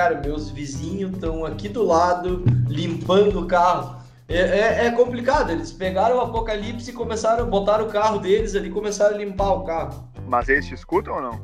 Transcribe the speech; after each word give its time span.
Cara, 0.00 0.18
meus 0.18 0.48
vizinhos 0.48 1.12
estão 1.12 1.44
aqui 1.44 1.68
do 1.68 1.84
lado 1.84 2.42
limpando 2.66 3.38
o 3.38 3.46
carro. 3.46 4.00
É, 4.26 4.38
é, 4.38 4.86
é, 4.86 4.90
complicado, 4.92 5.50
eles 5.50 5.72
pegaram 5.72 6.16
o 6.16 6.20
apocalipse 6.22 6.88
e 6.88 6.94
começaram 6.94 7.44
a 7.44 7.46
botar 7.46 7.82
o 7.82 7.88
carro 7.88 8.18
deles 8.18 8.54
ali 8.54 8.70
começaram 8.70 9.14
a 9.14 9.18
limpar 9.18 9.52
o 9.52 9.62
carro. 9.62 10.08
Mas 10.26 10.48
eles 10.48 10.64
te 10.64 10.72
escutam 10.72 11.16
ou 11.16 11.20
não? 11.20 11.40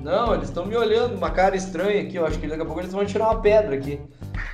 Não, 0.00 0.32
eles 0.32 0.46
estão 0.46 0.64
me 0.64 0.76
olhando, 0.76 1.16
uma 1.16 1.32
cara 1.32 1.56
estranha 1.56 2.02
aqui. 2.02 2.14
Eu 2.14 2.24
acho 2.24 2.38
que 2.38 2.46
daqui 2.46 2.62
a 2.62 2.64
pouco 2.64 2.78
eles 2.78 2.92
vão 2.92 3.04
tirar 3.04 3.30
uma 3.30 3.40
pedra 3.40 3.74
aqui. 3.74 4.00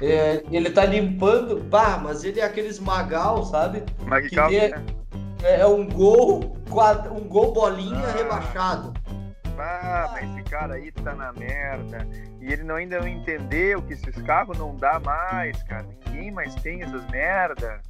É, 0.01 0.43
ele 0.51 0.71
tá 0.71 0.87
limpando. 0.87 1.63
Bah, 1.65 2.01
mas 2.03 2.25
ele 2.25 2.41
é 2.41 2.45
aqueles 2.45 2.81
magal, 2.81 3.45
sabe? 3.45 3.83
Magical, 4.07 4.51
é, 4.51 4.71
né? 4.71 4.85
é, 5.43 5.67
um 5.67 5.87
gol, 5.87 6.57
um 7.15 7.29
gol 7.29 7.53
bolinha 7.53 8.07
ah. 8.07 8.13
rebaixado. 8.13 8.95
Ah, 9.61 10.11
mas 10.13 10.31
esse 10.31 10.43
cara 10.45 10.75
aí 10.75 10.93
tá 10.93 11.15
na 11.15 11.33
merda. 11.33 12.07
E 12.41 12.53
ele 12.53 12.63
não, 12.63 12.77
ainda 12.77 13.01
não 13.01 13.09
entendeu 13.09 13.83
que 13.83 13.93
esses 13.95 14.15
carros 14.23 14.57
não 14.59 14.75
dá 14.77 15.01
mais, 15.01 15.63
cara. 15.65 15.87
Ninguém 16.07 16.31
mais 16.31 16.55
tem 16.57 16.83
essas 16.83 17.05
merda. 17.11 17.81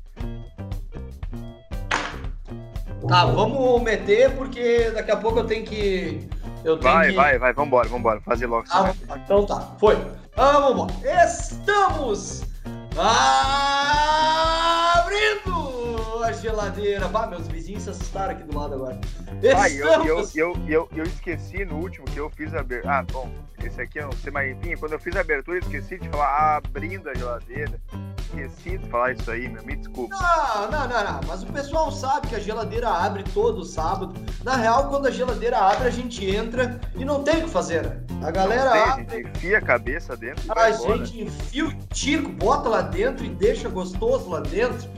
Tá, 3.07 3.27
vamos 3.27 3.83
meter 3.83 4.35
porque 4.35 4.91
daqui 4.91 5.11
a 5.11 5.17
pouco 5.17 5.41
eu 5.41 5.47
tenho 5.47 5.65
que. 5.65 6.29
Eu 6.65 6.79
tenho 6.79 6.93
vai, 6.93 7.09
que... 7.11 7.15
vai, 7.15 7.39
vai, 7.39 7.53
vambora, 7.53 7.89
vambora. 7.89 8.21
Fazer 8.23 8.47
logo. 8.47 8.67
Ah, 8.71 8.93
então 9.15 9.47
tá, 9.47 9.61
foi. 9.79 9.97
Ah, 10.37 10.53
vamos 10.53 10.93
embora. 10.95 11.25
Estamos 11.25 12.48
abrindo 15.01 16.25
a 16.25 16.33
geladeira. 16.33 17.09
Bah, 17.09 17.27
meus 17.27 17.47
vizinhos 17.49 17.83
se 17.85 17.91
assustaram 17.91 18.33
aqui 18.33 18.43
do 18.45 18.59
lado 18.59 18.75
agora. 18.75 18.99
Vai, 19.53 19.73
eu, 19.73 20.05
eu, 20.35 20.57
eu, 20.67 20.89
eu, 20.95 21.05
esqueci 21.05 21.65
no 21.65 21.77
último 21.77 22.05
que 22.07 22.19
eu 22.19 22.29
fiz 22.31 22.53
a 22.55 22.61
abertura. 22.61 22.99
Ah, 22.99 23.03
bom, 23.03 23.31
esse 23.63 23.81
aqui 23.81 23.99
eu 23.99 24.07
não 24.07 24.13
sei, 24.13 24.33
mas 24.33 24.57
enfim, 24.57 24.77
quando 24.77 24.93
eu 24.93 24.99
fiz 24.99 25.15
a 25.17 25.21
abertura, 25.21 25.59
eu 25.59 25.63
esqueci 25.63 25.99
de 25.99 26.09
falar 26.09 26.57
abrindo 26.57 27.09
a 27.09 27.15
geladeira. 27.15 27.81
Esqueci 28.21 28.77
de 28.77 28.89
falar 28.89 29.13
isso 29.13 29.31
aí, 29.31 29.49
meu, 29.49 29.63
me 29.65 29.77
desculpa. 29.77 30.15
Não, 30.15 30.71
não, 30.71 30.89
não, 30.89 31.05
não, 31.05 31.21
mas 31.27 31.43
o 31.43 31.47
pessoal 31.47 31.91
sabe 31.91 32.27
que 32.29 32.35
a 32.35 32.39
geladeira 32.39 32.89
abre 32.89 33.23
todo 33.33 33.65
sábado. 33.65 34.15
Na 34.45 34.57
real, 34.57 34.89
quando 34.91 35.07
a 35.07 35.11
geladeira 35.11 35.59
abre, 35.59 35.89
a 35.89 35.91
gente 35.91 36.25
entra 36.27 36.79
e 36.95 37.05
não 37.05 37.23
tem 37.23 37.39
o 37.39 37.45
que 37.45 37.51
fazer, 37.51 37.85
né? 37.85 38.01
A 38.23 38.31
galera 38.31 38.71
tem, 38.71 38.81
abre. 38.83 38.91
A 38.91 38.97
gente 38.97 39.29
enfia 39.29 39.59
a 39.59 39.63
cabeça 39.63 40.17
dentro. 40.17 40.53
A 40.53 40.71
gente 40.71 41.23
enfia 41.23 41.67
o 41.67 41.73
tico, 41.93 42.31
bota 42.33 42.69
lá 42.69 42.83
dentro 42.89 43.25
e 43.25 43.29
deixa 43.29 43.69
gostoso 43.69 44.29
lá 44.31 44.41
dentro. 44.41 44.89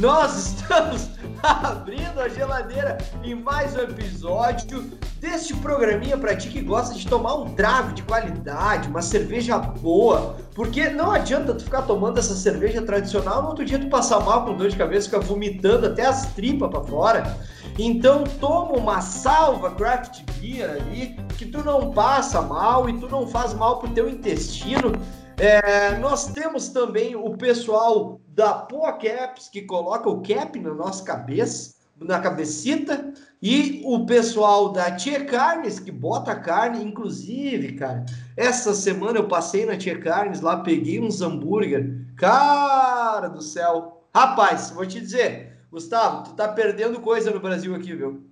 Nós 0.00 0.36
estamos 0.36 1.10
abrindo 1.42 2.20
a 2.20 2.28
geladeira 2.28 2.98
em 3.24 3.34
mais 3.34 3.74
um 3.74 3.80
episódio 3.80 4.92
deste 5.20 5.54
programinha 5.54 6.16
para 6.16 6.36
ti 6.36 6.48
que 6.48 6.60
gosta 6.60 6.94
de 6.94 7.04
tomar 7.04 7.34
um 7.34 7.54
trago 7.54 7.92
de 7.92 8.04
qualidade, 8.04 8.88
uma 8.88 9.02
cerveja 9.02 9.58
boa, 9.58 10.36
porque 10.54 10.88
não 10.88 11.10
adianta 11.10 11.52
tu 11.52 11.64
ficar 11.64 11.82
tomando 11.82 12.18
essa 12.18 12.34
cerveja 12.34 12.80
tradicional, 12.82 13.42
no 13.42 13.48
outro 13.48 13.64
dia 13.64 13.78
tu 13.78 13.88
passar 13.88 14.20
mal 14.20 14.44
com 14.44 14.54
dor 14.54 14.68
de 14.68 14.76
cabeça, 14.76 15.08
ficar 15.08 15.20
vomitando 15.20 15.86
até 15.86 16.06
as 16.06 16.26
tripas 16.32 16.70
para 16.70 16.80
fora. 16.82 17.36
Então 17.76 18.22
toma 18.40 18.72
uma 18.72 19.00
salva 19.00 19.72
craft 19.72 20.22
beer 20.38 20.70
ali, 20.70 21.16
que 21.36 21.46
tu 21.46 21.64
não 21.64 21.90
passa 21.90 22.40
mal 22.40 22.88
e 22.88 22.98
tu 22.98 23.08
não 23.08 23.26
faz 23.26 23.52
mal 23.52 23.78
pro 23.78 23.90
teu 23.90 24.08
intestino. 24.08 24.92
É, 25.40 25.96
nós 25.98 26.32
temos 26.32 26.68
também 26.68 27.14
o 27.14 27.36
pessoal 27.36 28.20
da 28.26 28.54
Poa 28.54 28.92
Caps, 28.94 29.48
que 29.48 29.62
coloca 29.62 30.10
o 30.10 30.20
cap 30.20 30.58
na 30.58 30.74
nossa 30.74 31.04
cabeça, 31.04 31.74
na 31.96 32.18
cabecita, 32.18 33.12
e 33.40 33.80
o 33.84 34.04
pessoal 34.04 34.72
da 34.72 34.96
Tia 34.96 35.24
Carnes, 35.24 35.78
que 35.78 35.92
bota 35.92 36.34
carne, 36.34 36.84
inclusive, 36.84 37.74
cara, 37.74 38.04
essa 38.36 38.74
semana 38.74 39.18
eu 39.20 39.28
passei 39.28 39.64
na 39.64 39.76
Tia 39.76 40.00
Carnes 40.00 40.40
lá, 40.40 40.56
peguei 40.56 40.98
uns 40.98 41.22
hambúrguer, 41.22 42.04
cara 42.16 43.28
do 43.28 43.40
céu. 43.40 44.04
Rapaz, 44.12 44.70
vou 44.70 44.84
te 44.84 45.00
dizer, 45.00 45.56
Gustavo, 45.70 46.24
tu 46.24 46.34
tá 46.34 46.48
perdendo 46.48 47.00
coisa 47.00 47.30
no 47.30 47.38
Brasil 47.38 47.76
aqui, 47.76 47.94
viu? 47.94 48.27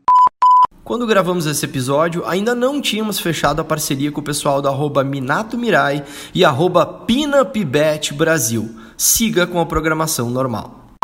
Quando 0.87 1.05
gravamos 1.05 1.47
esse 1.47 1.65
episódio, 1.65 2.25
ainda 2.25 2.55
não 2.55 2.81
tínhamos 2.81 3.19
fechado 3.19 3.61
a 3.61 3.65
parceria 3.65 4.13
com 4.13 4.21
o 4.21 4.25
pessoal 4.25 4.63
da 4.63 4.69
arroba 4.69 5.03
Minato 5.03 5.59
Mirai 5.59 6.05
e 6.33 6.45
arroba 6.45 6.87
Pinupbet 6.87 8.15
Brasil. 8.15 8.71
Siga 8.97 9.49
com 9.49 9.59
a 9.59 9.67
programação 9.67 10.31
normal. 10.31 10.95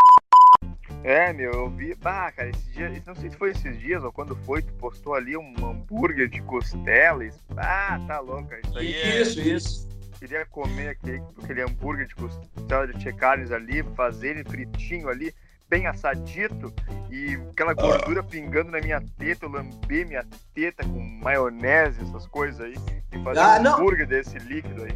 É, 1.03 1.33
meu, 1.33 1.51
eu 1.51 1.71
vi. 1.71 1.97
Bah, 1.97 2.31
cara, 2.31 2.51
esses 2.51 2.73
dias. 2.73 3.05
Não 3.05 3.17
sei 3.17 3.31
se 3.31 3.37
foi 3.37 3.51
esses 3.51 3.77
dias 3.81 4.05
ou 4.05 4.13
quando 4.13 4.37
foi, 4.47 4.63
tu 4.63 4.73
postou 4.75 5.15
ali 5.15 5.37
um 5.37 5.53
hambúrguer 5.61 6.29
de 6.29 6.41
costelas. 6.43 7.35
Ah, 7.57 7.99
tá 8.07 8.21
louco, 8.21 8.51
isso 8.65 8.79
aí. 8.79 8.95
É... 8.95 9.23
Isso, 9.23 9.41
isso. 9.41 9.89
Queria 10.17 10.47
comer 10.47 10.91
aquele, 10.91 11.21
aquele 11.43 11.61
hambúrguer 11.61 12.07
de 12.07 12.15
costela 12.15 12.87
de 12.87 13.13
carnes 13.15 13.51
ali, 13.51 13.83
fazer 13.97 14.37
ele 14.37 14.45
fritinho 14.45 15.09
ali 15.09 15.35
bem 15.73 15.87
assadito 15.87 16.71
e 17.11 17.41
aquela 17.51 17.73
gordura 17.73 18.23
pingando 18.23 18.71
na 18.71 18.79
minha 18.79 19.03
teta, 19.19 19.47
eu 19.47 19.51
lamber 19.51 20.07
minha 20.07 20.23
teta 20.55 20.85
com 20.85 21.01
maionese, 21.23 22.03
essas 22.03 22.27
coisas 22.27 22.61
aí, 22.61 22.75
e 23.11 23.25
fazer 23.25 23.41
ah, 23.41 23.59
um 23.59 23.67
hambúrguer 23.69 24.07
desse 24.07 24.39
líquido 24.39 24.85
aí. 24.85 24.93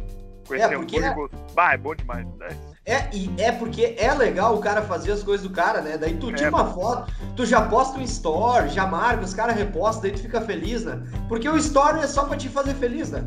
Com 0.47 0.53
é, 0.53 0.57
esse 0.57 0.75
hambúrguer 0.75 1.03
é... 1.03 1.53
Bah, 1.55 1.73
é 1.73 1.77
bom 1.77 1.95
demais. 1.95 2.27
Né? 2.35 2.49
É, 2.85 3.09
e 3.11 3.41
é 3.41 3.51
porque 3.51 3.95
é 3.97 4.13
legal 4.13 4.55
o 4.55 4.59
cara 4.59 4.83
fazer 4.83 5.13
as 5.13 5.23
coisas 5.23 5.47
do 5.47 5.51
cara, 5.51 5.81
né? 5.81 5.97
Daí 5.97 6.15
tu 6.15 6.27
tira 6.31 6.45
é, 6.45 6.49
uma 6.49 6.71
foto, 6.71 7.11
tu 7.35 7.43
já 7.43 7.67
posta 7.67 7.97
um 7.97 8.03
story, 8.03 8.69
já 8.69 8.85
marca, 8.85 9.23
os 9.23 9.33
caras 9.33 9.55
repostam, 9.55 10.03
daí 10.03 10.11
tu 10.11 10.21
fica 10.21 10.41
feliz, 10.41 10.85
né? 10.85 11.01
Porque 11.27 11.49
o 11.49 11.57
story 11.57 12.01
é 12.01 12.07
só 12.07 12.25
pra 12.25 12.37
te 12.37 12.49
fazer 12.49 12.75
feliz, 12.75 13.09
né? 13.09 13.23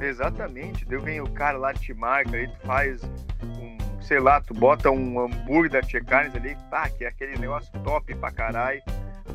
Exatamente. 0.00 0.84
Daí 0.84 0.98
vem 0.98 1.20
o 1.20 1.30
cara 1.30 1.56
lá, 1.56 1.72
te 1.72 1.94
marca, 1.94 2.36
aí 2.36 2.48
tu 2.48 2.58
faz 2.66 3.02
um 3.44 3.71
sei 4.02 4.20
lá, 4.20 4.40
tu 4.40 4.54
bota 4.54 4.90
um 4.90 5.18
hambúrguer 5.18 5.70
da 5.70 5.82
Tia 5.82 6.02
Carnes 6.02 6.34
ali, 6.34 6.56
pá, 6.70 6.88
que 6.88 7.04
é 7.04 7.08
aquele 7.08 7.38
negócio 7.38 7.70
top 7.80 8.14
pra 8.16 8.30
caralho, 8.30 8.82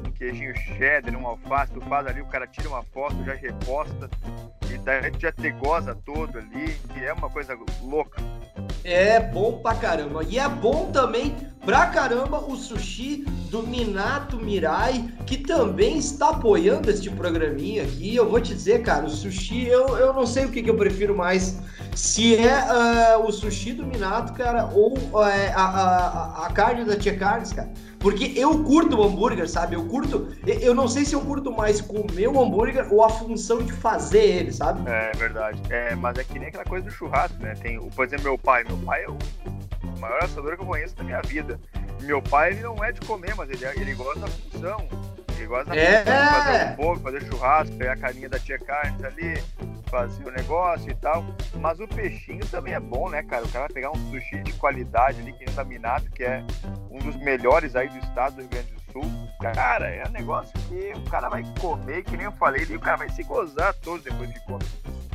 um 0.06 0.12
queijinho 0.12 0.56
cheddar, 0.56 1.16
um 1.16 1.28
alface, 1.28 1.72
tu 1.74 1.82
faz 1.82 2.08
ali, 2.08 2.22
o 2.22 2.26
cara 2.26 2.48
tira 2.48 2.70
uma 2.70 2.84
foto, 2.84 3.16
já 3.26 3.34
reposta, 3.34 4.10
e 4.70 4.78
daí 4.80 5.12
tu 5.12 5.20
já 5.20 5.32
te 5.32 5.50
goza 5.52 5.96
todo 6.06 6.38
ali, 6.38 6.74
que 6.94 7.04
é 7.04 7.14
uma 7.14 7.30
coisa 7.30 7.58
louca. 7.82 8.22
É 8.84 9.20
bom 9.20 9.60
pra 9.60 9.76
caramba. 9.76 10.24
E 10.24 10.40
é 10.40 10.48
bom 10.48 10.92
também 10.92 11.36
pra 11.66 11.88
caramba 11.88 12.40
o 12.40 12.56
sushi 12.56 13.26
do 13.50 13.64
Minato 13.64 14.38
Mirai, 14.38 15.10
que 15.26 15.38
também 15.38 15.98
está 15.98 16.30
apoiando 16.30 16.90
este 16.90 17.10
programinha 17.10 17.84
aqui. 17.84 18.16
Eu 18.16 18.30
vou 18.30 18.40
te 18.40 18.54
dizer, 18.54 18.84
cara, 18.84 19.06
o 19.06 19.10
sushi, 19.10 19.68
eu, 19.68 19.98
eu 19.98 20.14
não 20.14 20.26
sei 20.26 20.46
o 20.46 20.52
que, 20.52 20.64
que 20.64 20.70
eu 20.70 20.78
prefiro 20.78 21.16
mais. 21.16 21.60
Se 21.96 22.36
é 22.36 23.18
uh, 23.18 23.26
o 23.26 23.32
sushi 23.32 23.74
do 23.74 23.86
Minato, 23.86 24.34
cara, 24.34 24.70
ou 24.74 24.98
uh, 24.98 25.18
a, 25.18 25.62
a, 25.62 26.46
a, 26.46 26.54
carne 26.54 26.86
da 26.86 26.96
Tia 26.96 27.18
Carnes, 27.18 27.52
cara. 27.52 27.72
Porque 28.00 28.34
eu 28.36 28.64
curto 28.64 28.98
o 28.98 29.04
hambúrguer, 29.04 29.50
sabe? 29.50 29.76
Eu 29.76 29.86
curto. 29.86 30.28
Eu 30.46 30.74
não 30.74 30.88
sei 30.88 31.04
se 31.04 31.16
eu 31.16 31.22
curto 31.22 31.52
mais 31.52 31.82
comer 31.82 32.28
o 32.28 32.42
hambúrguer 32.42 32.92
ou 32.94 33.04
a 33.04 33.10
função 33.10 33.60
de 33.60 33.74
fazer 33.74 34.24
ele, 34.24 34.52
sabe? 34.52 34.90
É 34.90 35.12
verdade. 35.16 35.62
É, 35.70 35.96
mas 35.96 36.18
é 36.18 36.24
que 36.24 36.38
nem 36.38 36.50
aquela 36.50 36.66
coisa 36.66 36.86
do 36.86 36.92
churrasco, 36.92 37.42
né? 37.42 37.54
Tem, 37.56 37.80
por 37.80 38.06
exemplo, 38.06 38.26
meu 38.26 38.38
pai. 38.38 38.64
Meu 38.64 38.78
pai 38.78 39.04
é 39.04 39.10
o 39.10 39.18
maior 40.00 40.24
assador 40.24 40.56
que 40.56 40.62
eu 40.62 40.68
conheço 40.68 40.96
da 40.96 41.04
minha 41.04 41.22
vida. 41.22 41.60
Meu 42.02 42.22
pai, 42.22 42.52
ele 42.52 42.62
não 42.62 42.84
é 42.84 42.92
de 42.92 43.02
comer, 43.02 43.36
mas 43.36 43.50
ele, 43.50 43.66
ele 43.80 43.94
gosta 43.96 44.20
da 44.20 44.28
função. 44.28 44.88
Ele 45.36 45.48
gosta 45.48 45.66
da 45.66 45.76
é. 45.76 46.04
função 46.04 46.14
de 46.14 46.30
fazer 46.30 46.66
um 46.66 46.76
fogo, 46.76 47.00
fazer 47.00 47.26
churrasco, 47.26 47.76
pegar 47.76 47.94
a 47.94 47.98
carinha 47.98 48.30
da 48.30 48.40
tia 48.40 48.60
Carnes 48.60 49.04
ali, 49.04 49.44
fazer 49.90 50.24
o 50.24 50.32
negócio 50.32 50.90
e 50.90 50.96
tal. 50.96 51.26
Mas 51.60 51.80
o 51.80 51.88
peixinho 51.88 52.46
também 52.46 52.74
é 52.74 52.80
bom, 52.80 53.10
né, 53.10 53.24
cara? 53.24 53.44
O 53.44 53.50
cara 53.50 53.66
vai 53.66 53.74
pegar 53.74 53.92
um 53.92 54.12
sushi 54.12 54.42
de 54.44 54.54
qualidade 54.54 55.20
ali, 55.20 55.34
que 55.34 55.46
nem 55.46 55.66
Minato, 55.66 56.10
que 56.12 56.24
é 56.24 56.44
um 56.90 57.00
dos 57.00 57.16
melhores 57.18 57.76
aí 57.76 57.90
do 57.90 57.98
estado 57.98 58.36
do 58.36 58.42
Rio 58.42 58.50
Grande 58.50 58.72
do 58.72 58.92
Sul. 58.92 59.12
Cara, 59.54 59.88
é 59.88 60.08
um 60.08 60.12
negócio 60.12 60.52
que 60.68 60.94
o 60.96 61.02
cara 61.10 61.30
vai 61.30 61.44
comer, 61.60 62.04
que 62.04 62.18
nem 62.18 62.26
eu 62.26 62.32
falei, 62.34 62.66
e 62.70 62.76
o 62.76 62.80
cara 62.80 62.98
vai 62.98 63.10
se 63.10 63.24
gozar 63.24 63.74
todo 63.76 64.02
depois 64.04 64.32
de 64.34 64.40
comer. 64.46 64.66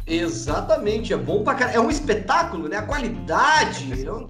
Exatamente, 0.07 1.13
é 1.13 1.17
bom 1.17 1.43
pra 1.43 1.55
caralho. 1.55 1.77
É 1.77 1.81
um 1.81 1.91
espetáculo, 1.91 2.69
né? 2.69 2.79
A 2.79 2.83
qualidade. 2.83 4.07
É 4.07 4.13
um 4.13 4.29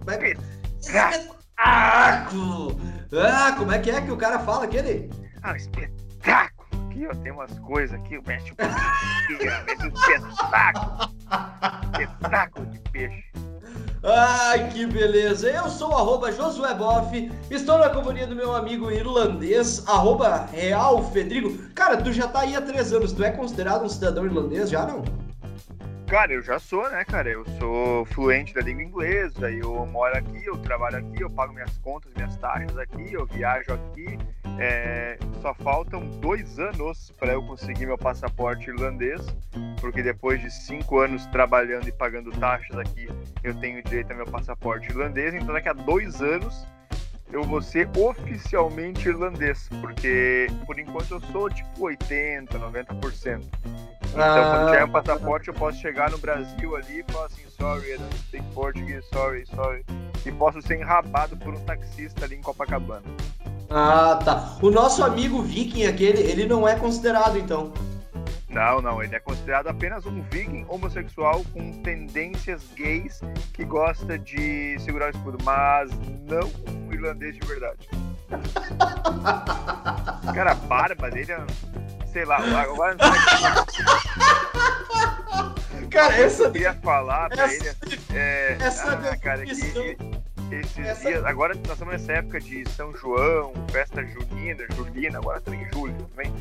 espetáculo. 0.80 1.42
Ah, 1.58 3.54
como 3.56 3.72
é 3.72 3.78
que 3.78 3.90
é 3.90 4.00
que 4.00 4.10
o 4.10 4.16
cara 4.16 4.38
fala 4.40 4.64
aquele? 4.64 5.10
Ah, 5.42 5.56
espetáculo. 5.56 6.62
Aqui, 6.88 7.06
ó, 7.06 7.14
tem 7.14 7.32
umas 7.32 7.58
coisas 7.60 7.98
aqui, 7.98 8.20
mexe 8.26 8.52
mexe 8.58 9.82
um 9.82 10.28
espetáculo. 10.28 11.14
Espetáculo 12.00 12.66
de 12.66 12.78
peixe. 12.90 13.24
Ai, 14.04 14.68
que 14.70 14.84
beleza! 14.84 15.48
Eu 15.48 15.68
sou 15.68 15.94
o 15.94 16.32
Josué 16.32 16.74
Boff, 16.74 17.30
estou 17.48 17.78
na 17.78 17.88
companhia 17.88 18.26
do 18.26 18.34
meu 18.34 18.52
amigo 18.52 18.90
irlandês, 18.90 19.86
arroba 19.86 20.46
Real 20.46 21.08
Fedrigo. 21.12 21.56
Cara, 21.72 21.96
tu 21.96 22.12
já 22.12 22.26
tá 22.26 22.40
aí 22.40 22.56
há 22.56 22.60
três 22.60 22.92
anos, 22.92 23.12
tu 23.12 23.22
é 23.22 23.30
considerado 23.30 23.84
um 23.84 23.88
cidadão 23.88 24.24
irlandês 24.24 24.70
já, 24.70 24.84
não? 24.84 25.04
Cara, 26.08 26.32
eu 26.32 26.42
já 26.42 26.58
sou, 26.58 26.82
né, 26.90 27.04
cara? 27.04 27.30
Eu 27.30 27.44
sou 27.60 28.04
fluente 28.06 28.52
da 28.52 28.60
língua 28.60 28.82
inglesa, 28.82 29.48
eu 29.48 29.86
moro 29.86 30.18
aqui, 30.18 30.46
eu 30.46 30.58
trabalho 30.58 30.96
aqui, 30.96 31.22
eu 31.22 31.30
pago 31.30 31.52
minhas 31.52 31.78
contas, 31.78 32.12
minhas 32.16 32.36
taxas 32.38 32.76
aqui, 32.76 33.12
eu 33.12 33.24
viajo 33.26 33.72
aqui. 33.72 34.18
É, 34.64 35.18
só 35.40 35.52
faltam 35.54 36.06
dois 36.20 36.60
anos 36.60 37.12
para 37.18 37.32
eu 37.32 37.42
conseguir 37.42 37.84
meu 37.84 37.98
passaporte 37.98 38.70
irlandês, 38.70 39.20
porque 39.80 40.04
depois 40.04 40.40
de 40.40 40.52
cinco 40.52 41.00
anos 41.00 41.26
trabalhando 41.26 41.88
e 41.88 41.90
pagando 41.90 42.30
taxas 42.30 42.78
aqui, 42.78 43.08
eu 43.42 43.52
tenho 43.56 43.82
direito 43.82 44.12
ao 44.12 44.18
meu 44.18 44.26
passaporte 44.26 44.88
irlandês. 44.88 45.34
Então, 45.34 45.52
daqui 45.52 45.68
a 45.68 45.72
dois 45.72 46.22
anos, 46.22 46.64
eu 47.32 47.42
vou 47.42 47.60
ser 47.60 47.88
oficialmente 47.98 49.08
irlandês, 49.08 49.68
porque 49.80 50.46
por 50.64 50.78
enquanto 50.78 51.10
eu 51.10 51.20
sou 51.32 51.50
tipo 51.50 51.82
80, 51.84 52.56
90%. 52.56 53.42
Então, 54.12 54.22
ah, 54.22 54.54
quando 54.54 54.70
tiver 54.70 54.84
o 54.84 54.88
passaporte, 54.90 55.48
eu 55.48 55.54
posso 55.54 55.80
chegar 55.80 56.08
no 56.12 56.18
Brasil 56.18 56.76
ali 56.76 57.00
e 57.00 57.12
falar 57.12 57.26
assim: 57.26 57.42
sorry, 57.48 57.94
I 57.94 57.98
don't 57.98 58.16
speak 58.16 58.46
Portuguese, 58.54 59.08
sorry, 59.12 59.44
sorry. 59.46 59.84
E 60.24 60.30
posso 60.30 60.62
ser 60.62 60.78
enrabado 60.78 61.36
por 61.36 61.52
um 61.52 61.64
taxista 61.64 62.24
ali 62.24 62.36
em 62.36 62.42
Copacabana. 62.42 63.02
Ah, 63.74 64.18
tá. 64.22 64.58
O 64.60 64.70
nosso 64.70 65.02
amigo 65.02 65.42
viking 65.42 65.86
aquele, 65.86 66.20
ele 66.20 66.46
não 66.46 66.68
é 66.68 66.76
considerado, 66.76 67.38
então. 67.38 67.72
Não, 68.48 68.82
não, 68.82 69.02
ele 69.02 69.16
é 69.16 69.20
considerado 69.20 69.68
apenas 69.68 70.04
um 70.04 70.20
viking 70.30 70.66
homossexual 70.68 71.42
com 71.54 71.72
tendências 71.82 72.62
gays 72.76 73.22
que 73.54 73.64
gosta 73.64 74.18
de 74.18 74.78
segurar 74.80 75.06
o 75.06 75.16
escudo, 75.16 75.38
mas 75.42 75.90
não 76.28 76.50
um 76.70 76.92
irlandês 76.92 77.34
de 77.34 77.46
verdade. 77.46 77.88
Cara, 80.34 80.52
a 80.52 80.54
barba 80.54 81.10
dele 81.10 81.32
é. 81.32 81.46
Sei 82.12 82.26
lá, 82.26 82.36
agora 82.36 82.94
não 82.94 83.10
Cara, 85.88 86.14
essa. 86.14 86.42
Eu 86.44 86.52
queria 86.52 86.74
falar 86.74 87.30
pra 87.30 87.44
essa, 87.44 87.76
ele. 87.86 88.00
É, 88.12 88.58
essa 88.60 88.92
ah, 88.92 89.16
cara, 89.16 89.46
que, 89.46 89.96
esses 90.60 90.78
essa... 90.78 91.08
dias, 91.08 91.24
agora 91.24 91.54
nós 91.54 91.72
estamos 91.72 91.92
nessa 91.94 92.12
época 92.12 92.40
de 92.40 92.68
São 92.70 92.94
João, 92.96 93.52
festa 93.70 94.04
junina, 94.04 94.64
julina, 94.74 95.18
agora 95.18 95.40
também 95.40 95.66
julho 95.72 95.94
também. 95.94 96.32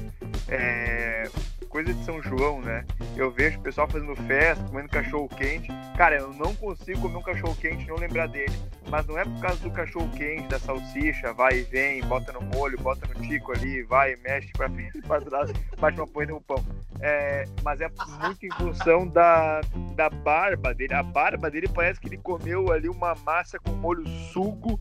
É, 0.47 1.29
coisa 1.71 1.93
de 1.93 2.03
São 2.03 2.21
João, 2.21 2.61
né? 2.61 2.85
Eu 3.15 3.31
vejo 3.31 3.57
o 3.57 3.61
pessoal 3.61 3.87
fazendo 3.87 4.13
festa, 4.27 4.63
comendo 4.65 4.89
cachorro 4.89 5.29
quente. 5.29 5.69
Cara, 5.97 6.17
eu 6.17 6.33
não 6.33 6.53
consigo 6.53 7.01
comer 7.01 7.15
um 7.15 7.21
cachorro 7.21 7.55
quente 7.55 7.85
e 7.85 7.87
não 7.87 7.95
lembrar 7.95 8.27
dele. 8.27 8.53
Mas 8.89 9.07
não 9.07 9.17
é 9.17 9.23
por 9.23 9.39
causa 9.39 9.57
do 9.61 9.71
cachorro 9.71 10.09
quente, 10.11 10.49
da 10.49 10.59
salsicha, 10.59 11.31
vai 11.33 11.59
e 11.59 11.61
vem, 11.63 12.03
bota 12.03 12.33
no 12.33 12.41
molho, 12.41 12.77
bota 12.79 13.07
no 13.07 13.25
tico 13.25 13.53
ali, 13.53 13.83
vai, 13.83 14.17
mexe 14.17 14.51
pra 14.51 14.69
frente 14.69 14.97
e 14.97 15.01
pra 15.01 15.21
trás, 15.21 15.49
bate 15.79 15.97
uma 15.97 16.07
poeira 16.07 16.33
no 16.33 16.41
pão. 16.41 16.63
É, 16.99 17.45
mas 17.63 17.79
é 17.79 17.89
muito 18.21 18.45
em 18.45 18.51
função 18.51 19.07
da, 19.07 19.61
da 19.95 20.09
barba 20.09 20.73
dele. 20.73 20.93
A 20.93 21.01
barba 21.01 21.49
dele 21.49 21.69
parece 21.69 22.01
que 22.01 22.07
ele 22.07 22.17
comeu 22.17 22.71
ali 22.71 22.89
uma 22.89 23.15
massa 23.15 23.57
com 23.57 23.71
molho 23.71 24.05
sugo 24.33 24.77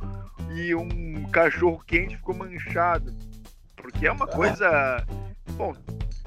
e 0.52 0.74
um 0.74 1.22
cachorro 1.30 1.80
quente 1.86 2.16
ficou 2.16 2.34
manchado. 2.34 3.14
Porque 3.76 4.08
é 4.08 4.12
uma 4.12 4.26
coisa. 4.26 5.06
Bom, 5.52 5.74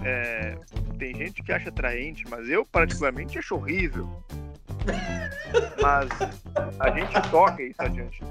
é, 0.06 0.56
tem 0.98 1.16
gente 1.16 1.42
que 1.44 1.52
acha 1.52 1.70
atraente, 1.70 2.24
mas 2.30 2.50
eu 2.50 2.66
particularmente 2.66 3.38
acho 3.40 3.56
horrível. 3.56 4.10
Mas 5.82 6.10
a 6.80 6.90
gente 6.92 7.30
toca 7.30 7.62
isso 7.64 7.82
adiante. 7.82 8.24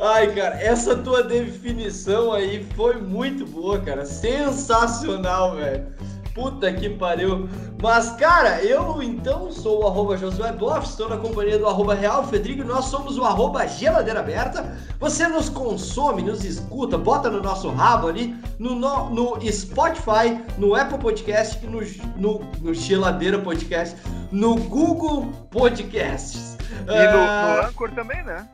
Ai, 0.00 0.34
cara, 0.34 0.60
essa 0.60 0.96
tua 0.96 1.22
definição 1.22 2.32
aí 2.32 2.64
foi 2.74 2.96
muito 3.00 3.46
boa, 3.46 3.80
cara. 3.80 4.06
Sensacional, 4.06 5.56
velho. 5.56 5.86
Puta 6.34 6.72
que 6.72 6.88
pariu. 6.88 7.48
Mas, 7.82 8.10
cara, 8.12 8.62
eu 8.62 9.02
então 9.02 9.50
sou 9.50 9.82
o 9.82 9.86
arroba 9.86 10.16
Josué 10.16 10.52
Boff, 10.52 10.86
estou 10.86 11.08
na 11.08 11.16
companhia 11.16 11.58
do 11.58 11.66
arroba 11.66 11.94
Real 11.94 12.26
Fedrigo, 12.26 12.62
nós 12.62 12.86
somos 12.86 13.18
o 13.18 13.24
arroba 13.24 13.66
Geladeira 13.66 14.20
Aberta. 14.20 14.76
Você 14.98 15.26
nos 15.26 15.48
consome, 15.48 16.22
nos 16.22 16.44
escuta, 16.44 16.96
bota 16.96 17.30
no 17.30 17.42
nosso 17.42 17.68
rabo 17.70 18.08
ali, 18.08 18.36
no, 18.58 18.74
no, 18.74 19.10
no 19.10 19.52
Spotify, 19.52 20.40
no 20.58 20.74
Apple 20.74 20.98
Podcast 20.98 21.58
e 21.64 21.66
no, 21.66 21.80
no, 22.16 22.40
no 22.60 22.74
Geladeira 22.74 23.38
Podcast, 23.38 23.96
no 24.30 24.54
Google 24.56 25.26
Podcasts. 25.50 26.56
E 26.82 27.06
no, 27.06 27.12
no 27.12 27.18
ah, 27.18 27.66
Anchor 27.68 27.90
também, 27.92 28.22
né? 28.22 28.48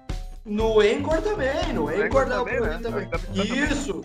No 0.44 0.81
Anchor 0.81 1.20
também, 1.20 1.72
no 1.75 1.88
Anchor, 1.88 2.05
Anchor 2.05 2.26
também, 2.26 2.61
né? 2.61 2.79
também. 2.81 3.08
Isso! 3.34 4.02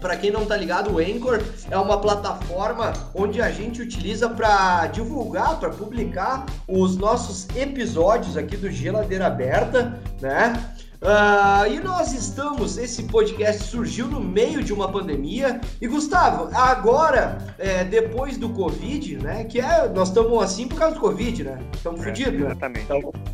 Para 0.00 0.16
quem 0.16 0.30
não 0.30 0.44
tá 0.44 0.56
ligado, 0.56 0.92
o 0.92 0.98
Anchor 0.98 1.42
é 1.70 1.76
uma 1.76 2.00
plataforma 2.00 2.92
onde 3.14 3.40
a 3.40 3.50
gente 3.50 3.80
utiliza 3.80 4.28
para 4.28 4.86
divulgar, 4.88 5.58
para 5.58 5.70
publicar 5.70 6.46
os 6.68 6.96
nossos 6.96 7.48
episódios 7.56 8.36
aqui 8.36 8.56
do 8.56 8.70
Geladeira 8.70 9.26
Aberta, 9.26 9.98
né? 10.20 10.75
Uh, 11.00 11.70
e 11.70 11.80
nós 11.80 12.12
estamos, 12.12 12.78
esse 12.78 13.02
podcast 13.04 13.64
surgiu 13.64 14.06
no 14.06 14.20
meio 14.20 14.62
de 14.62 14.72
uma 14.72 14.90
pandemia. 14.90 15.60
E 15.80 15.86
Gustavo, 15.86 16.48
agora, 16.56 17.38
é, 17.58 17.84
depois 17.84 18.36
do 18.36 18.48
Covid, 18.48 19.18
né? 19.18 19.44
Que 19.44 19.60
é, 19.60 19.88
nós 19.88 20.08
estamos 20.08 20.42
assim 20.42 20.66
por 20.66 20.78
causa 20.78 20.94
do 20.94 21.00
Covid, 21.00 21.44
né? 21.44 21.58
Estamos 21.74 22.00
é, 22.00 22.04
fodidos. 22.04 22.40
Né? 22.40 22.46
Exatamente. 22.46 22.86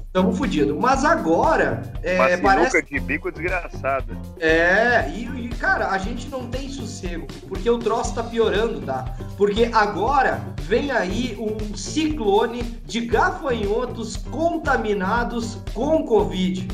Estamos 0.06 0.38
fodidos. 0.38 0.76
Mas 0.78 1.04
agora. 1.04 1.82
É, 2.02 2.36
parece 2.36 2.82
de 2.82 3.00
bico 3.00 3.30
desgraçada. 3.30 4.16
É, 4.40 5.08
e, 5.08 5.46
e, 5.46 5.48
cara, 5.48 5.90
a 5.90 5.98
gente 5.98 6.28
não 6.28 6.48
tem 6.48 6.68
sossego, 6.68 7.26
porque 7.48 7.70
o 7.70 7.78
troço 7.78 8.14
tá 8.14 8.22
piorando, 8.22 8.80
tá? 8.80 9.16
Porque 9.36 9.70
agora 9.72 10.42
vem 10.62 10.90
aí 10.90 11.36
um 11.38 11.76
ciclone 11.76 12.62
de 12.84 13.00
gafanhotos 13.06 14.16
contaminados 14.16 15.58
com 15.72 16.04
Covid 16.04 16.68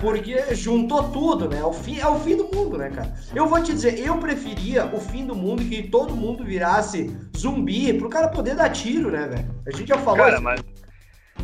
porque 0.00 0.54
juntou 0.54 1.10
tudo, 1.10 1.48
né? 1.48 1.58
É 1.58 1.64
o, 1.64 1.72
fim, 1.72 1.98
é 1.98 2.08
o 2.08 2.18
fim 2.18 2.36
do 2.36 2.44
mundo, 2.54 2.78
né, 2.78 2.90
cara? 2.90 3.14
Eu 3.34 3.46
vou 3.46 3.62
te 3.62 3.72
dizer, 3.72 3.98
eu 3.98 4.16
preferia 4.18 4.86
o 4.86 5.00
fim 5.00 5.26
do 5.26 5.34
mundo 5.34 5.62
que 5.64 5.88
todo 5.88 6.16
mundo 6.16 6.44
virasse 6.44 7.14
zumbi 7.36 7.92
pro 7.92 8.08
cara 8.08 8.28
poder 8.28 8.56
dar 8.56 8.70
tiro, 8.70 9.10
né, 9.10 9.28
velho? 9.28 9.62
A 9.66 9.76
gente 9.76 9.88
já 9.88 9.98
falou 9.98 10.24
cara, 10.24 10.34
isso. 10.34 10.42
Mas... 10.42 10.60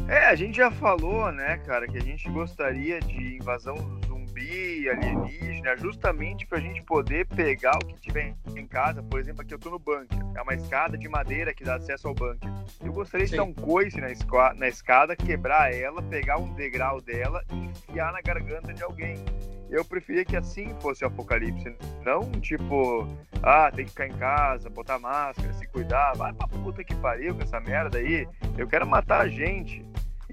É, 0.08 0.26
a 0.26 0.34
gente 0.34 0.56
já 0.56 0.70
falou, 0.70 1.30
né, 1.32 1.58
cara, 1.66 1.86
que 1.86 1.96
a 1.96 2.02
gente 2.02 2.28
gostaria 2.30 3.00
de 3.00 3.36
invasão 3.36 3.74
zumbi, 4.36 4.88
alienígena, 4.88 5.76
justamente 5.76 6.46
para 6.46 6.58
a 6.58 6.60
gente 6.60 6.82
poder 6.82 7.26
pegar 7.26 7.76
o 7.76 7.86
que 7.86 8.00
tiver 8.00 8.34
em 8.54 8.66
casa. 8.66 9.02
Por 9.02 9.18
exemplo, 9.18 9.42
aqui 9.42 9.54
eu 9.54 9.58
tô 9.58 9.70
no 9.70 9.78
bunker, 9.78 10.18
é 10.34 10.42
uma 10.42 10.54
escada 10.54 10.96
de 10.96 11.08
madeira 11.08 11.54
que 11.54 11.64
dá 11.64 11.76
acesso 11.76 12.08
ao 12.08 12.14
bunker. 12.14 12.50
Eu 12.84 12.92
gostaria 12.92 13.26
Sim. 13.26 13.32
de 13.32 13.36
dar 13.38 13.44
um 13.44 13.54
coice 13.54 14.00
na, 14.00 14.08
na 14.54 14.68
escada, 14.68 15.16
quebrar 15.16 15.74
ela, 15.74 16.02
pegar 16.02 16.38
um 16.38 16.52
degrau 16.54 17.00
dela 17.00 17.42
e 17.50 17.56
enfiar 17.56 18.12
na 18.12 18.20
garganta 18.20 18.72
de 18.72 18.82
alguém. 18.82 19.16
Eu 19.68 19.84
preferia 19.84 20.24
que 20.24 20.36
assim 20.36 20.76
fosse 20.80 21.02
o 21.02 21.08
apocalipse, 21.08 21.74
não 22.04 22.30
tipo, 22.40 23.08
ah, 23.42 23.70
tem 23.74 23.84
que 23.84 23.90
ficar 23.90 24.06
em 24.06 24.16
casa, 24.16 24.70
botar 24.70 24.96
máscara, 24.98 25.52
se 25.54 25.66
cuidar, 25.66 26.12
vai 26.16 26.32
pra 26.32 26.46
puta 26.46 26.84
que 26.84 26.94
pariu 26.94 27.34
com 27.34 27.42
essa 27.42 27.58
merda 27.58 27.98
aí. 27.98 28.28
Eu 28.56 28.68
quero 28.68 28.86
matar 28.86 29.22
a 29.22 29.28
gente. 29.28 29.84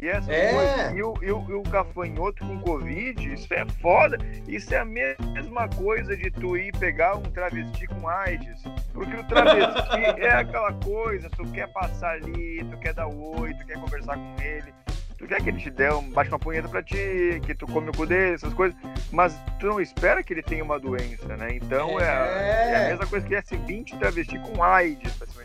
E 0.04 0.10
essas 0.10 0.28
é. 0.28 0.52
coisas. 0.52 0.98
E 0.98 1.02
o, 1.02 1.14
e, 1.22 1.32
o, 1.32 1.50
e 1.50 1.54
o 1.54 1.64
gafanhoto 1.64 2.46
com 2.46 2.60
Covid, 2.60 3.34
isso 3.34 3.54
é 3.54 3.66
foda. 3.82 4.18
Isso 4.46 4.74
é 4.74 4.80
a 4.80 4.86
mesma 4.86 5.70
coisa 5.70 6.18
de 6.18 6.30
tu 6.30 6.58
ir 6.58 6.78
pegar 6.78 7.16
um 7.16 7.22
travesti 7.22 7.88
com 7.88 8.10
AIDS. 8.10 8.64
Porque 8.92 9.16
o 9.16 9.24
travesti 9.24 10.04
é 10.20 10.34
aquela 10.34 10.74
coisa, 10.74 11.30
tu 11.30 11.50
quer 11.54 11.70
passar 11.70 12.16
ali, 12.16 12.66
tu 12.70 12.78
quer 12.80 12.94
dar 12.94 13.08
oi, 13.08 13.54
tu 13.54 13.66
quer 13.66 13.80
conversar 13.80 14.18
com 14.18 14.42
ele. 14.42 14.74
Tu 15.18 15.26
quer 15.26 15.42
que 15.42 15.50
ele 15.52 15.60
te 15.60 15.70
dê 15.70 15.90
um, 15.90 16.10
baixe 16.10 16.30
uma 16.32 16.40
punheta 16.40 16.68
pra 16.68 16.84
ti, 16.84 17.40
que 17.46 17.56
tu 17.56 17.66
come 17.66 17.90
o 17.90 17.94
cu 17.94 18.06
dele, 18.06 18.36
essas 18.36 18.54
coisas, 18.54 18.78
mas 19.10 19.34
tu 19.58 19.68
não 19.68 19.80
espera 19.80 20.22
que 20.22 20.34
ele 20.34 20.44
tenha 20.44 20.66
uma 20.66 20.78
doença, 20.78 21.38
né? 21.38 21.56
Então 21.56 21.98
é, 21.98 22.04
é, 22.04 22.72
é 22.72 22.76
a 22.76 22.90
mesma 22.90 23.08
coisa 23.08 23.26
que 23.26 23.36
é 23.36 23.42
seguinte 23.42 23.98
travesti 23.98 24.38
com 24.40 24.62
AIDS 24.62 25.14
pra 25.14 25.28
cima. 25.28 25.43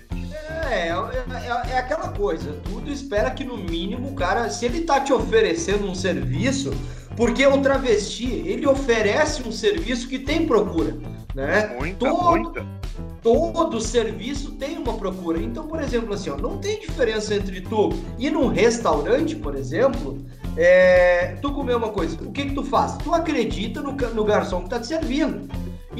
É, 0.70 0.88
é, 0.88 0.90
é, 0.90 1.72
é, 1.72 1.78
aquela 1.78 2.08
coisa, 2.08 2.52
tudo 2.64 2.90
espera 2.90 3.30
que 3.30 3.44
no 3.44 3.56
mínimo 3.56 4.08
o 4.08 4.14
cara, 4.14 4.50
se 4.50 4.66
ele 4.66 4.82
tá 4.82 5.00
te 5.00 5.12
oferecendo 5.12 5.86
um 5.86 5.94
serviço, 5.94 6.70
porque 7.16 7.46
o 7.46 7.60
travesti, 7.62 8.42
ele 8.46 8.66
oferece 8.66 9.42
um 9.42 9.52
serviço 9.52 10.08
que 10.08 10.18
tem 10.18 10.46
procura, 10.46 10.96
né? 11.34 11.76
Muita, 11.78 11.98
Todo... 11.98 12.30
muita 12.30 12.78
todo 13.22 13.80
serviço 13.80 14.52
tem 14.52 14.78
uma 14.78 14.94
procura. 14.94 15.40
Então, 15.40 15.66
por 15.66 15.80
exemplo, 15.82 16.14
assim, 16.14 16.30
ó, 16.30 16.36
não 16.36 16.58
tem 16.58 16.80
diferença 16.80 17.34
entre 17.34 17.60
tu 17.60 17.90
ir 18.18 18.30
num 18.30 18.48
restaurante, 18.48 19.36
por 19.36 19.54
exemplo, 19.54 20.18
é, 20.56 21.36
tu 21.42 21.52
comer 21.52 21.76
uma 21.76 21.90
coisa. 21.90 22.16
O 22.22 22.32
que 22.32 22.46
que 22.46 22.54
tu 22.54 22.62
faz? 22.62 22.96
Tu 22.98 23.12
acredita 23.12 23.80
no, 23.80 23.92
no 23.92 24.24
garçom 24.24 24.62
que 24.62 24.70
tá 24.70 24.80
te 24.80 24.86
servindo. 24.86 25.48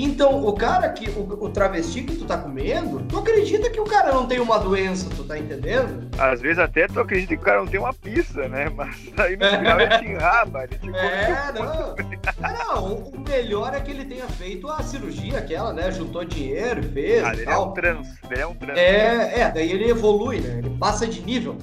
Então, 0.00 0.46
o 0.46 0.52
cara 0.52 0.88
que, 0.90 1.10
o, 1.10 1.44
o, 1.44 1.50
travesti 1.50 2.02
que 2.04 2.14
tu 2.14 2.24
tá 2.24 2.38
comendo, 2.38 3.00
tu 3.08 3.18
acredita 3.18 3.68
que 3.68 3.80
o 3.80 3.84
cara 3.84 4.12
não 4.12 4.26
tem 4.26 4.38
uma 4.38 4.56
doença, 4.56 5.10
tu 5.10 5.24
tá 5.24 5.36
entendendo? 5.36 6.08
Às 6.16 6.40
vezes 6.40 6.60
até 6.60 6.86
tu 6.86 7.00
acredita 7.00 7.34
que 7.34 7.42
o 7.42 7.44
cara 7.44 7.58
não 7.58 7.66
tem 7.66 7.80
uma 7.80 7.92
pizza, 7.92 8.48
né? 8.48 8.68
Mas 8.74 8.96
aí 9.18 9.36
no 9.36 9.44
final 9.44 9.80
ele 9.80 9.98
te 9.98 10.04
enraba, 10.04 10.64
ele 10.64 10.78
te 10.78 10.88
É, 10.96 11.52
não. 11.52 11.96
É, 11.96 12.64
não, 12.64 12.94
o 12.94 13.24
melhor 13.28 13.74
é 13.74 13.80
que 13.80 13.90
ele 13.90 14.04
tenha 14.04 14.28
feito 14.28 14.68
a 14.68 14.80
cirurgia 14.84 15.38
aquela, 15.38 15.72
né? 15.72 15.90
Juntou 15.90 16.24
dinheiro, 16.24 16.80
fez. 16.92 17.24
Ah, 17.24 17.32
ele 17.32 17.42
é 17.42 17.52
é 17.52 17.58
um 17.58 17.72
trans, 17.72 18.08
ele 18.30 18.40
é 18.40 18.46
um 18.46 18.54
trans. 18.54 18.78
É, 18.78 19.40
é, 19.40 19.50
daí 19.50 19.72
ele 19.72 19.90
evolui, 19.90 20.38
né? 20.38 20.58
Ele 20.58 20.70
passa 20.78 21.08
de 21.08 21.20
nível. 21.22 21.58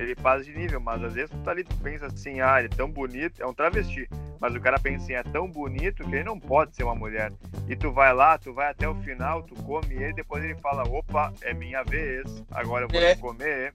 Ele 0.00 0.14
passa 0.14 0.44
de 0.44 0.52
nível, 0.52 0.80
mas 0.80 1.02
às 1.02 1.14
vezes 1.14 1.30
tu 1.30 1.38
tá 1.38 1.50
ali, 1.50 1.64
tu 1.64 1.76
pensa 1.76 2.06
assim, 2.06 2.40
ah, 2.40 2.58
ele 2.58 2.68
é 2.72 2.76
tão 2.76 2.90
bonito, 2.90 3.42
é 3.42 3.46
um 3.46 3.54
travesti, 3.54 4.08
mas 4.40 4.54
o 4.54 4.60
cara 4.60 4.78
pensa 4.78 5.04
assim, 5.04 5.12
é 5.12 5.22
tão 5.22 5.48
bonito 5.48 6.04
que 6.04 6.14
ele 6.14 6.24
não 6.24 6.38
pode 6.38 6.74
ser 6.74 6.84
uma 6.84 6.94
mulher. 6.94 7.32
E 7.68 7.76
tu 7.76 7.92
vai 7.92 8.12
lá, 8.14 8.38
tu 8.38 8.52
vai 8.52 8.70
até 8.70 8.88
o 8.88 8.94
final, 8.96 9.42
tu 9.42 9.54
come 9.62 9.94
ele, 9.94 10.12
depois 10.12 10.42
ele 10.42 10.54
fala, 10.56 10.82
opa, 10.88 11.32
é 11.42 11.52
minha 11.52 11.82
vez, 11.82 12.42
agora 12.50 12.84
eu 12.84 12.88
vou 12.88 13.00
é. 13.00 13.14
comer. 13.16 13.74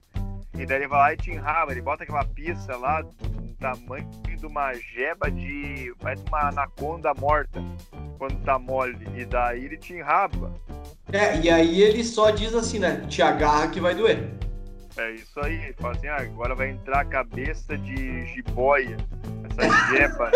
E 0.58 0.64
daí 0.64 0.78
ele 0.78 0.88
vai 0.88 0.98
lá 0.98 1.12
e 1.12 1.16
te 1.16 1.30
enraba, 1.30 1.72
ele 1.72 1.82
bota 1.82 2.02
aquela 2.02 2.24
pizza 2.24 2.76
lá, 2.76 3.02
do 3.02 3.54
tamanho 3.58 4.08
de 4.36 4.46
uma 4.46 4.72
jeba 4.74 5.30
de. 5.30 5.92
parece 6.00 6.22
uma 6.28 6.48
anaconda 6.48 7.12
morta, 7.14 7.62
quando 8.18 8.42
tá 8.44 8.58
mole. 8.58 9.06
E 9.16 9.24
daí 9.24 9.64
ele 9.64 9.76
te 9.76 9.94
enraba. 9.94 10.52
É, 11.12 11.40
e 11.40 11.50
aí 11.50 11.82
ele 11.82 12.04
só 12.04 12.30
diz 12.30 12.54
assim, 12.54 12.78
né? 12.78 13.04
Te 13.08 13.22
agarra 13.22 13.68
que 13.68 13.80
vai 13.80 13.94
doer. 13.94 14.28
É 14.98 15.10
isso 15.10 15.38
aí, 15.40 15.74
fala 15.74 15.94
assim, 15.94 16.06
ah, 16.08 16.16
agora 16.16 16.54
vai 16.54 16.70
entrar 16.70 17.00
a 17.00 17.04
cabeça 17.04 17.76
de 17.76 18.24
jiboia, 18.34 18.96
essa 19.44 19.90
jeba 19.90 20.30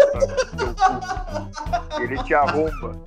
cu. 0.51 2.03
Ele 2.03 2.23
te 2.25 2.35
arromba. 2.35 3.03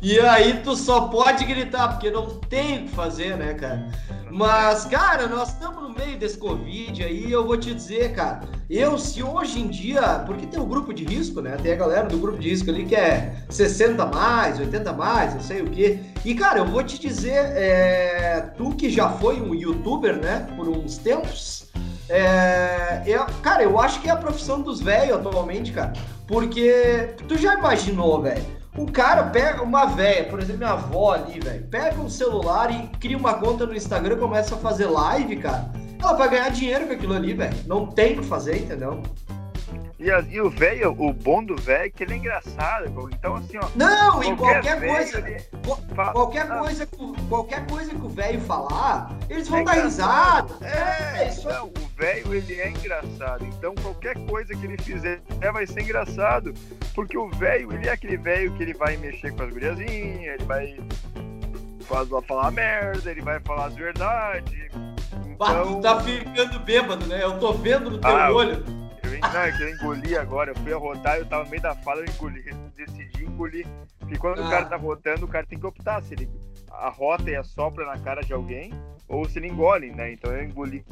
E 0.00 0.20
aí 0.20 0.60
tu 0.62 0.76
só 0.76 1.08
pode 1.08 1.44
gritar, 1.44 1.88
porque 1.88 2.08
não 2.08 2.28
tem 2.38 2.78
o 2.78 2.82
que 2.82 2.88
fazer, 2.90 3.36
né, 3.36 3.54
cara? 3.54 3.88
Mas, 4.30 4.84
cara, 4.84 5.26
nós 5.26 5.48
estamos 5.48 5.82
no 5.82 5.90
meio 5.90 6.16
desse 6.16 6.38
Covid 6.38 7.02
aí, 7.02 7.32
eu 7.32 7.44
vou 7.44 7.56
te 7.56 7.74
dizer, 7.74 8.12
cara, 8.12 8.42
eu 8.70 8.96
se 8.96 9.24
hoje 9.24 9.58
em 9.58 9.66
dia, 9.66 10.22
porque 10.24 10.46
tem 10.46 10.60
o 10.60 10.62
um 10.62 10.68
grupo 10.68 10.94
de 10.94 11.04
risco, 11.04 11.40
né? 11.40 11.56
Tem 11.60 11.72
a 11.72 11.76
galera 11.76 12.06
do 12.06 12.16
grupo 12.16 12.38
de 12.38 12.48
risco 12.48 12.70
ali 12.70 12.84
que 12.84 12.94
é 12.94 13.42
60 13.48 14.06
mais, 14.06 14.60
80 14.60 14.92
mais, 14.92 15.34
não 15.34 15.40
sei 15.40 15.62
o 15.62 15.70
quê. 15.70 15.98
E, 16.24 16.32
cara, 16.32 16.60
eu 16.60 16.66
vou 16.66 16.84
te 16.84 16.96
dizer, 16.96 17.32
é, 17.56 18.52
tu 18.56 18.70
que 18.76 18.90
já 18.90 19.08
foi 19.10 19.40
um 19.40 19.52
youtuber, 19.52 20.16
né, 20.16 20.46
por 20.56 20.68
uns 20.68 20.96
tempos, 20.98 21.66
é, 22.08 23.02
eu, 23.04 23.26
cara, 23.42 23.64
eu 23.64 23.80
acho 23.80 24.00
que 24.00 24.08
é 24.08 24.12
a 24.12 24.16
profissão 24.16 24.60
dos 24.60 24.80
velhos 24.80 25.16
atualmente, 25.16 25.72
cara. 25.72 25.92
Porque 26.26 27.14
tu 27.26 27.36
já 27.36 27.54
imaginou, 27.54 28.22
velho? 28.22 28.58
O 28.78 28.86
cara 28.86 29.24
pega 29.24 29.60
uma 29.60 29.86
velha, 29.86 30.30
por 30.30 30.38
exemplo, 30.38 30.58
minha 30.58 30.70
avó 30.70 31.12
ali, 31.12 31.40
velho, 31.40 31.66
pega 31.66 32.00
um 32.00 32.08
celular 32.08 32.70
e 32.70 32.86
cria 32.98 33.18
uma 33.18 33.34
conta 33.34 33.66
no 33.66 33.74
Instagram 33.74 34.14
e 34.14 34.20
começa 34.20 34.54
a 34.54 34.58
fazer 34.58 34.86
live, 34.86 35.36
cara. 35.38 35.72
Ela 36.00 36.12
vai 36.12 36.30
ganhar 36.30 36.48
dinheiro 36.50 36.86
com 36.86 36.92
aquilo 36.92 37.14
ali, 37.14 37.34
velho. 37.34 37.56
Não 37.66 37.86
tem 37.86 38.12
o 38.12 38.20
que 38.22 38.26
fazer, 38.28 38.62
entendeu? 38.62 39.02
E, 39.98 40.06
e 40.32 40.40
o 40.40 40.48
velho, 40.48 40.94
o 40.96 41.12
bom 41.12 41.42
do 41.42 41.56
velho 41.56 41.86
é 41.86 41.90
que 41.90 42.04
ele 42.04 42.14
é 42.14 42.16
engraçado. 42.18 42.86
Então, 43.12 43.34
assim, 43.34 43.58
ó. 43.58 43.68
Não, 43.74 44.22
e 44.22 44.36
qualquer 44.36 44.80
coisa. 44.80 45.18
Ele... 45.18 45.40
Qualquer, 45.94 46.50
ah. 46.50 46.58
coisa 46.58 46.86
que, 46.86 46.96
qualquer 47.28 47.66
coisa 47.66 47.90
que 47.90 48.06
o 48.06 48.08
velho 48.08 48.40
falar, 48.42 49.10
eles 49.28 49.48
vão 49.48 49.58
é 49.58 49.64
dar 49.64 49.72
risada. 49.72 50.54
É, 50.64 51.24
é 51.24 51.28
isso. 51.28 51.48
Não, 51.48 51.66
o 51.66 51.90
velho, 51.96 52.32
ele 52.32 52.60
é 52.60 52.70
engraçado. 52.70 53.44
Então, 53.44 53.74
qualquer 53.74 54.16
coisa 54.26 54.54
que 54.54 54.64
ele 54.64 54.78
fizer 54.80 55.20
vai 55.52 55.66
ser 55.66 55.80
engraçado. 55.80 56.54
Porque 56.94 57.18
o 57.18 57.28
velho, 57.30 57.72
ele 57.72 57.88
é 57.88 57.92
aquele 57.92 58.16
velho 58.16 58.52
que 58.52 58.62
ele 58.62 58.74
vai 58.74 58.96
mexer 58.96 59.32
com 59.32 59.42
as 59.42 59.52
guriazinhas, 59.52 60.34
ele 60.34 60.44
vai 60.44 60.76
falar 62.22 62.52
merda, 62.52 63.10
ele 63.10 63.22
vai 63.22 63.40
falar 63.40 63.66
as 63.66 63.74
verdades. 63.74 64.70
Então... 65.26 65.80
tá 65.80 66.00
ficando 66.00 66.60
bêbado, 66.60 67.04
né? 67.06 67.22
Eu 67.22 67.38
tô 67.40 67.52
vendo 67.52 67.90
no 67.90 67.98
teu 67.98 68.10
ah, 68.10 68.30
olho. 68.30 68.87
Eu, 69.02 69.18
não, 69.20 69.40
é 69.40 69.52
que 69.52 69.62
eu 69.62 69.70
engoli 69.70 70.16
agora, 70.16 70.50
eu 70.50 70.56
fui 70.56 70.72
a 70.72 70.76
rodar, 70.76 71.16
eu 71.16 71.26
tava 71.26 71.44
no 71.44 71.50
meio 71.50 71.62
da 71.62 71.74
fala, 71.74 72.00
eu 72.00 72.06
engoli, 72.06 72.42
decidi 72.76 73.24
engolir. 73.24 73.66
Porque 73.98 74.18
quando 74.18 74.40
ah. 74.40 74.46
o 74.46 74.50
cara 74.50 74.66
tá 74.66 74.76
rotando, 74.76 75.24
o 75.24 75.28
cara 75.28 75.46
tem 75.46 75.58
que 75.58 75.66
optar 75.66 76.02
se 76.02 76.14
ele 76.14 76.28
arrota 76.70 77.30
e 77.30 77.36
assopra 77.36 77.84
na 77.86 77.98
cara 77.98 78.22
de 78.22 78.32
alguém, 78.32 78.72
ou 79.08 79.28
se 79.28 79.38
ele 79.38 79.48
engole, 79.48 79.90
né? 79.90 80.12
Então 80.12 80.32
eu 80.32 80.44
engoli. 80.44 80.84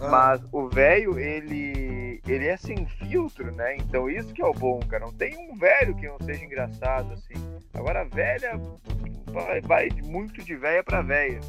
Ah. 0.00 0.08
Mas 0.08 0.44
o 0.52 0.68
velho, 0.68 1.18
ele, 1.18 2.20
ele 2.26 2.46
é 2.46 2.56
sem 2.56 2.86
filtro, 2.86 3.52
né? 3.52 3.76
Então 3.76 4.08
isso 4.10 4.32
que 4.32 4.42
é 4.42 4.46
o 4.46 4.52
bom, 4.52 4.80
cara. 4.80 5.06
Não 5.06 5.12
tem 5.12 5.36
um 5.50 5.56
velho 5.56 5.94
que 5.94 6.06
não 6.06 6.18
seja 6.20 6.44
engraçado, 6.44 7.12
assim. 7.12 7.34
Agora 7.72 8.02
a 8.02 8.04
velha 8.04 8.60
vai, 9.26 9.60
vai 9.60 9.88
muito 10.02 10.42
de 10.42 10.56
velha 10.56 10.82
pra 10.82 11.02
velha. 11.02 11.40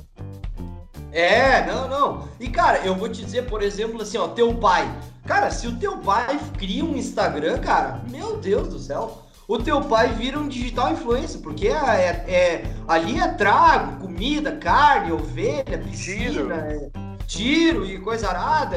É, 1.16 1.66
não, 1.66 1.88
não. 1.88 2.28
E 2.42 2.50
cara, 2.50 2.80
eu 2.80 2.94
vou 2.94 3.08
te 3.08 3.24
dizer, 3.24 3.46
por 3.46 3.64
exemplo, 3.64 4.02
assim, 4.02 4.18
ó, 4.18 4.28
teu 4.28 4.54
pai. 4.56 4.86
Cara, 5.26 5.50
se 5.50 5.66
o 5.66 5.78
teu 5.78 5.98
pai 6.00 6.38
cria 6.58 6.84
um 6.84 6.94
Instagram, 6.98 7.60
cara, 7.60 8.02
meu 8.12 8.36
Deus 8.36 8.68
do 8.68 8.78
céu. 8.78 9.24
O 9.48 9.58
teu 9.58 9.80
pai 9.80 10.10
vira 10.10 10.38
um 10.38 10.50
digital 10.50 10.92
influencer, 10.92 11.40
porque 11.40 11.70
é, 11.70 11.72
é, 11.72 12.10
é 12.28 12.64
ali 12.86 13.18
é 13.18 13.30
trago, 13.30 14.02
comida, 14.02 14.58
carne, 14.58 15.14
ovelha, 15.14 15.78
piscina, 15.78 16.56
é, 16.56 16.90
tiro 17.26 17.86
e 17.86 17.98
coisa 18.00 18.28
arada, 18.28 18.76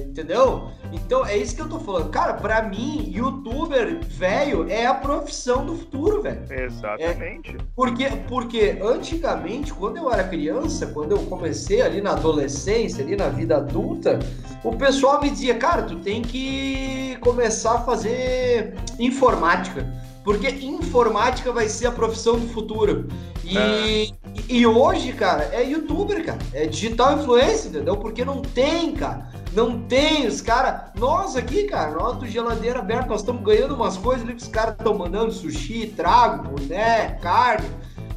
entendeu? 0.00 0.72
Então 0.92 1.24
é 1.26 1.36
isso 1.36 1.54
que 1.54 1.62
eu 1.62 1.68
tô 1.68 1.78
falando. 1.78 2.10
Cara, 2.10 2.34
pra 2.34 2.62
mim, 2.62 3.10
youtuber 3.14 4.00
velho 4.04 4.68
é 4.68 4.86
a 4.86 4.94
profissão 4.94 5.64
do 5.64 5.76
futuro, 5.76 6.22
velho. 6.22 6.40
Exatamente. 6.50 7.56
É, 7.56 7.58
porque, 7.74 8.06
porque 8.28 8.78
antigamente, 8.82 9.72
quando 9.72 9.96
eu 9.96 10.12
era 10.12 10.24
criança, 10.24 10.86
quando 10.88 11.12
eu 11.12 11.18
comecei 11.26 11.82
ali 11.82 12.00
na 12.00 12.12
adolescência, 12.12 13.04
ali 13.04 13.16
na 13.16 13.28
vida 13.28 13.56
adulta, 13.56 14.18
o 14.62 14.74
pessoal 14.76 15.20
me 15.20 15.30
dizia, 15.30 15.54
cara, 15.54 15.82
tu 15.82 15.96
tem 15.96 16.22
que 16.22 17.16
começar 17.20 17.74
a 17.74 17.80
fazer 17.80 18.74
informática. 18.98 19.86
Porque 20.26 20.48
informática 20.48 21.52
vai 21.52 21.68
ser 21.68 21.86
a 21.86 21.92
profissão 21.92 22.36
do 22.36 22.48
futuro. 22.48 23.06
E, 23.44 23.56
é. 23.56 24.08
e 24.48 24.66
hoje, 24.66 25.12
cara, 25.12 25.44
é 25.52 25.62
youtuber, 25.62 26.26
cara. 26.26 26.40
É 26.52 26.66
digital 26.66 27.16
influencer, 27.16 27.70
entendeu? 27.70 27.96
Porque 27.96 28.24
não 28.24 28.42
tem, 28.42 28.92
cara. 28.92 29.30
Não 29.52 29.82
tem, 29.82 30.26
os 30.26 30.40
caras. 30.40 30.90
Nós 30.98 31.36
aqui, 31.36 31.62
cara, 31.68 31.92
nós 31.92 32.16
do 32.16 32.26
geladeira 32.26 32.80
aberta, 32.80 33.06
nós 33.06 33.20
estamos 33.20 33.40
ganhando 33.44 33.76
umas 33.76 33.96
coisas 33.96 34.24
ali 34.24 34.34
que 34.34 34.42
os 34.42 34.48
caras 34.48 34.74
estão 34.76 34.98
mandando 34.98 35.30
sushi, 35.30 35.94
trago, 35.96 36.48
boné, 36.48 37.20
carne. 37.22 37.68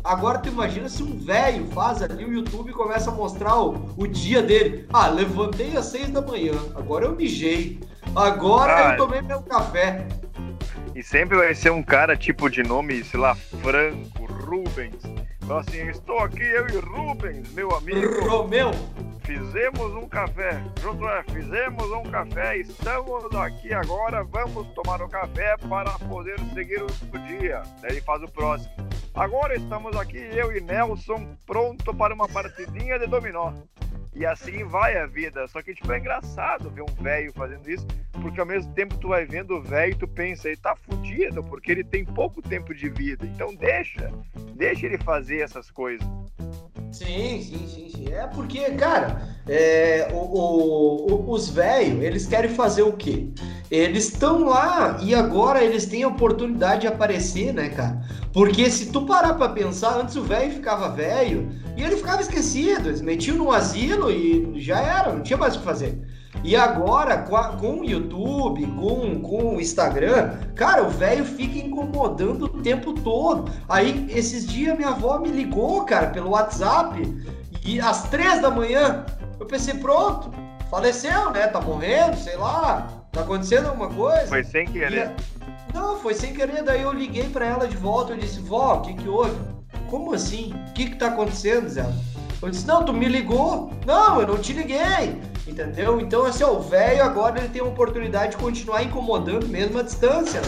Agora 0.03 0.39
tu 0.39 0.49
imagina 0.49 0.89
se 0.89 1.03
um 1.03 1.15
velho 1.15 1.67
faz 1.67 2.01
ali 2.01 2.25
o 2.25 2.33
YouTube 2.33 2.71
e 2.71 2.73
começa 2.73 3.11
a 3.11 3.13
mostrar 3.13 3.61
o, 3.61 3.93
o 3.95 4.07
dia 4.07 4.41
dele. 4.41 4.87
Ah, 4.91 5.09
levantei 5.09 5.77
às 5.77 5.85
seis 5.85 6.09
da 6.09 6.23
manhã, 6.23 6.53
agora 6.75 7.05
eu 7.05 7.15
mijei, 7.15 7.79
agora 8.15 8.73
ah, 8.75 8.91
eu 8.93 8.97
tomei 8.97 9.21
meu 9.21 9.43
café. 9.43 10.07
E 11.00 11.03
sempre 11.03 11.38
vai 11.38 11.56
ser 11.56 11.72
um 11.72 11.82
cara 11.82 12.18
tipo 12.18 12.50
de 12.50 12.62
nome, 12.62 13.01
sei 13.06 13.18
lá, 13.18 13.34
Franco, 13.34 14.25
Rubens. 14.25 15.01
Então, 15.41 15.60
assim, 15.60 15.88
estou 15.88 16.20
aqui, 16.20 16.44
eu 16.44 16.68
e 16.68 16.77
Rubens, 16.77 17.50
meu 17.53 17.74
amigo. 17.74 18.27
Romeu. 18.27 18.72
Fizemos 19.24 19.96
um 19.96 20.10
café. 20.10 20.62
Josué, 20.82 21.24
fizemos 21.32 21.89
um 21.91 22.03
café. 22.03 22.58
Estamos 22.58 23.34
aqui 23.34 23.74
agora. 23.74 24.25
Vamos 24.25 24.68
tomar 24.74 25.01
o 25.01 25.06
um 25.06 25.10
café 25.10 25.56
para 25.70 25.91
poder 26.00 26.38
seguir 26.53 26.84
o 26.84 27.18
dia. 27.20 27.63
Daí 27.82 27.91
ele 27.91 28.01
faz 28.01 28.22
o 28.22 28.27
próximo. 28.27 28.74
Agora 29.15 29.56
estamos 29.56 29.96
aqui, 29.96 30.18
eu 30.18 30.51
e 30.53 30.60
Nelson, 30.60 31.34
pronto 31.48 31.94
para 31.94 32.13
uma 32.13 32.27
partidinha 32.27 33.00
de 33.00 33.08
dominó. 33.08 33.53
E 34.13 34.25
assim 34.25 34.63
vai 34.63 34.97
a 34.97 35.05
vida. 35.05 35.47
Só 35.47 35.61
que, 35.61 35.73
tipo, 35.73 35.91
é 35.91 35.99
engraçado 35.99 36.69
ver 36.69 36.81
um 36.81 37.03
velho 37.03 37.31
fazendo 37.33 37.69
isso, 37.69 37.85
porque 38.21 38.39
ao 38.39 38.45
mesmo 38.45 38.73
tempo 38.73 38.97
tu 38.97 39.09
vai 39.09 39.25
vendo 39.25 39.55
o 39.55 39.61
velho 39.61 39.93
e 39.93 39.95
tu 39.95 40.07
pensa, 40.07 40.47
ele 40.47 40.57
tá 40.57 40.75
fudido, 40.75 41.43
porque 41.43 41.71
ele 41.71 41.83
tem 41.83 42.03
pouco 42.03 42.41
tempo 42.41 42.73
de 42.73 42.89
vida. 42.89 43.25
Então 43.25 43.53
deixa, 43.53 44.11
deixa 44.55 44.85
ele 44.85 44.97
fazer 44.97 45.39
essas 45.39 45.69
coisas. 45.69 46.07
Sim, 46.91 47.41
sim, 47.41 47.67
sim, 47.67 47.89
sim. 47.89 48.05
É 48.12 48.25
porque, 48.27 48.72
cara, 48.72 49.22
é, 49.48 50.10
o, 50.12 50.17
o, 50.17 51.13
o, 51.13 51.31
os 51.31 51.50
velhos, 51.50 52.03
eles 52.03 52.25
querem 52.25 52.50
fazer 52.50 52.81
o 52.81 52.93
quê? 52.93 53.27
Eles 53.69 54.05
estão 54.12 54.46
lá 54.46 54.98
e 55.01 55.13
agora 55.13 55.63
eles 55.63 55.86
têm 55.86 56.03
a 56.03 56.08
oportunidade 56.08 56.81
de 56.81 56.88
aparecer, 56.88 57.53
né, 57.53 57.69
cara? 57.69 58.01
Porque 58.34 58.69
se 58.72 58.91
tu 58.91 59.05
parar 59.05 59.36
pra 59.36 59.50
pensar, 59.50 60.00
antes 60.00 60.15
o 60.15 60.24
velho 60.24 60.51
ficava 60.51 60.89
velho 60.89 61.50
e 61.77 61.84
ele 61.84 61.96
ficava 61.98 62.22
esquecido. 62.22 62.89
Eles 62.89 63.01
metiam 63.01 63.38
no 63.38 63.51
asilo 63.51 64.10
e 64.12 64.60
já 64.60 64.79
era, 64.79 65.13
não 65.13 65.22
tinha 65.22 65.38
mais 65.38 65.55
o 65.55 65.60
que 65.60 65.65
fazer. 65.65 66.01
E 66.43 66.55
agora, 66.55 67.17
com, 67.17 67.79
o 67.79 67.86
YouTube, 67.86 68.65
com, 68.67 69.19
com 69.22 69.55
o 69.55 69.62
Instagram, 69.62 70.38
cara, 70.55 70.84
o 70.84 70.89
velho 70.89 71.25
fica 71.25 71.58
incomodando 71.58 72.46
o 72.46 72.62
tempo 72.62 72.93
todo. 72.93 73.51
Aí, 73.67 74.08
esses 74.10 74.48
dias, 74.48 74.75
minha 74.77 74.89
avó 74.89 75.19
me 75.19 75.29
ligou, 75.29 75.84
cara, 75.84 76.08
pelo 76.08 76.31
WhatsApp, 76.31 77.01
e 77.65 77.79
às 77.79 78.03
três 78.10 78.41
da 78.41 78.50
manhã, 78.50 79.05
eu 79.39 79.46
pensei, 79.46 79.74
pronto, 79.75 80.31
faleceu, 80.69 81.31
né? 81.31 81.48
Tá 81.48 81.60
morrendo, 81.60 82.15
sei 82.17 82.38
lá, 82.38 82.88
tá 83.12 83.22
acontecendo 83.22 83.67
alguma 83.67 83.89
coisa. 83.89 84.27
Foi 84.27 84.43
sem 84.43 84.65
querer. 84.65 85.12
E, 85.72 85.74
não, 85.74 85.98
foi 86.00 86.13
sem 86.13 86.34
querer, 86.34 86.63
daí 86.63 86.81
eu 86.81 86.93
liguei 86.93 87.27
para 87.29 87.46
ela 87.46 87.67
de 87.67 87.77
volta, 87.77 88.13
eu 88.13 88.17
disse, 88.17 88.39
vó, 88.39 88.75
o 88.75 88.81
que 88.81 88.93
que 88.93 89.08
houve? 89.08 89.36
Como 89.89 90.13
assim? 90.13 90.53
O 90.69 90.74
que 90.74 90.89
que 90.89 90.96
tá 90.96 91.08
acontecendo, 91.08 91.67
Zé? 91.67 91.86
Eu 92.41 92.50
disse, 92.50 92.65
não, 92.65 92.86
tu 92.86 92.93
me 92.93 93.08
ligou. 93.08 93.72
Não, 93.86 94.22
eu 94.22 94.27
não 94.27 94.38
te 94.38 94.53
liguei. 94.53 95.19
Entendeu? 95.46 96.00
Então, 96.00 96.25
assim, 96.25 96.43
ó, 96.43 96.51
o 96.53 96.62
velho 96.62 97.03
agora 97.03 97.39
ele 97.39 97.50
tem 97.50 97.62
a 97.62 97.65
oportunidade 97.65 98.31
de 98.31 98.38
continuar 98.38 98.84
incomodando 98.84 99.48
mesmo 99.48 99.79
à 99.79 99.84
distância, 99.84 100.39
né? 100.41 100.48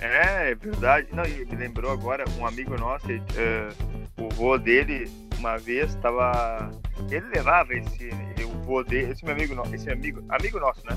É, 0.00 0.50
é 0.50 0.54
verdade. 0.54 1.08
Não, 1.12 1.24
e 1.24 1.44
me 1.44 1.56
lembrou 1.56 1.90
agora 1.90 2.24
um 2.38 2.46
amigo 2.46 2.76
nosso, 2.78 3.06
uh, 3.10 4.22
o 4.22 4.28
vô 4.34 4.56
dele, 4.56 5.10
uma 5.38 5.56
vez, 5.58 5.94
tava. 5.96 6.70
Ele 7.10 7.26
levava 7.34 7.74
esse. 7.74 8.10
O 8.44 8.60
avô 8.70 8.84
dele, 8.84 9.12
esse 9.12 9.24
meu 9.24 9.34
amigo, 9.34 9.54
no- 9.54 9.74
esse 9.74 9.90
amigo, 9.90 10.22
amigo 10.28 10.60
nosso, 10.60 10.82
né? 10.86 10.96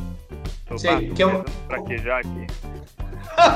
Tô 0.67 0.77
Sim, 0.77 1.13
que 1.15 1.23
é 1.23 1.27
um- 1.27 1.43
fraquejar 1.67 2.19
aqui. 2.19 2.47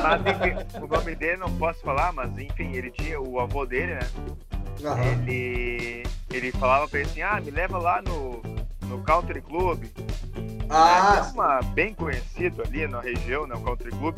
Mas 0.04 0.82
o 0.82 0.88
nome 0.88 1.16
dele 1.16 1.38
não 1.38 1.52
posso 1.58 1.82
falar, 1.82 2.12
mas 2.14 2.32
enfim, 2.38 2.72
ele 2.74 2.90
tinha 2.92 3.20
o 3.22 3.40
avô 3.40 3.66
dele, 3.66 3.96
né? 3.96 4.00
Aham. 4.84 5.04
Ele, 5.04 6.04
ele 6.32 6.52
falava 6.52 6.88
pra 6.88 7.00
ele 7.00 7.10
assim, 7.10 7.22
ah, 7.22 7.40
me 7.42 7.52
leva 7.52 7.78
lá 7.78 8.02
no, 8.02 8.42
no 8.88 9.04
Country 9.04 9.42
Club. 9.42 9.86
Ah, 10.70 11.16
é 11.18 11.22
uma, 11.22 11.62
bem 11.74 11.94
conhecido 11.94 12.64
ali 12.64 12.88
na 12.88 13.00
região, 13.00 13.46
né, 13.46 13.56
o 13.56 13.62
Country 13.62 13.92
Club. 13.92 14.18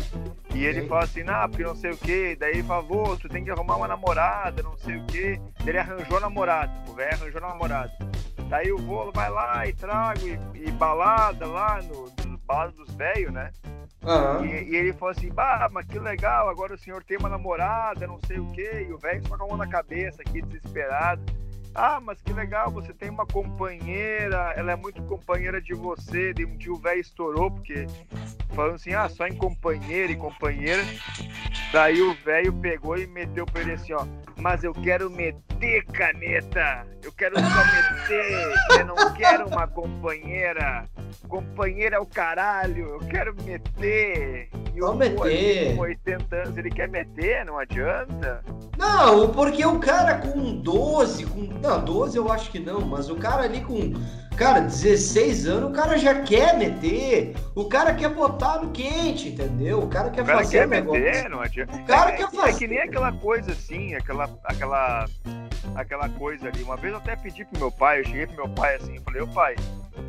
E 0.55 0.65
ele 0.65 0.81
Sim. 0.81 0.87
fala 0.87 1.03
assim, 1.03 1.23
não, 1.23 1.49
porque 1.49 1.63
não 1.63 1.75
sei 1.75 1.91
o 1.91 1.97
que. 1.97 2.35
Daí 2.35 2.53
ele 2.53 2.63
fala, 2.63 2.81
vô, 2.81 3.15
tu 3.17 3.27
tem 3.29 3.43
que 3.43 3.51
arrumar 3.51 3.75
uma 3.75 3.87
namorada, 3.87 4.63
não 4.63 4.77
sei 4.77 4.95
o 4.97 5.05
que. 5.05 5.39
Ele 5.65 5.77
arranjou 5.77 6.19
namorada, 6.19 6.71
o 6.89 6.93
velho 6.93 7.13
arranjou 7.13 7.41
namorada. 7.41 7.91
Daí 8.49 8.71
o 8.71 8.77
vô 8.77 9.11
vai 9.11 9.29
lá 9.29 9.67
e 9.67 9.73
trago 9.73 10.21
e, 10.25 10.39
e 10.55 10.71
balada 10.71 11.45
lá 11.45 11.81
no, 11.81 12.05
no 12.25 12.37
balada 12.39 12.71
dos 12.71 12.93
velhos, 12.95 13.33
né? 13.33 13.51
Aham. 14.07 14.45
E, 14.45 14.71
e 14.71 14.75
ele 14.75 14.93
falou 14.93 15.11
assim, 15.11 15.29
bah, 15.29 15.69
mas 15.71 15.85
que 15.85 15.99
legal, 15.99 16.49
agora 16.49 16.73
o 16.73 16.77
senhor 16.77 17.03
tem 17.03 17.17
uma 17.17 17.29
namorada, 17.29 18.07
não 18.07 18.19
sei 18.25 18.39
o 18.39 18.49
quê, 18.51 18.85
e 18.87 18.93
o 18.93 18.97
velho 18.97 19.21
só 19.27 19.37
com 19.37 19.43
a 19.43 19.47
mão 19.47 19.57
na 19.57 19.67
cabeça 19.67 20.21
aqui, 20.21 20.41
desesperado. 20.41 21.21
Ah, 21.79 22.01
mas 22.01 22.19
que 22.23 22.33
legal, 22.33 22.71
você 22.71 22.91
tem 22.91 23.07
uma 23.07 23.23
companheira, 23.27 24.51
ela 24.55 24.71
é 24.71 24.75
muito 24.75 24.99
companheira 25.03 25.61
de 25.61 25.75
você. 25.75 26.33
E 26.35 26.43
um 26.43 26.57
dia 26.57 26.73
o 26.73 26.75
velho 26.75 26.99
estourou, 26.99 27.51
porque 27.51 27.85
falando 28.55 28.75
assim, 28.75 28.95
ah, 28.95 29.07
só 29.07 29.27
em 29.27 29.35
companheira 29.35 30.11
e 30.11 30.15
companheira. 30.15 30.83
Daí 31.71 32.01
o 32.01 32.15
velho 32.25 32.51
pegou 32.53 32.97
e 32.97 33.05
meteu 33.05 33.45
pra 33.45 33.61
ele 33.61 33.73
assim, 33.73 33.93
ó, 33.93 34.07
mas 34.39 34.63
eu 34.63 34.73
quero 34.73 35.07
meter 35.11 35.85
caneta, 35.85 36.87
eu 37.03 37.11
quero 37.11 37.35
só 37.39 37.45
meter, 37.45 38.53
eu 38.79 38.85
não 38.85 39.13
quero 39.13 39.47
uma 39.47 39.67
companheira. 39.67 40.85
Companheira 41.27 41.97
é 41.97 41.99
o 41.99 42.05
caralho, 42.05 42.85
eu 42.85 42.99
quero 43.07 43.35
meter. 43.43 44.49
E 44.73 44.81
o 44.81 44.93
meter. 44.93 45.75
Com 45.75 45.81
80 45.81 46.35
anos, 46.35 46.57
ele 46.57 46.69
quer 46.69 46.87
meter, 46.87 47.43
não 47.45 47.57
adianta. 47.57 48.43
Não, 48.77 49.31
porque 49.31 49.65
o 49.65 49.79
cara 49.79 50.19
com 50.19 50.55
12, 50.61 51.25
com. 51.25 51.47
Não, 51.67 51.83
12 51.83 52.17
eu 52.17 52.31
acho 52.31 52.49
que 52.49 52.59
não, 52.59 52.81
mas 52.81 53.09
o 53.09 53.15
cara 53.15 53.43
ali 53.43 53.61
com. 53.61 53.93
Cara, 54.37 54.59
16 54.61 55.47
anos, 55.47 55.71
o 55.71 55.73
cara 55.73 55.97
já 55.97 56.21
quer 56.21 56.55
meter. 56.55 57.35
O 57.55 57.65
cara 57.65 57.93
quer 57.95 58.09
botar 58.09 58.59
no 58.61 58.69
quente, 58.69 59.29
entendeu? 59.29 59.79
O 59.79 59.87
cara 59.87 60.11
quer 60.11 60.21
O 60.21 60.25
cara 60.25 60.37
fazer 60.37 60.59
quer 60.59 60.67
negócio. 60.67 61.01
meter, 61.01 61.29
não 61.29 61.41
adianta. 61.41 61.75
O 61.75 61.83
cara 61.85 62.11
é, 62.11 62.15
quer 62.17 62.23
é 62.23 62.29
fazer. 62.31 62.57
que 62.59 62.67
nem 62.67 62.79
aquela 62.79 63.11
coisa 63.11 63.51
assim, 63.51 63.95
aquela, 63.95 64.29
aquela, 64.43 65.05
aquela 65.75 66.07
coisa 66.09 66.47
ali. 66.49 66.61
Uma 66.61 66.77
vez 66.77 66.93
eu 66.93 66.99
até 66.99 67.15
pedi 67.15 67.43
pro 67.45 67.59
meu 67.59 67.71
pai, 67.71 68.01
eu 68.01 68.05
cheguei 68.05 68.27
pro 68.27 68.35
meu 68.45 68.49
pai 68.49 68.75
assim, 68.75 68.95
eu 68.97 69.01
falei, 69.01 69.21
ô 69.23 69.27
pai, 69.27 69.55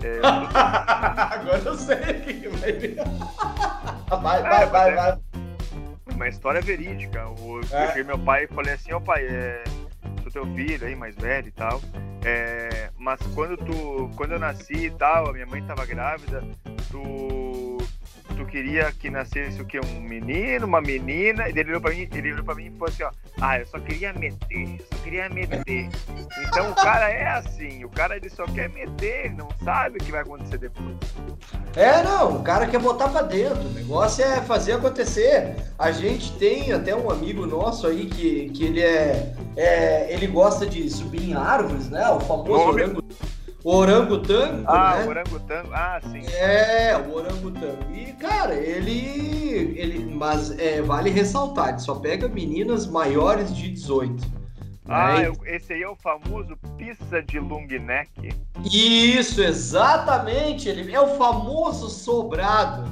é, 0.05 0.21
Agora 0.55 1.63
eu 1.65 1.75
sei 1.75 1.97
que 1.97 2.49
vai 2.49 2.73
vir. 2.73 2.97
Vai, 4.23 4.39
É, 4.39 4.43
vai, 4.43 4.67
vai, 4.67 4.71
mas 4.71 4.89
é- 4.89 4.95
vai. 4.95 5.19
uma 6.15 6.29
história 6.29 6.61
verídica. 6.61 7.19
É. 7.21 7.85
Eu 7.85 7.89
cheguei 7.89 8.05
pro 8.05 8.17
meu 8.17 8.19
pai 8.19 8.45
e 8.45 8.49
falei 8.49 8.75
assim, 8.75 8.93
ô 8.93 9.01
pai, 9.01 9.27
é, 9.27 9.65
sou 10.31 10.43
teu 10.45 10.55
filho 10.55 10.87
aí, 10.87 10.95
mais 10.95 11.15
velho 11.15 11.49
e 11.49 11.53
tal. 11.53 11.81
é, 12.25 12.91
mas 12.97 13.21
quando 13.35 13.57
tu. 13.57 14.11
Quando 14.17 14.33
eu 14.33 14.39
nasci 14.39 14.87
e 14.87 14.91
tal, 14.91 15.29
a 15.29 15.33
minha 15.33 15.47
mãe 15.47 15.63
tava 15.63 15.87
grávida, 15.87 16.43
tu. 16.91 17.68
Tu 18.39 18.47
queria 18.47 18.93
que 18.93 19.11
nascesse 19.11 19.61
o 19.61 19.65
quê? 19.65 19.81
Um 19.81 20.01
menino, 20.01 20.65
uma 20.65 20.81
menina? 20.81 21.49
E 21.49 21.59
ele 21.59 21.71
olhou 21.71 21.81
pra 21.81 21.91
mim, 21.91 22.09
ele 22.13 22.33
olhou 22.33 22.45
pra 22.45 22.55
mim 22.55 22.67
e 22.67 22.71
falou 22.71 22.87
assim, 22.87 23.03
ó, 23.03 23.11
ah, 23.41 23.59
eu 23.59 23.67
só 23.67 23.81
queria 23.81 24.13
meter, 24.13 24.79
eu 24.79 24.87
só 24.93 25.03
queria 25.03 25.29
meter. 25.29 25.89
Então 26.47 26.71
o 26.71 26.75
cara 26.77 27.11
é 27.11 27.27
assim, 27.31 27.85
o 27.85 27.89
cara 27.89 28.17
ele 28.17 28.31
só 28.31 28.45
quer 28.45 28.69
meter, 28.69 29.25
ele 29.25 29.35
não 29.35 29.49
sabe 29.65 29.99
o 29.99 30.05
que 30.05 30.13
vai 30.13 30.21
acontecer 30.21 30.57
depois. 30.57 30.97
É, 31.75 32.01
não, 32.05 32.37
o 32.37 32.43
cara 32.45 32.69
quer 32.69 32.79
botar 32.79 33.09
pra 33.09 33.23
dentro. 33.23 33.59
O 33.59 33.73
negócio 33.73 34.25
é 34.25 34.41
fazer 34.43 34.75
acontecer. 34.75 35.57
A 35.77 35.91
gente 35.91 36.31
tem 36.39 36.73
até 36.73 36.95
um 36.95 37.11
amigo 37.11 37.45
nosso 37.45 37.89
aí 37.89 38.07
que, 38.07 38.51
que 38.51 38.67
ele 38.67 38.81
é, 38.81 39.35
é. 39.57 40.13
Ele 40.13 40.29
gosta 40.29 40.65
de 40.65 40.89
subir 40.89 41.31
em 41.31 41.35
árvores, 41.35 41.91
né? 41.91 42.09
O 42.11 42.21
famoso 42.21 42.67
Nome? 42.67 42.83
orango, 42.83 43.03
orangotango, 43.65 44.65
Ah, 44.67 44.97
né? 44.99 45.05
o 45.05 45.09
orangotango, 45.09 45.69
ah, 45.73 46.01
sim. 46.11 46.23
É, 46.33 46.97
o 46.97 47.15
orangotango. 47.15 47.93
E, 47.95 48.13
cara, 48.15 48.55
ele. 48.55 49.75
ele 49.77 50.05
mas 50.15 50.51
é, 50.59 50.81
vale 50.83 51.11
ressaltar, 51.11 51.71
ele 51.71 51.79
só 51.81 51.95
pega 51.97 52.29
meninas 52.29 52.87
maiores 52.87 53.55
de 53.55 53.69
18. 53.71 54.39
Ah, 54.91 55.19
né? 55.19 55.27
eu- 55.29 55.37
esse 55.45 55.73
aí 55.75 55.83
é 55.83 55.89
o 55.89 55.97
famoso 55.97 56.57
pizza 56.79 57.21
de 57.23 57.39
long 57.39 57.67
neck. 57.67 58.11
Isso, 58.65 59.43
exatamente. 59.43 60.69
Ele 60.69 60.95
é 60.95 61.01
o 61.01 61.09
famoso 61.19 61.89
sobrado. 61.91 62.85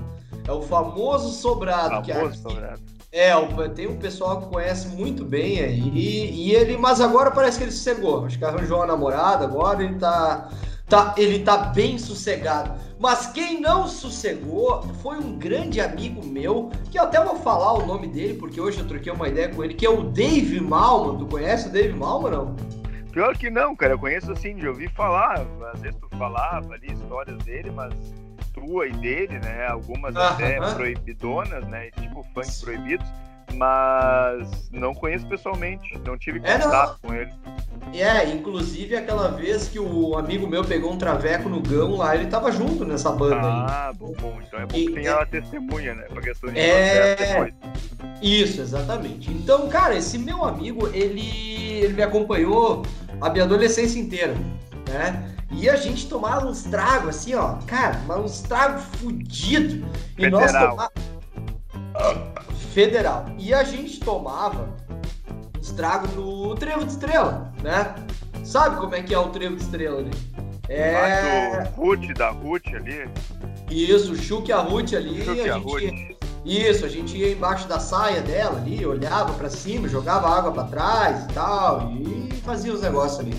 É 0.47 0.53
o 0.53 0.61
famoso 0.63 1.31
sobrado. 1.31 2.03
que 2.03 2.13
Famoso, 2.13 2.33
aqui- 2.33 2.43
sobrado. 2.43 2.83
É, 3.17 3.33
tem 3.75 3.87
um 3.87 3.97
pessoal 3.97 4.43
que 4.43 4.49
conhece 4.49 4.89
muito 4.89 5.25
bem 5.25 5.61
aí. 5.61 5.91
E 5.95 6.53
ele, 6.53 6.77
mas 6.77 7.01
agora 7.01 7.31
parece 7.31 7.57
que 7.57 7.65
ele 7.65 7.71
sossegou. 7.71 8.27
Acho 8.27 8.37
que 8.37 8.45
arranjou 8.45 8.77
uma 8.77 8.87
namorada, 8.87 9.47
agora 9.47 9.83
ele 9.83 9.95
tá, 9.95 10.51
tá, 10.87 11.15
ele 11.17 11.39
tá 11.39 11.57
bem 11.57 11.97
sossegado. 11.97 12.79
Mas 13.01 13.27
quem 13.29 13.59
não 13.59 13.89
sossegou 13.89 14.83
foi 15.03 15.17
um 15.17 15.39
grande 15.39 15.81
amigo 15.81 16.27
meu, 16.27 16.71
que 16.91 16.99
eu 16.99 17.05
até 17.05 17.19
vou 17.25 17.37
falar 17.37 17.73
o 17.73 17.87
nome 17.87 18.07
dele, 18.07 18.35
porque 18.35 18.61
hoje 18.61 18.81
eu 18.81 18.87
troquei 18.87 19.11
uma 19.11 19.29
ideia 19.29 19.49
com 19.49 19.65
ele, 19.65 19.73
que 19.73 19.87
é 19.87 19.91
o 19.91 20.03
Dave 20.03 20.61
Malman. 20.61 21.17
Tu 21.19 21.27
conhece 21.27 21.69
o 21.69 21.73
Dave 21.73 21.95
Malman, 21.95 22.31
não? 22.31 22.57
Pior 23.13 23.35
que 23.35 23.49
não, 23.49 23.75
cara. 23.75 23.95
Eu 23.95 23.99
conheço 23.99 24.31
assim 24.31 24.57
de 24.57 24.69
ouvir 24.69 24.91
falar. 24.91 25.41
Às 25.73 25.81
vezes 25.81 25.99
tu 25.99 26.19
falava 26.19 26.75
ali 26.75 26.93
histórias 26.93 27.39
dele, 27.45 27.71
mas 27.71 27.95
tua 28.57 28.87
e 28.89 28.93
dele, 28.93 29.39
né? 29.39 29.67
Algumas 29.69 30.17
Aham. 30.17 30.29
até 30.35 30.59
proibidonas, 30.75 31.67
né? 31.69 31.91
Tipo 32.01 32.25
funk 32.35 32.49
proibidos. 32.63 33.07
Mas 33.55 34.69
não 34.73 34.93
conheço 34.93 35.27
pessoalmente. 35.29 35.97
Não 36.05 36.19
tive 36.19 36.41
É, 36.43 36.59
não. 36.59 36.65
contato 36.65 36.99
com 37.01 37.15
ele. 37.15 37.33
É, 37.95 38.29
inclusive 38.29 38.97
aquela 38.97 39.29
vez 39.29 39.69
que 39.69 39.79
o 39.79 40.17
amigo 40.19 40.47
meu 40.49 40.65
pegou 40.65 40.93
um 40.93 40.99
traveco 40.99 41.49
no 41.49 41.61
gão 41.61 41.95
lá, 41.97 42.17
ele 42.17 42.27
tava 42.27 42.51
junto 42.51 42.85
nessa 42.85 43.13
banda 43.13 43.37
aí. 43.37 43.43
Ah, 43.69 43.93
bom, 43.97 44.13
bom. 44.21 44.39
Então 44.45 44.59
é 44.61 44.67
bom 44.67 44.77
E- 44.77 44.87
que 44.87 44.93
tenha 44.93 45.15
a 45.15 45.25
testemunha, 45.27 45.95
né? 45.95 46.03
Pra 46.13 46.21
questão 46.21 46.53
de 46.53 46.59
É. 46.59 47.53
Isso, 48.21 48.61
exatamente. 48.61 49.31
Então, 49.31 49.69
cara, 49.69 49.95
esse 49.95 50.19
meu 50.19 50.45
amigo, 50.45 50.89
ele, 50.93 51.81
ele 51.83 51.93
me 51.95 52.03
acompanhou 52.03 52.83
a 53.21 53.31
minha 53.31 53.45
adolescência 53.45 53.99
inteira, 54.01 54.35
né? 54.89 55.36
E 55.51 55.69
a 55.71 55.77
gente 55.77 56.09
tomava 56.09 56.47
uns 56.47 56.65
tragos 56.65 57.17
assim, 57.17 57.35
ó, 57.35 57.55
cara, 57.67 58.01
mas 58.07 58.19
uns 58.19 58.41
tragos 58.43 58.85
fudidos. 58.97 59.89
E 60.19 60.29
nós 60.29 60.47
Federal. 60.47 60.71
tomava... 60.71 60.93
Federal. 62.73 63.27
E 63.39 63.55
a 63.55 63.65
gente 63.65 64.01
tomava 64.01 64.69
uns 65.59 65.71
tragos 65.73 66.13
no 66.15 66.55
Trevo 66.55 66.85
de 66.85 66.93
Estrela, 66.93 67.53
né? 67.63 67.95
Sabe 68.45 68.77
como 68.77 68.95
é 68.95 69.03
que 69.03 69.15
é 69.15 69.19
o 69.19 69.29
Trevo 69.31 69.57
de 69.57 69.63
Estrela 69.63 70.01
ali? 70.01 70.11
É... 70.69 71.53
Lá 71.57 71.65
do 71.65 71.81
Ruth, 71.81 72.17
da 72.17 72.31
Ruth 72.31 72.67
ali. 72.75 73.09
Isso, 73.71 74.13
o 74.13 74.17
Chuck 74.17 74.51
e 74.51 74.53
a 74.53 74.59
Ruth 74.59 74.93
ali, 74.95 75.25
Chuck 75.25 75.39
e 75.39 75.49
a 75.49 75.57
a 75.57 75.59
gente... 75.59 76.17
Isso, 76.45 76.85
a 76.85 76.89
gente 76.89 77.17
ia 77.17 77.33
embaixo 77.33 77.67
da 77.67 77.81
saia 77.81 78.21
dela 78.21 78.59
ali, 78.59 78.87
olhava 78.87 79.33
pra 79.33 79.51
cima, 79.51 79.89
jogava 79.89 80.29
água 80.29 80.53
pra 80.53 80.63
trás 80.65 81.25
e 81.25 81.35
tal, 81.35 81.91
e 81.91 82.31
fazia 82.45 82.73
os 82.73 82.83
negócios 82.83 83.19
ali. 83.19 83.37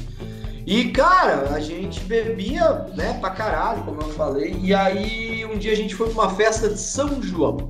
E, 0.68 0.92
cara, 0.92 1.50
a 1.56 1.62
gente 1.62 2.02
bebia, 2.02 2.88
né, 2.94 3.18
pra 3.22 3.30
caralho, 3.30 3.84
como 3.84 4.02
eu 4.02 4.10
falei, 4.10 4.54
e 4.62 4.74
aí 4.74 5.46
um 5.46 5.58
dia 5.58 5.72
a 5.72 5.76
gente 5.76 5.96
foi 5.96 6.10
pra 6.10 6.24
uma 6.24 6.36
festa 6.36 6.68
de 6.68 6.78
São 6.78 7.22
João. 7.24 7.70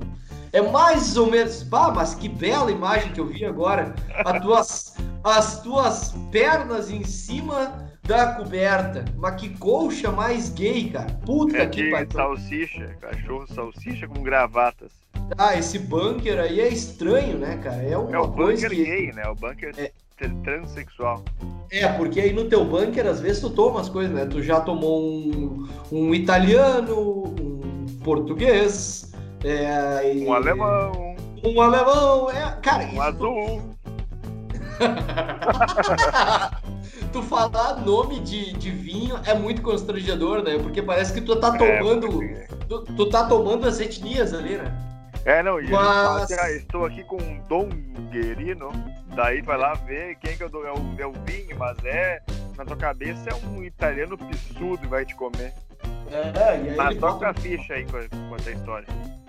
É 0.52 0.60
mais 0.60 1.16
ou 1.16 1.30
menos, 1.30 1.62
bah, 1.62 1.92
mas 1.94 2.14
que 2.16 2.28
bela 2.28 2.72
imagem 2.72 3.12
que 3.12 3.20
eu 3.20 3.26
vi 3.26 3.44
agora, 3.44 3.94
as 4.24 4.42
tuas, 4.42 4.94
as 5.22 5.62
tuas 5.62 6.12
pernas 6.32 6.90
em 6.90 7.04
cima 7.04 7.88
da 8.02 8.32
coberta, 8.32 9.04
mas 9.16 9.40
que 9.40 9.50
colcha 9.58 10.10
mais 10.10 10.48
gay, 10.48 10.90
cara, 10.90 11.06
puta 11.24 11.56
É 11.56 11.66
que 11.66 11.90
pariu. 11.90 12.10
salsicha, 12.10 12.96
cachorro 13.00 13.46
salsicha 13.46 14.08
com 14.08 14.24
gravatas. 14.24 14.90
Ah, 15.36 15.54
esse 15.56 15.78
bunker 15.78 16.40
aí 16.40 16.58
é 16.60 16.68
estranho, 16.68 17.38
né, 17.38 17.58
cara? 17.62 17.80
É 17.80 17.96
uma 17.96 18.16
É 18.16 18.18
o 18.18 18.28
coisa 18.32 18.68
bunker 18.68 18.70
que... 18.70 18.84
gay, 18.84 19.12
né? 19.12 19.22
O 19.28 19.36
bunker 19.36 19.72
É. 19.76 19.92
tr- 20.18 20.30
transexual. 20.44 21.22
É, 21.70 21.86
porque 21.88 22.20
aí 22.20 22.32
no 22.32 22.44
teu 22.44 22.64
bunker, 22.64 23.06
às 23.06 23.20
vezes, 23.20 23.40
tu 23.40 23.50
toma 23.50 23.80
as 23.80 23.88
coisas, 23.88 24.12
né? 24.14 24.26
Tu 24.26 24.42
já 24.42 24.60
tomou 24.60 25.00
um, 25.00 25.68
um 25.92 26.14
italiano, 26.14 27.24
um 27.40 27.86
português, 28.04 29.12
é, 29.44 30.14
e- 30.14 30.26
Um 30.26 30.32
alemão, 30.32 31.16
um 31.44 31.60
alemão, 31.60 32.30
é... 32.30 32.56
Cara, 32.62 32.84
um 32.84 32.88
isso 32.88 33.02
azul. 33.02 33.62
tu, 34.78 34.78
tu 37.12 37.22
falar 37.22 37.80
nome 37.84 38.20
de, 38.20 38.52
de 38.54 38.70
vinho 38.70 39.16
é 39.26 39.34
muito 39.34 39.62
constrangedor, 39.62 40.42
né? 40.42 40.58
Porque 40.58 40.82
parece 40.82 41.12
que 41.12 41.20
tu 41.20 41.36
tá 41.36 41.52
tomando... 41.56 42.06
É, 42.06 42.10
porque- 42.46 42.48
tu, 42.68 42.80
tu 42.96 43.06
tá 43.10 43.24
tomando 43.24 43.66
as 43.66 43.80
etnias 43.80 44.32
ali, 44.34 44.56
né? 44.56 44.72
É, 45.28 45.42
não, 45.42 45.60
e 45.60 45.64
ele 45.64 45.72
fala 45.72 46.20
Mas- 46.20 46.32
assim, 46.32 46.40
ah, 46.40 46.50
estou 46.52 46.86
aqui 46.86 47.04
com 47.04 47.16
um 47.16 47.38
Dom 47.46 47.68
Guerino, 48.10 48.70
daí 49.14 49.42
vai 49.42 49.58
lá 49.58 49.74
ver 49.74 50.16
quem 50.16 50.34
que 50.34 50.42
eu 50.42 50.48
dou, 50.48 50.66
é 50.66 50.72
o, 50.72 50.78
é 50.98 51.06
o 51.06 51.12
vinho, 51.26 51.54
mas 51.58 51.76
é, 51.84 52.22
na 52.56 52.64
tua 52.64 52.76
cabeça 52.78 53.28
é 53.28 53.34
um 53.46 53.62
italiano 53.62 54.16
pissudo 54.16 54.80
e 54.82 54.86
vai 54.86 55.04
te 55.04 55.14
comer. 55.14 55.52
É, 56.10 56.64
e 56.64 56.70
aí 56.70 56.76
Mas 56.76 56.96
toca 56.96 57.12
bota- 57.12 57.28
a 57.28 57.34
ficha 57.34 57.74
aí 57.74 57.84
com 57.84 57.98
com 58.30 58.36
essa 58.36 58.50
história. 58.50 58.86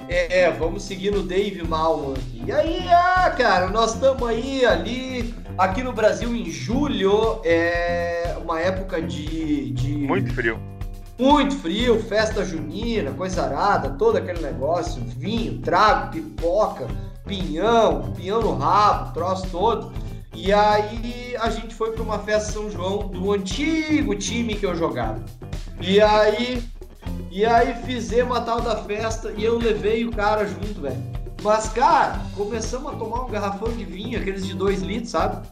É, 0.08 0.44
é, 0.44 0.52
vamos 0.52 0.84
seguir 0.84 1.12
no 1.12 1.22
Dave 1.22 1.62
Malman 1.68 2.14
aqui. 2.14 2.44
E 2.48 2.52
aí, 2.52 2.88
ah, 2.90 3.30
cara, 3.38 3.68
nós 3.68 3.94
estamos 3.94 4.28
aí 4.28 4.66
ali, 4.66 5.36
aqui 5.58 5.84
no 5.84 5.92
Brasil 5.92 6.34
em 6.34 6.50
julho, 6.50 7.42
é 7.44 8.38
uma 8.42 8.62
época 8.62 9.02
de. 9.02 9.72
de 9.72 9.92
Muito 9.98 10.34
frio. 10.34 10.58
Muito 11.20 11.58
frio, 11.58 12.02
festa 12.02 12.46
junina, 12.46 13.12
coisa 13.12 13.44
arada, 13.44 13.90
todo 13.90 14.18
aquele 14.18 14.42
negócio, 14.42 15.04
vinho, 15.04 15.60
trago, 15.60 16.12
pipoca, 16.12 16.88
pinhão, 17.26 18.14
pinhão 18.14 18.42
no 18.42 18.56
rabo, 18.56 19.14
troço 19.14 19.48
todo. 19.52 19.92
E 20.34 20.54
aí 20.54 21.36
a 21.40 21.50
gente 21.50 21.76
foi 21.76 21.92
para 21.92 22.02
uma 22.02 22.20
festa 22.20 22.54
São 22.54 22.72
João 22.72 23.10
do 23.10 23.34
antigo 23.34 24.16
time 24.16 24.56
que 24.56 24.66
eu 24.66 24.76
jogava. 24.76 25.22
E 25.82 26.00
aí, 26.00 26.64
e 27.30 27.46
aí 27.46 27.74
fizemos 27.84 28.38
a 28.38 28.42
tal 28.42 28.62
da 28.62 28.78
festa 28.78 29.34
e 29.36 29.44
eu 29.44 29.58
levei 29.58 30.06
o 30.06 30.12
cara 30.12 30.46
junto, 30.46 30.82
velho. 30.82 31.04
Mas, 31.42 31.70
cara, 31.70 32.20
começamos 32.36 32.94
a 32.94 32.96
tomar 32.96 33.24
um 33.24 33.30
garrafão 33.30 33.70
de 33.70 33.86
vinho, 33.86 34.20
aqueles 34.20 34.46
de 34.46 34.54
2 34.54 34.82
litros, 34.82 35.12
sabe? 35.12 35.48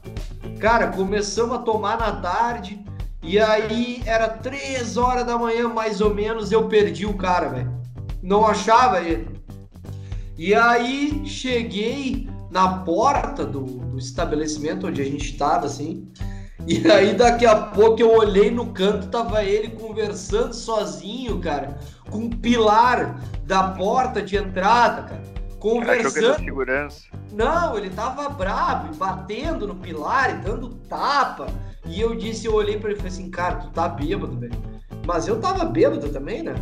Cara, 0.59 0.87
começamos 0.87 1.55
a 1.57 1.59
tomar 1.59 1.97
na 1.97 2.13
tarde. 2.13 2.83
E 3.27 3.37
aí 3.37 4.01
era 4.05 4.29
3 4.29 4.95
horas 4.95 5.25
da 5.25 5.37
manhã, 5.37 5.67
mais 5.67 5.99
ou 5.99 6.15
menos, 6.15 6.49
eu 6.49 6.69
perdi 6.69 7.05
o 7.05 7.13
cara, 7.13 7.49
velho. 7.49 7.71
Não 8.23 8.47
achava 8.47 9.01
ele. 9.01 9.27
E 10.37 10.55
aí 10.55 11.23
cheguei 11.25 12.29
na 12.49 12.79
porta 12.79 13.45
do, 13.45 13.63
do 13.63 13.97
estabelecimento 13.97 14.87
onde 14.87 15.01
a 15.01 15.05
gente 15.05 15.29
estava, 15.29 15.65
assim. 15.65 16.07
E 16.65 16.89
aí 16.89 17.13
daqui 17.13 17.45
a 17.45 17.55
pouco 17.55 18.01
eu 18.01 18.11
olhei 18.15 18.49
no 18.49 18.67
canto, 18.67 19.07
tava 19.07 19.43
ele 19.43 19.69
conversando 19.69 20.53
sozinho, 20.53 21.39
cara, 21.39 21.79
com 22.09 22.27
o 22.27 22.29
pilar 22.29 23.19
da 23.43 23.71
porta 23.71 24.21
de 24.21 24.37
entrada, 24.37 25.03
cara. 25.03 25.21
Era 25.21 25.59
Conversando. 25.59 26.37
segurança. 26.37 27.07
Não, 27.33 27.77
ele 27.77 27.89
tava 27.89 28.29
bravo, 28.29 28.95
batendo 28.95 29.67
no 29.67 29.75
pilar 29.75 30.29
e 30.29 30.37
dando 30.43 30.69
tapa. 30.87 31.47
E 31.87 32.01
eu 32.01 32.15
disse, 32.15 32.45
eu 32.45 32.53
olhei 32.53 32.77
pra 32.77 32.89
ele 32.89 32.97
e 32.97 33.01
falei 33.01 33.11
assim, 33.13 33.29
cara, 33.29 33.55
tu 33.55 33.69
tá 33.69 33.87
bêbado, 33.87 34.37
velho. 34.37 34.53
Mas 35.05 35.27
eu 35.27 35.39
tava 35.39 35.63
bêbado 35.65 36.09
também, 36.09 36.43
né? 36.43 36.53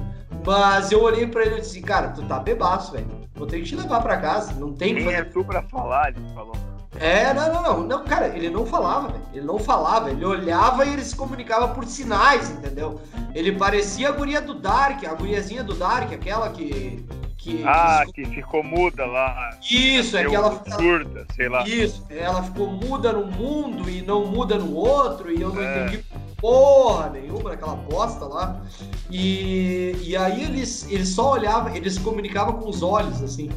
Mas 0.46 0.92
eu 0.92 1.02
olhei 1.02 1.26
pra 1.26 1.44
ele 1.46 1.58
e 1.58 1.62
disse, 1.62 1.82
cara, 1.82 2.10
tu 2.10 2.22
tá 2.24 2.40
bebaço, 2.40 2.92
velho. 2.92 3.08
Vou 3.34 3.48
ter 3.48 3.58
que 3.60 3.66
te 3.66 3.76
levar 3.76 4.02
pra 4.02 4.18
casa. 4.18 4.54
Não 4.54 4.74
tem 4.74 4.96
Quem 4.96 5.04
fazer. 5.06 5.16
é 5.18 5.24
tu 5.24 5.44
pra 5.44 5.64
falar? 5.64 6.10
Ele 6.10 6.22
falou. 6.34 6.56
É, 6.99 7.34
não, 7.34 7.53
não, 7.53 7.62
não, 7.62 7.84
não, 7.84 8.03
cara, 8.05 8.27
ele 8.36 8.49
não 8.49 8.65
falava, 8.65 9.10
velho. 9.10 9.23
Ele 9.34 9.45
não 9.45 9.60
falava, 9.60 10.10
ele 10.10 10.23
olhava 10.23 10.86
e 10.86 10.93
ele 10.93 11.03
se 11.03 11.15
comunicava 11.15 11.69
por 11.69 11.86
sinais, 11.86 12.49
entendeu? 12.49 13.01
Ele 13.34 13.51
parecia 13.51 14.10
a 14.10 14.12
guria 14.12 14.41
do 14.41 14.53
Dark, 14.53 15.03
a 15.03 15.13
guriazinha 15.13 15.63
do 15.63 15.73
Dark, 15.75 16.12
aquela 16.13 16.49
que. 16.49 17.05
que 17.38 17.63
Ah, 17.65 18.03
que 18.05 18.23
que 18.23 18.36
ficou 18.36 18.63
muda 18.63 19.05
lá. 19.05 19.49
Isso, 19.69 20.15
é 20.15 20.25
que 20.25 20.36
ela, 20.36 20.63
surda, 20.79 21.25
sei 21.36 21.49
lá. 21.49 21.67
Isso, 21.67 22.05
ela 22.10 22.41
ficou 22.43 22.67
muda 22.67 23.12
num 23.12 23.29
mundo 23.29 23.89
e 23.89 24.01
não 24.01 24.25
muda 24.25 24.58
no 24.58 24.73
outro, 24.73 25.31
e 25.31 25.41
eu 25.41 25.53
não 25.53 25.62
É. 25.62 25.86
entendi 25.88 26.03
porra 26.38 27.10
nenhuma 27.10 27.49
naquela 27.49 27.75
bosta 27.75 28.25
lá. 28.25 28.62
E, 29.10 29.95
e 30.01 30.15
aí 30.15 30.43
eles, 30.43 30.88
eles 30.89 31.10
só 31.10 31.31
olhavam, 31.31 31.75
eles 31.75 31.95
se 31.95 31.99
comunicavam 31.99 32.53
com 32.53 32.69
os 32.69 32.81
olhos, 32.81 33.21
assim. 33.21 33.49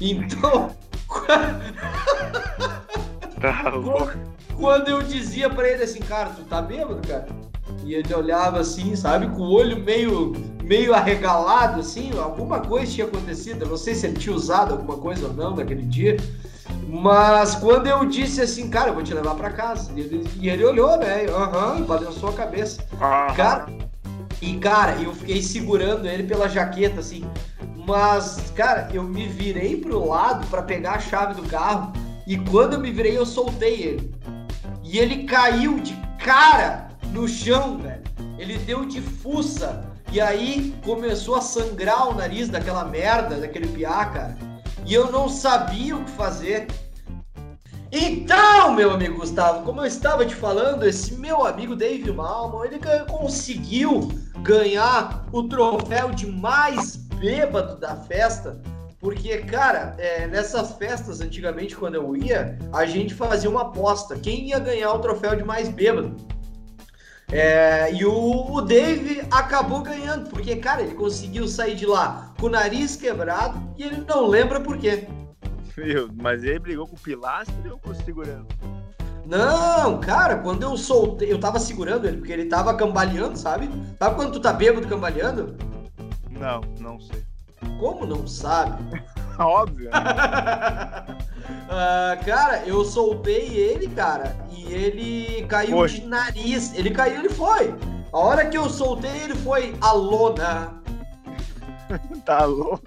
Então, 0.00 0.70
Tá 3.40 3.68
louco. 3.68 4.12
quando 4.56 4.88
eu 4.88 5.02
dizia 5.02 5.50
pra 5.50 5.68
ele 5.68 5.82
assim, 5.82 6.00
cara, 6.00 6.30
tu 6.30 6.42
tá 6.44 6.62
bêbado, 6.62 7.06
cara? 7.06 7.26
E 7.84 7.94
ele 7.94 8.12
olhava 8.14 8.58
assim, 8.60 8.96
sabe, 8.96 9.28
com 9.28 9.42
o 9.42 9.52
olho 9.52 9.78
meio, 9.78 10.32
meio 10.64 10.94
arregalado, 10.94 11.80
assim, 11.80 12.10
alguma 12.18 12.60
coisa 12.60 12.90
tinha 12.90 13.06
acontecido. 13.06 13.62
Eu 13.62 13.68
não 13.68 13.76
sei 13.76 13.94
se 13.94 14.06
ele 14.06 14.16
tinha 14.16 14.34
usado 14.34 14.72
alguma 14.72 14.96
coisa 14.96 15.26
ou 15.26 15.32
não 15.34 15.54
naquele 15.54 15.82
dia. 15.82 16.16
Mas 16.88 17.54
quando 17.56 17.86
eu 17.86 18.04
disse 18.06 18.40
assim, 18.40 18.70
cara, 18.70 18.88
eu 18.90 18.94
vou 18.94 19.02
te 19.02 19.12
levar 19.14 19.34
pra 19.34 19.50
casa. 19.50 19.92
E 19.94 20.00
ele, 20.00 20.28
e 20.40 20.48
ele 20.48 20.64
olhou, 20.64 20.96
né? 20.96 21.26
Aham, 21.26 21.82
balançou 21.82 22.30
a 22.30 22.32
cabeça. 22.32 22.84
Ah, 23.00 23.32
Cara, 23.36 23.66
e 24.40 24.56
cara, 24.56 24.96
eu 25.00 25.12
fiquei 25.12 25.42
segurando 25.42 26.06
ele 26.06 26.22
pela 26.24 26.48
jaqueta, 26.48 27.00
assim. 27.00 27.24
Mas, 27.86 28.52
cara, 28.56 28.88
eu 28.92 29.04
me 29.04 29.28
virei 29.28 29.76
pro 29.76 30.08
lado 30.08 30.44
pra 30.48 30.62
pegar 30.62 30.94
a 30.94 30.98
chave 30.98 31.40
do 31.40 31.48
carro. 31.48 31.92
E 32.26 32.36
quando 32.36 32.72
eu 32.72 32.80
me 32.80 32.90
virei, 32.90 33.16
eu 33.16 33.24
soltei 33.24 33.80
ele. 33.82 34.14
E 34.82 34.98
ele 34.98 35.24
caiu 35.24 35.78
de 35.78 35.94
cara 36.18 36.88
no 37.12 37.28
chão, 37.28 37.78
velho. 37.78 38.02
Ele 38.38 38.58
deu 38.58 38.84
de 38.84 39.00
fuça. 39.00 39.84
E 40.10 40.20
aí 40.20 40.74
começou 40.84 41.36
a 41.36 41.40
sangrar 41.40 42.08
o 42.08 42.14
nariz 42.14 42.48
daquela 42.48 42.84
merda, 42.84 43.36
daquele 43.36 43.68
piá, 43.68 44.04
cara. 44.06 44.36
E 44.84 44.92
eu 44.92 45.12
não 45.12 45.28
sabia 45.28 45.96
o 45.96 46.04
que 46.04 46.10
fazer. 46.10 46.66
Então, 47.92 48.74
meu 48.74 48.90
amigo 48.90 49.20
Gustavo, 49.20 49.64
como 49.64 49.80
eu 49.80 49.86
estava 49.86 50.26
te 50.26 50.34
falando, 50.34 50.84
esse 50.84 51.14
meu 51.14 51.46
amigo 51.46 51.76
Dave 51.76 52.10
Malman, 52.12 52.66
ele 52.66 52.80
conseguiu 53.08 54.08
ganhar 54.42 55.24
o 55.32 55.44
troféu 55.44 56.10
de 56.10 56.26
mais 56.26 57.05
bêbado 57.18 57.76
da 57.76 57.96
festa. 57.96 58.60
Porque, 58.98 59.38
cara, 59.38 59.94
é, 59.98 60.26
nessas 60.26 60.72
festas, 60.72 61.20
antigamente, 61.20 61.76
quando 61.76 61.94
eu 61.96 62.16
ia, 62.16 62.58
a 62.72 62.86
gente 62.86 63.14
fazia 63.14 63.48
uma 63.48 63.62
aposta. 63.62 64.16
Quem 64.16 64.48
ia 64.48 64.58
ganhar 64.58 64.92
o 64.92 64.98
troféu 64.98 65.36
de 65.36 65.44
mais 65.44 65.68
bêbado? 65.68 66.16
É, 67.30 67.92
e 67.92 68.04
o, 68.04 68.52
o 68.52 68.60
Dave 68.60 69.22
acabou 69.30 69.82
ganhando, 69.82 70.30
porque, 70.30 70.56
cara, 70.56 70.82
ele 70.82 70.94
conseguiu 70.94 71.48
sair 71.48 71.74
de 71.74 71.84
lá 71.84 72.32
com 72.38 72.46
o 72.46 72.50
nariz 72.50 72.96
quebrado 72.96 73.60
e 73.76 73.82
ele 73.82 74.04
não 74.08 74.26
lembra 74.26 74.60
por 74.60 74.78
quê. 74.78 75.08
Meu, 75.76 76.08
mas 76.14 76.44
ele 76.44 76.58
brigou 76.58 76.86
com 76.86 76.96
o 76.96 77.00
pilastre 77.00 77.68
ou 77.68 77.78
com 77.78 77.90
o 77.90 77.94
segurança? 77.94 78.46
Não, 79.26 79.98
cara, 79.98 80.36
quando 80.36 80.62
eu 80.62 80.76
soltei, 80.76 81.32
eu 81.32 81.40
tava 81.40 81.58
segurando 81.58 82.06
ele, 82.06 82.18
porque 82.18 82.32
ele 82.32 82.46
tava 82.46 82.74
cambaleando, 82.74 83.36
sabe? 83.36 83.68
Sabe 83.98 84.14
quando 84.14 84.32
tu 84.32 84.40
tá 84.40 84.52
bêbado 84.52 84.86
cambaleando? 84.86 85.56
Não, 86.38 86.60
não 86.78 87.00
sei. 87.00 87.22
Como 87.80 88.06
não 88.06 88.26
sabe? 88.26 89.02
Óbvio, 89.38 89.90
né? 89.90 91.16
Ah, 91.68 92.16
cara, 92.24 92.62
eu 92.66 92.84
soltei 92.84 93.48
ele, 93.56 93.88
cara, 93.88 94.36
e 94.50 94.72
ele 94.72 95.46
caiu 95.46 95.76
Foi. 95.78 95.88
de 95.88 96.06
nariz. 96.06 96.72
Ele 96.74 96.90
caiu, 96.90 97.20
ele 97.20 97.28
foi. 97.28 97.74
A 98.12 98.18
hora 98.18 98.46
que 98.46 98.56
eu 98.56 98.68
soltei, 98.70 99.10
ele 99.22 99.34
foi 99.34 99.76
a 99.80 99.92
lona. 99.92 100.80
tá 102.24 102.44
louco. 102.44 102.82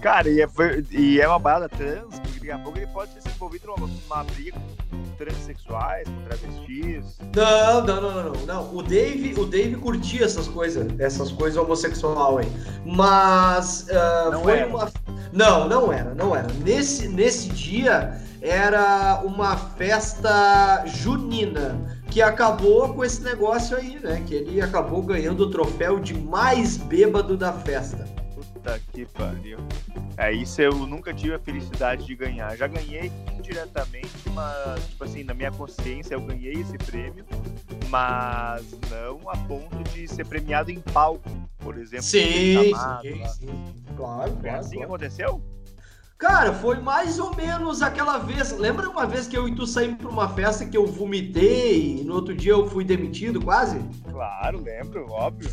Cara, 0.00 0.28
e 0.28 0.40
é, 0.40 0.48
foi- 0.48 0.84
e 0.90 1.20
é 1.20 1.28
uma 1.28 1.38
balada 1.38 1.68
trans, 1.68 2.14
daqui 2.44 2.50
a 2.50 2.58
pouco 2.58 2.78
ele 2.78 2.86
pode 2.88 3.12
ter 3.12 3.22
se 3.22 3.28
envolvido 3.28 3.66
numa, 3.68 3.86
numa 3.86 4.24
briga 4.24 4.58
com 4.90 5.02
transexuais, 5.16 6.06
com 6.06 6.22
travestis. 6.24 7.18
Não, 7.34 7.84
não, 7.84 8.00
não, 8.00 8.24
não, 8.24 8.46
não. 8.46 8.76
O 8.76 8.82
Dave, 8.82 9.34
o 9.40 9.46
Dave 9.46 9.76
curtia 9.76 10.24
essas 10.26 10.46
coisas, 10.48 10.86
essas 10.98 11.32
coisas 11.32 11.56
homossexual 11.56 12.38
aí. 12.38 12.46
Mas 12.84 13.86
Não 14.30 14.42
foi 14.42 14.58
era. 14.58 14.66
uma. 14.66 14.92
Não, 15.32 15.68
não 15.68 15.92
era, 15.92 16.14
não 16.14 16.36
era. 16.36 16.46
Nesse, 16.64 17.08
nesse 17.08 17.48
dia 17.48 18.20
era 18.42 19.22
uma 19.24 19.56
festa 19.56 20.84
junina 20.86 21.80
que 22.10 22.20
acabou 22.20 22.92
com 22.92 23.04
esse 23.04 23.22
negócio 23.22 23.76
aí, 23.76 23.98
né? 24.00 24.22
Que 24.26 24.34
ele 24.34 24.60
acabou 24.60 25.02
ganhando 25.02 25.44
o 25.44 25.50
troféu 25.50 25.98
de 25.98 26.14
mais 26.14 26.76
bêbado 26.76 27.36
da 27.36 27.52
festa. 27.52 28.13
Puta 28.64 28.80
que 28.94 29.04
pariu. 29.04 29.58
É, 30.16 30.32
isso 30.32 30.62
eu 30.62 30.72
nunca 30.86 31.12
tive 31.12 31.34
a 31.34 31.38
felicidade 31.38 32.06
de 32.06 32.16
ganhar. 32.16 32.56
Já 32.56 32.66
ganhei 32.66 33.12
indiretamente, 33.36 34.10
mas, 34.32 34.86
tipo 34.88 35.04
assim, 35.04 35.22
na 35.22 35.34
minha 35.34 35.52
consciência 35.52 36.14
eu 36.14 36.22
ganhei 36.22 36.54
esse 36.54 36.78
prêmio, 36.78 37.26
mas 37.90 38.64
não 38.90 39.28
a 39.28 39.36
ponto 39.36 39.84
de 39.92 40.08
ser 40.08 40.26
premiado 40.26 40.70
em 40.70 40.80
palco, 40.80 41.28
por 41.58 41.76
exemplo. 41.76 42.06
Sim, 42.06 42.70
chamado 42.70 43.02
sim, 43.02 43.24
sim. 43.26 43.64
Claro, 43.96 44.32
É 44.38 44.42
claro. 44.42 44.58
assim 44.60 44.76
claro. 44.76 44.84
aconteceu? 44.86 45.42
Cara, 46.16 46.54
foi 46.54 46.80
mais 46.80 47.18
ou 47.18 47.36
menos 47.36 47.82
aquela 47.82 48.16
vez. 48.16 48.56
Lembra 48.56 48.88
uma 48.88 49.04
vez 49.04 49.26
que 49.26 49.36
eu 49.36 49.46
e 49.46 49.54
tu 49.54 49.66
saímos 49.66 49.98
pra 49.98 50.08
uma 50.08 50.28
festa 50.30 50.64
que 50.64 50.76
eu 50.76 50.86
vomitei 50.86 51.98
e 52.00 52.04
no 52.04 52.14
outro 52.14 52.34
dia 52.34 52.52
eu 52.52 52.66
fui 52.70 52.82
demitido 52.82 53.42
quase? 53.42 53.78
Claro, 54.10 54.62
lembro, 54.62 55.06
óbvio. 55.10 55.50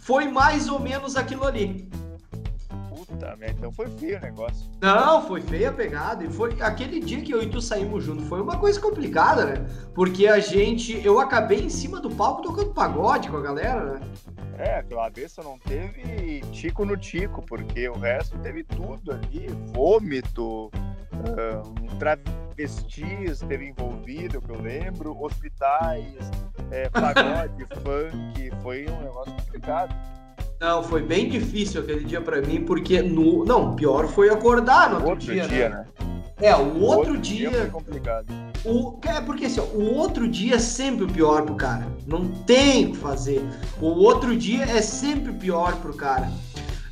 Foi 0.00 0.26
mais 0.26 0.68
ou 0.68 0.80
menos 0.80 1.14
aquilo 1.16 1.44
ali. 1.44 1.88
Então 3.50 3.72
foi 3.72 3.88
feio 3.88 4.18
o 4.18 4.20
negócio. 4.20 4.70
Não, 4.80 5.26
foi 5.26 5.40
feia 5.40 5.70
a 5.70 5.72
pegada. 5.72 6.24
E 6.24 6.28
foi 6.28 6.60
aquele 6.60 7.00
dia 7.00 7.20
que 7.20 7.32
eu 7.32 7.42
e 7.42 7.48
tu 7.48 7.60
saímos 7.60 8.04
junto. 8.04 8.22
Foi 8.22 8.40
uma 8.40 8.58
coisa 8.58 8.80
complicada, 8.80 9.44
né? 9.44 9.66
Porque 9.94 10.26
a 10.26 10.38
gente. 10.38 11.04
Eu 11.04 11.18
acabei 11.18 11.60
em 11.60 11.70
cima 11.70 12.00
do 12.00 12.10
palco 12.10 12.42
tocando 12.42 12.72
pagode 12.72 13.28
com 13.28 13.36
a 13.36 13.42
galera, 13.42 13.94
né? 13.94 14.00
É, 14.58 14.78
aquela 14.78 15.08
vez 15.08 15.32
só 15.32 15.42
não 15.42 15.56
teve 15.58 16.40
tico 16.50 16.84
no 16.84 16.96
tico, 16.96 17.42
porque 17.42 17.88
o 17.88 17.96
resto 17.96 18.36
teve 18.38 18.64
tudo 18.64 19.12
ali, 19.12 19.46
vômito, 19.72 20.68
ah, 21.12 21.62
um 21.80 21.98
travestis 21.98 23.38
teve 23.46 23.68
envolvido, 23.68 24.42
que 24.42 24.50
eu 24.50 24.60
lembro, 24.60 25.16
hospitais, 25.22 26.30
é, 26.72 26.88
pagode, 26.88 27.66
funk, 27.82 28.50
foi 28.62 28.88
um 28.88 29.00
negócio 29.00 29.32
complicado. 29.32 30.17
Não, 30.60 30.82
foi 30.82 31.02
bem 31.02 31.28
difícil 31.28 31.80
aquele 31.80 32.04
dia 32.04 32.20
pra 32.20 32.40
mim, 32.40 32.64
porque 32.64 33.00
no. 33.00 33.44
Não, 33.44 33.76
pior 33.76 34.08
foi 34.08 34.28
acordar 34.28 34.90
no 34.90 34.96
outro, 34.96 35.10
Outro 35.10 35.32
dia, 35.32 35.48
dia, 35.48 35.68
né? 35.68 35.76
né? 35.76 35.86
É, 36.40 36.54
o 36.54 36.80
outro, 36.80 37.16
dia. 37.18 37.50
foi 37.50 37.66
complicado. 37.70 38.26
O, 38.64 38.98
é 39.04 39.20
porque 39.20 39.46
assim, 39.46 39.60
ó, 39.60 39.64
o 39.64 39.94
outro 39.94 40.28
dia 40.28 40.56
é 40.56 40.58
sempre 40.58 41.04
o 41.04 41.08
pior 41.08 41.42
pro 41.42 41.54
cara. 41.54 41.86
Não 42.06 42.28
tem 42.28 42.86
o 42.86 42.90
que 42.92 42.96
fazer. 42.96 43.42
O 43.80 43.86
outro 43.86 44.36
dia 44.36 44.64
é 44.64 44.82
sempre 44.82 45.32
pior 45.32 45.76
pro 45.76 45.94
cara. 45.94 46.30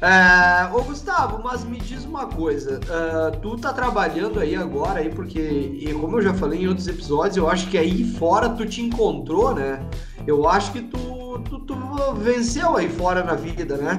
É, 0.01 0.67
ô 0.75 0.83
Gustavo, 0.83 1.43
mas 1.43 1.65
me 1.65 1.79
diz 1.79 2.05
uma 2.05 2.27
coisa. 2.27 2.79
é, 2.79 3.31
tu 3.39 3.57
tá 3.57 3.73
trabalhando 3.73 4.39
aí 4.41 4.55
agora 4.55 5.01
aí, 5.01 5.09
porque, 5.09 5.41
e 5.41 5.93
como 5.95 6.19
eu 6.19 6.23
já 6.23 6.35
falei 6.35 6.63
em 6.63 6.69
outros 6.69 6.87
episódios, 6.87 7.37
eu 7.37 7.49
acho 7.49 7.69
que 7.71 7.79
aí 7.79 8.05
fora 8.05 8.51
tu 8.51 8.67
te 8.67 8.83
encontrou, 8.83 9.55
né? 9.55 9.81
Eu 10.27 10.47
acho 10.49 10.71
que 10.73 10.83
tu, 10.83 11.39
tu, 11.49 11.61
tu 11.61 11.77
venceu 12.17 12.77
aí 12.77 12.89
fora 12.91 13.25
na 13.25 13.35
vida, 13.35 13.77
né? 13.79 13.97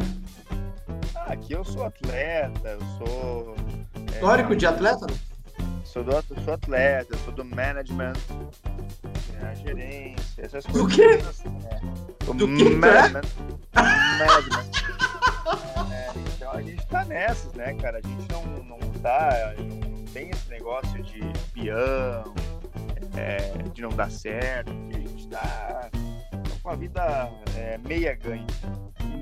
Ah, 1.15 1.33
aqui 1.33 1.53
eu 1.53 1.63
sou 1.63 1.83
atleta, 1.85 2.69
eu 2.69 2.79
sou. 2.99 3.55
é, 4.11 4.13
Histórico 4.15 4.55
de 4.55 4.65
atleta? 4.67 5.07
Sou, 5.83 6.03
do, 6.03 6.11
sou 6.43 6.53
atleta, 6.53 7.17
sou 7.25 7.33
do 7.33 7.43
management, 7.43 8.13
é, 9.41 9.55
gerência, 9.55 10.43
essas 10.45 10.63
Do 10.65 10.81
coisas. 10.81 10.93
quê? 10.95 11.19
É, 11.71 12.25
do 12.25 12.33
Do 12.35 12.47
que 12.55 12.67
é? 12.67 12.69
management. 12.69 13.21
management. 13.73 15.16
A 16.57 16.61
gente 16.63 16.87
tá 16.87 17.05
nessas, 17.05 17.53
né, 17.53 17.71
cara? 17.75 17.99
A 17.99 18.07
gente 18.07 18.27
não, 18.31 18.43
não 18.63 18.79
tá. 18.99 19.53
Não 19.59 20.05
tem 20.05 20.31
esse 20.31 20.49
negócio 20.49 21.03
de 21.03 21.21
peão, 21.53 22.33
é, 23.15 23.51
de 23.71 23.83
não 23.83 23.89
dar 23.89 24.09
certo. 24.09 24.71
A 24.71 24.97
gente 24.97 25.27
tá 25.27 25.87
com 26.63 26.69
a 26.71 26.75
vida 26.75 27.29
é, 27.55 27.77
meia 27.77 28.15
ganha. 28.15 28.47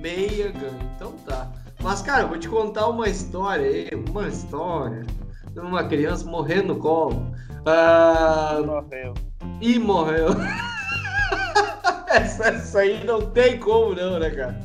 Meia 0.02 0.50
ganha. 0.50 0.80
Então 0.96 1.12
tá. 1.26 1.52
Mas, 1.84 2.02
cara, 2.02 2.22
eu 2.24 2.30
vou 2.30 2.40
te 2.40 2.48
contar 2.48 2.88
uma 2.88 3.10
história 3.10 3.66
aí. 3.66 3.90
Uma 4.10 4.30
história 4.30 5.06
de 5.52 5.60
uma 5.60 5.84
criança 5.84 6.24
morrendo 6.26 6.74
no 6.74 6.80
colo. 6.80 7.36
Ah, 7.66 8.62
Morreu. 8.66 9.14
e 9.60 9.78
morreu. 9.78 10.30
essa, 12.08 12.46
essa 12.46 12.80
aí 12.80 13.04
não 13.04 13.30
tem 13.32 13.60
como 13.60 13.94
não, 13.94 14.20
né, 14.20 14.30
cara? 14.30 14.56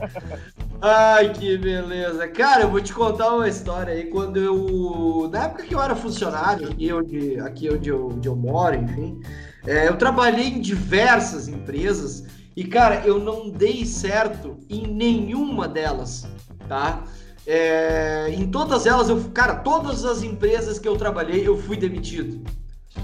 Ai, 0.82 1.32
que 1.34 1.58
beleza. 1.58 2.26
Cara, 2.28 2.62
eu 2.62 2.70
vou 2.70 2.80
te 2.80 2.94
contar 2.94 3.34
uma 3.34 3.46
história 3.48 3.92
aí. 3.92 4.04
Quando 4.04 4.38
eu. 4.38 5.28
Na 5.30 5.44
época 5.44 5.64
que 5.64 5.74
eu 5.74 5.82
era 5.82 5.94
funcionário, 5.94 6.68
aqui 6.70 6.90
onde, 6.92 7.38
aqui 7.40 7.68
onde, 7.70 7.90
eu, 7.90 8.08
onde 8.08 8.26
eu 8.26 8.34
moro, 8.34 8.76
enfim, 8.76 9.20
é, 9.66 9.88
eu 9.88 9.96
trabalhei 9.98 10.46
em 10.46 10.60
diversas 10.60 11.48
empresas 11.48 12.24
e, 12.56 12.64
cara, 12.64 13.06
eu 13.06 13.18
não 13.18 13.50
dei 13.50 13.84
certo 13.84 14.58
em 14.70 14.86
nenhuma 14.86 15.68
delas, 15.68 16.26
tá? 16.66 17.04
É, 17.46 18.30
em 18.30 18.50
todas 18.50 18.86
elas, 18.86 19.10
eu, 19.10 19.22
cara, 19.34 19.56
todas 19.56 20.04
as 20.06 20.22
empresas 20.22 20.78
que 20.78 20.88
eu 20.88 20.96
trabalhei, 20.96 21.46
eu 21.46 21.58
fui 21.58 21.76
demitido. 21.76 22.42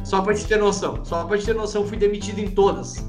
Só 0.03 0.23
pra 0.23 0.35
te 0.35 0.47
ter 0.47 0.59
noção. 0.59 1.05
Só 1.05 1.25
pra 1.25 1.37
te 1.37 1.45
ter 1.45 1.55
noção, 1.55 1.87
fui 1.87 1.97
demitido 1.99 2.39
em 2.39 2.51
todas. 2.51 3.05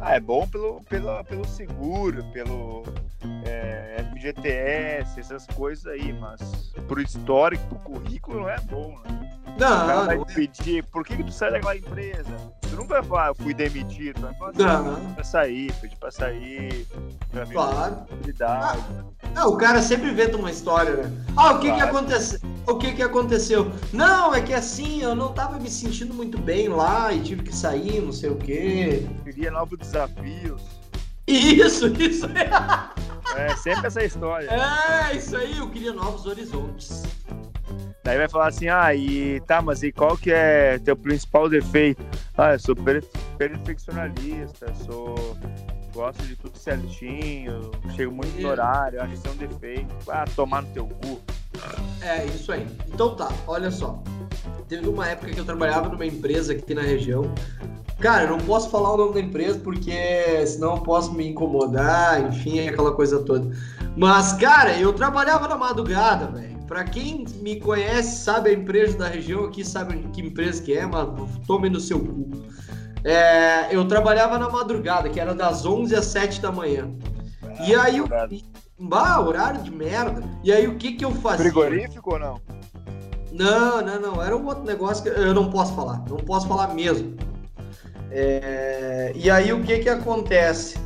Ah, 0.00 0.14
é 0.14 0.20
bom 0.20 0.46
pelo, 0.46 0.80
pelo, 0.82 1.24
pelo 1.24 1.44
seguro, 1.46 2.24
pelo 2.32 2.84
é, 3.44 4.04
FGTS, 4.14 5.20
essas 5.20 5.46
coisas 5.48 5.86
aí, 5.86 6.12
mas 6.12 6.72
pro 6.86 7.00
histórico, 7.00 7.64
pro 7.66 7.78
currículo 7.78 8.40
não 8.40 8.48
é 8.48 8.60
bom, 8.60 8.96
né? 9.04 9.38
O 9.56 9.58
cara 9.58 9.94
Não, 9.94 10.06
vai 10.06 10.16
não, 10.16 10.24
te 10.24 10.34
pedir, 10.34 10.84
por 10.84 11.04
que, 11.04 11.16
que 11.16 11.24
tu 11.24 11.32
sai 11.32 11.50
daquela 11.50 11.76
empresa? 11.76 12.36
Nunca 12.78 12.94
vai 12.94 13.02
falar, 13.02 13.26
eu 13.28 13.34
fui 13.34 13.52
demitido, 13.52 14.24
assim, 14.28 14.62
Não. 14.62 14.68
"Ah, 14.94 15.14
pra 15.16 15.24
sair, 15.24 15.72
pedi 15.80 15.96
pra 15.96 16.12
sair, 16.12 16.86
pra 17.32 17.44
Claro. 17.44 17.96
possibilidade. 17.96 18.82
não, 19.34 19.48
o 19.50 19.56
cara 19.56 19.82
sempre 19.82 20.08
inventa 20.10 20.36
uma 20.36 20.48
história, 20.50 20.92
né? 20.96 21.12
Ah, 21.36 21.54
o 21.54 21.58
que 21.58 21.70
que 21.72 21.76
Claro. 21.76 21.96
aconteceu? 21.96 22.40
O 22.66 22.74
que 22.76 22.92
que 22.92 23.02
aconteceu? 23.02 23.72
Não, 23.92 24.32
é 24.32 24.40
que 24.40 24.54
assim, 24.54 25.02
eu 25.02 25.14
não 25.16 25.32
tava 25.32 25.58
me 25.58 25.68
sentindo 25.68 26.14
muito 26.14 26.38
bem 26.38 26.68
lá 26.68 27.12
e 27.12 27.20
tive 27.20 27.42
que 27.42 27.54
sair, 27.54 28.00
não 28.00 28.12
sei 28.12 28.30
o 28.30 28.36
quê. 28.36 29.04
Queria 29.24 29.50
novos 29.50 29.76
desafios. 29.78 30.62
Isso, 31.26 31.88
isso. 32.00 32.26
É 33.36 33.56
sempre 33.56 33.88
essa 33.88 34.04
história. 34.04 34.48
É, 34.50 35.16
isso 35.16 35.36
aí, 35.36 35.58
eu 35.58 35.68
queria 35.68 35.92
novos 35.92 36.26
horizontes. 36.26 37.02
Daí 38.08 38.16
vai 38.16 38.26
falar 38.26 38.46
assim, 38.46 38.68
ah, 38.68 38.94
e 38.94 39.38
tá, 39.46 39.60
mas 39.60 39.82
e 39.82 39.92
qual 39.92 40.16
que 40.16 40.32
é 40.32 40.78
teu 40.78 40.96
principal 40.96 41.46
defeito? 41.46 42.02
Ah, 42.38 42.54
eu 42.54 42.58
sou 42.58 42.74
per- 42.74 43.04
perfeccionalista, 43.36 44.72
sou. 44.86 45.36
gosto 45.92 46.22
de 46.22 46.34
tudo 46.34 46.56
certinho, 46.56 47.70
chego 47.94 48.10
muito 48.10 48.40
no 48.40 48.48
horário, 48.48 48.98
acho 49.02 49.10
que 49.10 49.18
isso 49.18 49.28
é 49.28 49.30
um 49.30 49.36
defeito. 49.36 49.94
Ah, 50.08 50.24
tomar 50.34 50.62
no 50.62 50.68
teu 50.68 50.86
cu. 50.86 51.20
É, 52.00 52.24
isso 52.24 52.50
aí. 52.50 52.66
Então 52.86 53.14
tá, 53.14 53.28
olha 53.46 53.70
só. 53.70 54.02
Teve 54.68 54.88
uma 54.88 55.06
época 55.06 55.30
que 55.30 55.40
eu 55.40 55.44
trabalhava 55.44 55.90
numa 55.90 56.06
empresa 56.06 56.54
aqui 56.54 56.74
na 56.74 56.80
região. 56.80 57.30
Cara, 58.00 58.22
eu 58.22 58.30
não 58.30 58.38
posso 58.38 58.70
falar 58.70 58.94
o 58.94 58.96
nome 58.96 59.12
da 59.12 59.20
empresa 59.20 59.58
porque 59.58 60.46
senão 60.46 60.76
eu 60.76 60.82
posso 60.82 61.12
me 61.12 61.28
incomodar, 61.28 62.22
enfim, 62.26 62.66
aquela 62.70 62.92
coisa 62.92 63.22
toda. 63.22 63.54
Mas, 63.94 64.32
cara, 64.32 64.78
eu 64.78 64.94
trabalhava 64.94 65.46
na 65.46 65.58
madrugada, 65.58 66.26
velho. 66.28 66.57
Pra 66.68 66.84
quem 66.84 67.24
me 67.40 67.58
conhece, 67.58 68.22
sabe 68.22 68.50
a 68.50 68.52
empresa 68.52 68.98
da 68.98 69.08
região 69.08 69.46
aqui, 69.46 69.64
sabe 69.64 69.96
que 70.12 70.20
empresa 70.20 70.62
que 70.62 70.76
é, 70.76 70.84
mas 70.84 71.08
tome 71.46 71.70
no 71.70 71.80
seu 71.80 71.98
cu. 71.98 72.30
É, 73.02 73.74
eu 73.74 73.88
trabalhava 73.88 74.38
na 74.38 74.50
madrugada, 74.50 75.08
que 75.08 75.18
era 75.18 75.34
das 75.34 75.64
11 75.64 75.96
às 75.96 76.04
7 76.04 76.42
da 76.42 76.52
manhã. 76.52 76.90
E 77.66 77.74
aí, 77.74 78.02
o 78.02 78.06
bah, 78.78 79.18
horário 79.18 79.62
de 79.62 79.70
merda. 79.70 80.22
E 80.44 80.52
aí, 80.52 80.68
o 80.68 80.76
que 80.76 80.92
que 80.92 81.04
eu 81.04 81.10
fazia? 81.10 81.46
Frigorífico 81.50 82.12
ou 82.12 82.18
não? 82.18 82.40
Não, 83.32 83.80
não, 83.80 84.00
não. 84.00 84.22
Era 84.22 84.36
um 84.36 84.44
outro 84.46 84.64
negócio 84.64 85.02
que 85.02 85.08
eu 85.08 85.32
não 85.32 85.50
posso 85.50 85.74
falar. 85.74 86.04
Não 86.08 86.18
posso 86.18 86.46
falar 86.46 86.74
mesmo. 86.74 87.16
É, 88.10 89.12
E 89.14 89.30
aí 89.30 89.52
o 89.52 89.62
que 89.62 89.78
que 89.78 89.88
acontece? 89.88 90.78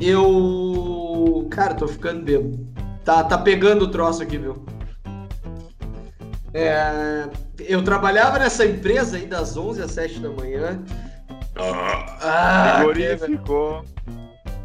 Eu. 0.00 1.46
Cara, 1.50 1.74
tô 1.74 1.86
ficando 1.86 2.24
bêbado. 2.24 2.58
Tá, 3.04 3.22
tá 3.22 3.38
pegando 3.38 3.84
o 3.84 3.90
troço 3.90 4.22
aqui, 4.22 4.38
meu. 4.38 4.64
É, 6.54 7.28
Eu 7.58 7.82
trabalhava 7.82 8.38
nessa 8.38 8.64
empresa 8.64 9.16
aí 9.16 9.26
das 9.26 9.56
11 9.56 9.82
às 9.82 9.90
7 9.90 10.20
da 10.20 10.30
manhã. 10.30 10.80
Ah, 11.56 12.76
Frigorífico. 12.78 13.84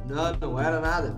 não, 0.06 0.34
não 0.39 0.60
era 0.60 0.80
nada. 0.80 1.17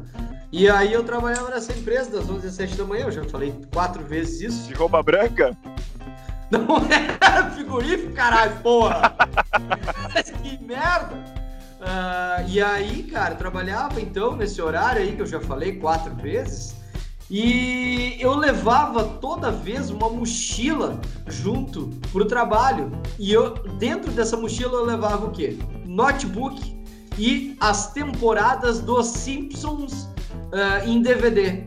E 0.51 0.69
aí 0.69 0.91
eu 0.91 1.03
trabalhava 1.03 1.49
nessa 1.49 1.71
empresa 1.73 2.12
das 2.12 2.29
11 2.29 2.47
às 2.47 2.53
7 2.53 2.75
da 2.75 2.84
manhã. 2.86 3.05
Eu 3.05 3.12
já 3.12 3.23
falei 3.25 3.53
quatro 3.73 4.03
vezes 4.03 4.41
isso. 4.41 4.67
De 4.67 4.73
roupa 4.73 5.01
branca? 5.03 5.55
Não 6.49 6.65
era 7.21 7.49
frigorífico, 7.51 8.13
caralho, 8.13 8.55
porra! 8.62 9.15
Que 10.43 10.62
merda! 10.63 11.15
Ah, 11.79 12.43
e 12.47 12.62
aí, 12.62 13.03
cara, 13.03 13.36
trabalhava 13.36 14.01
então 14.01 14.36
nesse 14.36 14.62
horário 14.62 15.01
aí 15.01 15.15
que 15.15 15.21
eu 15.21 15.25
já 15.25 15.39
falei 15.39 15.77
quatro 15.77 16.13
vezes. 16.15 16.75
E 17.33 18.17
eu 18.19 18.35
levava 18.35 19.05
toda 19.05 19.49
vez 19.49 19.89
uma 19.89 20.09
mochila 20.09 20.99
junto 21.27 21.89
pro 22.11 22.25
trabalho. 22.25 22.91
E 23.17 23.31
eu, 23.31 23.53
dentro 23.79 24.11
dessa 24.11 24.35
mochila, 24.35 24.79
eu 24.79 24.83
levava 24.83 25.27
o 25.27 25.31
quê? 25.31 25.57
Notebook 25.85 26.77
e 27.17 27.55
as 27.61 27.93
temporadas 27.93 28.81
dos 28.81 29.07
Simpsons 29.07 30.09
ah, 30.51 30.85
em 30.85 31.01
DVD. 31.01 31.63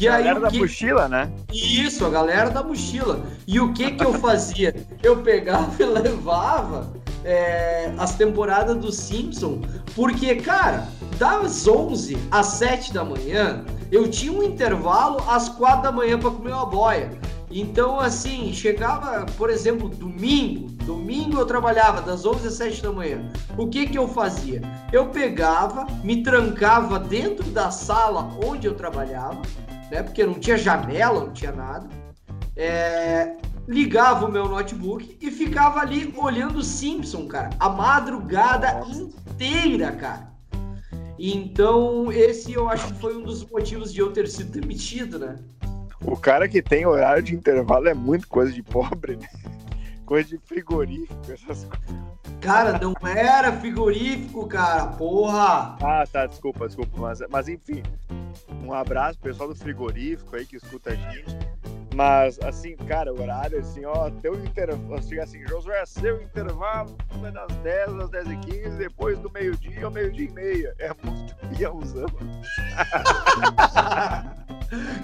E 0.00 0.08
aí, 0.08 0.24
Galera 0.24 0.38
o 0.40 0.42
da 0.42 0.50
que... 0.50 0.58
mochila, 0.58 1.08
né? 1.08 1.30
Isso, 1.52 2.04
a 2.04 2.10
galera 2.10 2.50
da 2.50 2.64
mochila. 2.64 3.24
E 3.46 3.60
o 3.60 3.72
que 3.72 3.92
que 3.92 4.04
eu 4.04 4.12
fazia? 4.14 4.74
Eu 5.04 5.22
pegava 5.22 5.70
e 5.80 5.86
levava 5.86 6.92
é, 7.24 7.92
as 7.96 8.16
temporadas 8.16 8.76
do 8.76 8.90
Simpson, 8.90 9.60
porque, 9.94 10.34
cara, 10.34 10.88
das 11.16 11.66
11 11.68 12.18
às 12.30 12.46
7 12.46 12.92
da 12.92 13.04
manhã, 13.04 13.64
eu 13.90 14.10
tinha 14.10 14.32
um 14.32 14.42
intervalo 14.42 15.22
às 15.28 15.48
4 15.48 15.82
da 15.82 15.92
manhã 15.92 16.18
para 16.18 16.30
comer 16.30 16.52
uma 16.52 16.66
boia. 16.66 17.10
Então, 17.50 18.00
assim, 18.00 18.52
chegava, 18.52 19.24
por 19.36 19.50
exemplo, 19.50 19.88
domingo, 19.88 20.68
domingo 20.84 21.38
eu 21.38 21.46
trabalhava 21.46 22.02
das 22.02 22.26
11 22.26 22.48
às 22.48 22.54
7 22.54 22.82
da 22.82 22.92
manhã. 22.92 23.30
O 23.56 23.68
que 23.68 23.86
que 23.86 23.96
eu 23.96 24.08
fazia? 24.08 24.60
Eu 24.92 25.06
pegava, 25.08 25.86
me 26.02 26.22
trancava 26.22 26.98
dentro 26.98 27.44
da 27.50 27.70
sala 27.70 28.30
onde 28.44 28.66
eu 28.66 28.74
trabalhava, 28.74 29.40
né? 29.90 30.02
Porque 30.02 30.26
não 30.26 30.34
tinha 30.34 30.58
janela, 30.58 31.20
não 31.20 31.32
tinha 31.32 31.52
nada. 31.52 31.88
É, 32.56 33.36
ligava 33.68 34.26
o 34.26 34.30
meu 34.30 34.48
notebook 34.48 35.16
e 35.20 35.30
ficava 35.30 35.80
ali 35.80 36.12
olhando 36.16 36.62
Simpson, 36.62 37.26
cara, 37.26 37.50
a 37.58 37.68
madrugada 37.68 38.82
inteira, 38.88 39.92
cara. 39.92 40.35
Então, 41.18 42.12
esse 42.12 42.52
eu 42.52 42.68
acho 42.68 42.88
que 42.88 43.00
foi 43.00 43.16
um 43.16 43.22
dos 43.22 43.44
motivos 43.44 43.92
de 43.92 44.00
eu 44.00 44.12
ter 44.12 44.28
sido 44.28 44.60
demitido, 44.60 45.18
né? 45.18 45.36
O 46.04 46.16
cara 46.16 46.48
que 46.48 46.62
tem 46.62 46.86
horário 46.86 47.22
de 47.22 47.34
intervalo 47.34 47.88
é 47.88 47.94
muito 47.94 48.28
coisa 48.28 48.52
de 48.52 48.62
pobre, 48.62 49.16
né? 49.16 49.28
Coisa 50.04 50.28
de 50.28 50.38
frigorífico, 50.38 51.20
essas 51.32 51.64
coisas. 51.64 52.06
Cara, 52.40 52.78
não 52.78 52.94
era 53.08 53.52
frigorífico, 53.52 54.46
cara, 54.46 54.86
porra! 54.88 55.76
Ah, 55.82 56.04
tá, 56.10 56.26
desculpa, 56.26 56.66
desculpa, 56.66 56.92
mas, 56.96 57.20
mas 57.28 57.48
enfim. 57.48 57.82
Um 58.62 58.72
abraço 58.72 59.18
pro 59.18 59.30
pessoal 59.30 59.48
do 59.48 59.56
frigorífico 59.56 60.36
aí 60.36 60.46
que 60.46 60.56
escuta 60.56 60.90
a 60.90 60.94
gente. 60.94 61.36
Mas, 61.96 62.38
assim, 62.40 62.76
cara, 62.76 63.10
o 63.10 63.22
horário, 63.22 63.58
assim, 63.58 63.86
ó, 63.86 64.10
teu 64.20 64.34
intervalo, 64.34 64.96
assim, 64.96 65.18
assim, 65.18 65.48
Josué, 65.48 65.82
seu 65.86 66.20
intervalo 66.20 66.94
é 67.24 67.30
das 67.30 67.56
10 67.62 67.88
às 68.00 68.10
10 68.10 68.30
e 68.32 68.36
15, 68.36 68.70
depois 68.76 69.18
do 69.18 69.30
meio-dia 69.30 69.86
ao 69.86 69.90
meio-dia 69.90 70.28
e 70.28 70.32
meia. 70.32 70.74
É 70.78 70.90
muito 71.02 71.34
piãozão. 71.56 72.04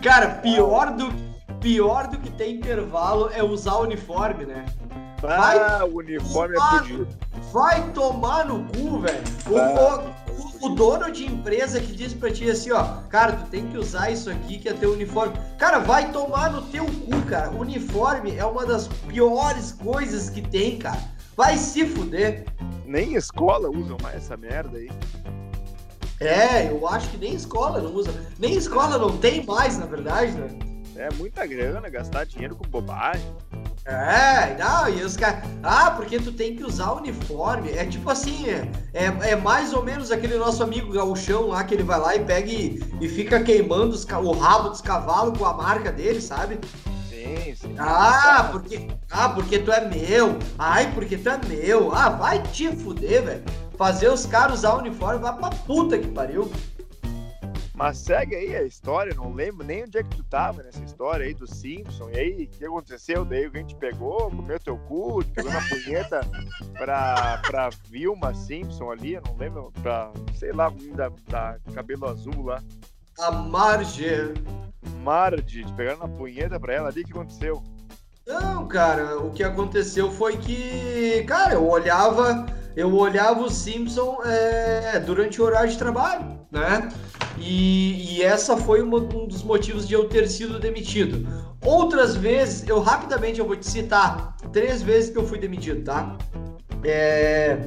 cara, 0.02 0.34
pior 0.42 0.94
do, 0.94 1.08
pior 1.62 2.08
do 2.08 2.18
que 2.18 2.30
ter 2.30 2.50
intervalo 2.50 3.30
é 3.32 3.42
usar 3.42 3.78
uniforme, 3.78 4.44
né? 4.44 4.66
Vai, 5.22 5.56
ah, 5.56 5.84
o 5.84 5.98
uniforme 5.98 6.56
é 6.56 6.60
fudido. 6.60 7.08
Vai 7.52 7.92
tomar 7.92 8.44
no 8.44 8.64
cu, 8.64 8.98
velho. 8.98 9.22
Ah. 9.56 10.12
O, 10.60 10.66
o, 10.66 10.74
dono 10.74 11.12
de 11.12 11.24
empresa 11.24 11.80
que 11.80 11.92
diz 11.92 12.12
pra 12.12 12.32
ti 12.32 12.50
assim, 12.50 12.72
ó, 12.72 12.82
cara, 13.08 13.34
tu 13.34 13.48
tem 13.48 13.68
que 13.68 13.78
usar 13.78 14.10
isso 14.10 14.28
aqui 14.28 14.58
que 14.58 14.68
é 14.68 14.72
teu 14.72 14.92
uniforme. 14.92 15.34
Cara, 15.58 15.78
vai 15.78 16.10
tomar 16.10 16.50
no 16.50 16.62
teu 16.62 16.84
cu, 16.84 17.22
cara. 17.28 17.50
Uniforme 17.50 18.36
é 18.36 18.44
uma 18.44 18.66
das 18.66 18.88
piores 18.88 19.70
coisas 19.70 20.28
que 20.28 20.42
tem, 20.42 20.76
cara. 20.78 21.00
Vai 21.36 21.56
se 21.56 21.86
fuder. 21.86 22.44
Nem 22.84 23.14
escola 23.14 23.70
usam 23.70 23.96
mais 24.02 24.16
essa 24.16 24.36
merda 24.36 24.76
aí. 24.76 24.90
É, 26.18 26.68
eu 26.68 26.86
acho 26.88 27.08
que 27.10 27.16
nem 27.16 27.34
escola 27.34 27.80
não 27.80 27.94
usa. 27.94 28.12
Nem 28.40 28.54
escola 28.54 28.98
não 28.98 29.16
tem 29.18 29.44
mais, 29.46 29.78
na 29.78 29.86
verdade, 29.86 30.32
né? 30.32 30.48
É 30.96 31.08
muita 31.14 31.46
grana, 31.46 31.88
gastar 31.88 32.24
dinheiro 32.24 32.56
com 32.56 32.68
bobagem. 32.68 33.34
É, 33.84 34.56
não, 34.56 34.88
e 34.88 35.02
os 35.02 35.16
caras. 35.16 35.42
Ah, 35.62 35.90
porque 35.90 36.18
tu 36.18 36.32
tem 36.32 36.54
que 36.54 36.64
usar 36.64 36.92
uniforme. 36.92 37.70
É 37.70 37.84
tipo 37.84 38.08
assim, 38.08 38.46
é, 38.94 39.04
é 39.30 39.36
mais 39.36 39.72
ou 39.72 39.82
menos 39.82 40.12
aquele 40.12 40.36
nosso 40.36 40.62
amigo 40.62 40.92
gauchão 40.92 41.48
lá 41.48 41.64
que 41.64 41.74
ele 41.74 41.82
vai 41.82 41.98
lá 41.98 42.14
e 42.14 42.24
pega 42.24 42.48
e, 42.48 42.80
e 43.00 43.08
fica 43.08 43.42
queimando 43.42 43.92
os, 43.92 44.04
o 44.04 44.32
rabo 44.32 44.68
dos 44.68 44.80
cavalos 44.80 45.36
com 45.36 45.44
a 45.44 45.54
marca 45.54 45.90
dele, 45.90 46.20
sabe? 46.20 46.60
Sim, 47.10 47.54
sim. 47.56 47.74
Ah, 47.78 48.48
porque, 48.52 48.88
ah, 49.10 49.28
porque 49.30 49.58
tu 49.58 49.72
é 49.72 49.84
meu. 49.88 50.38
Ai, 50.58 50.92
porque 50.94 51.16
tu 51.16 51.28
é 51.28 51.40
meu. 51.48 51.92
Ah, 51.92 52.10
vai 52.10 52.40
te 52.40 52.68
fuder, 52.76 53.24
velho. 53.24 53.42
Fazer 53.76 54.08
os 54.08 54.26
caras 54.26 54.58
usar 54.58 54.74
uniforme, 54.74 55.18
vai 55.18 55.36
pra 55.36 55.50
puta 55.50 55.98
que 55.98 56.06
pariu. 56.08 56.50
Mas 57.74 57.98
segue 57.98 58.36
aí 58.36 58.54
a 58.54 58.62
história, 58.64 59.14
não 59.14 59.32
lembro 59.32 59.66
nem 59.66 59.84
onde 59.84 59.96
é 59.96 60.02
que 60.02 60.16
tu 60.16 60.24
tava 60.24 60.62
nessa 60.62 60.84
história 60.84 61.24
aí 61.24 61.32
do 61.32 61.46
Simpson. 61.46 62.10
E 62.10 62.18
aí, 62.18 62.44
o 62.44 62.48
que 62.48 62.64
aconteceu? 62.64 63.24
Daí 63.24 63.46
alguém 63.46 63.64
te 63.64 63.74
pegou, 63.76 64.30
comeu 64.30 64.60
teu 64.60 64.76
cu, 64.76 65.24
pegou 65.34 65.50
na 65.50 65.62
punheta 65.62 66.20
pra, 66.74 67.38
pra 67.46 67.70
Vilma 67.88 68.34
Simpson 68.34 68.90
ali, 68.90 69.14
eu 69.14 69.22
não 69.26 69.36
lembro, 69.36 69.72
pra, 69.82 70.12
sei 70.34 70.52
lá, 70.52 70.70
da, 70.94 71.08
da 71.28 71.58
cabelo 71.74 72.08
azul 72.08 72.44
lá. 72.44 72.62
A 73.18 73.30
Marge. 73.30 74.34
Marge, 75.02 75.64
te 75.64 75.72
pegaram 75.72 75.98
na 75.98 76.08
punheta 76.08 76.60
pra 76.60 76.74
ela 76.74 76.88
ali, 76.88 77.02
o 77.02 77.04
que 77.04 77.12
aconteceu? 77.12 77.62
Não, 78.26 78.66
cara, 78.68 79.18
o 79.18 79.30
que 79.30 79.42
aconteceu 79.42 80.10
foi 80.10 80.36
que, 80.36 81.24
cara, 81.26 81.54
eu 81.54 81.68
olhava, 81.68 82.46
eu 82.76 82.94
olhava 82.94 83.42
o 83.42 83.50
Simpson 83.50 84.18
é, 84.24 85.00
durante 85.00 85.40
o 85.40 85.44
horário 85.44 85.70
de 85.70 85.76
trabalho, 85.76 86.38
né? 86.50 86.88
E, 87.36 88.16
e 88.16 88.22
essa 88.22 88.56
foi 88.56 88.80
uma, 88.80 88.98
um 88.98 89.26
dos 89.26 89.42
motivos 89.42 89.88
de 89.88 89.94
eu 89.94 90.08
ter 90.08 90.28
sido 90.28 90.60
demitido. 90.60 91.26
Outras 91.64 92.14
vezes, 92.14 92.68
eu 92.68 92.80
rapidamente 92.80 93.40
eu 93.40 93.46
vou 93.46 93.56
te 93.56 93.68
citar 93.68 94.36
três 94.52 94.82
vezes 94.82 95.10
que 95.10 95.18
eu 95.18 95.26
fui 95.26 95.38
demitido, 95.38 95.82
tá? 95.82 96.16
É, 96.84 97.58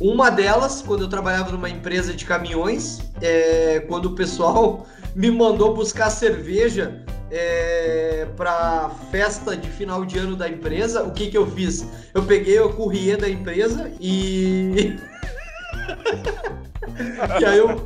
uma 0.00 0.28
delas, 0.28 0.82
quando 0.82 1.02
eu 1.02 1.08
trabalhava 1.08 1.52
numa 1.52 1.70
empresa 1.70 2.12
de 2.12 2.24
caminhões, 2.24 2.98
é, 3.22 3.80
quando 3.86 4.06
o 4.06 4.14
pessoal 4.16 4.86
me 5.14 5.30
mandou 5.30 5.72
buscar 5.72 6.10
cerveja 6.10 7.04
é, 7.36 8.28
para 8.36 8.90
festa 9.10 9.56
de 9.56 9.68
final 9.68 10.04
de 10.04 10.18
ano 10.18 10.36
da 10.36 10.48
empresa, 10.48 11.02
o 11.02 11.10
que 11.10 11.28
que 11.28 11.36
eu 11.36 11.50
fiz? 11.50 11.84
Eu 12.14 12.22
peguei 12.22 12.60
o 12.60 12.72
courrier 12.72 13.18
da 13.18 13.28
empresa 13.28 13.92
e 14.00 14.96
e 17.40 17.44
aí 17.44 17.58
eu 17.58 17.84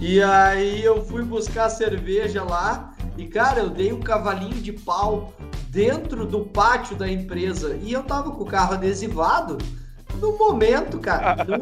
e 0.00 0.22
aí 0.22 0.84
eu 0.84 1.04
fui 1.04 1.24
buscar 1.24 1.68
cerveja 1.68 2.44
lá 2.44 2.94
e, 3.18 3.26
cara, 3.26 3.60
eu 3.60 3.70
dei 3.70 3.92
um 3.92 4.00
cavalinho 4.00 4.60
de 4.60 4.72
pau 4.72 5.32
dentro 5.70 6.26
do 6.26 6.44
pátio 6.44 6.94
da 6.94 7.10
empresa 7.10 7.76
e 7.82 7.92
eu 7.92 8.04
tava 8.04 8.30
com 8.30 8.42
o 8.42 8.46
carro 8.46 8.74
adesivado. 8.74 9.58
No 10.20 10.38
momento, 10.38 10.98
cara, 10.98 11.44
no 11.44 11.58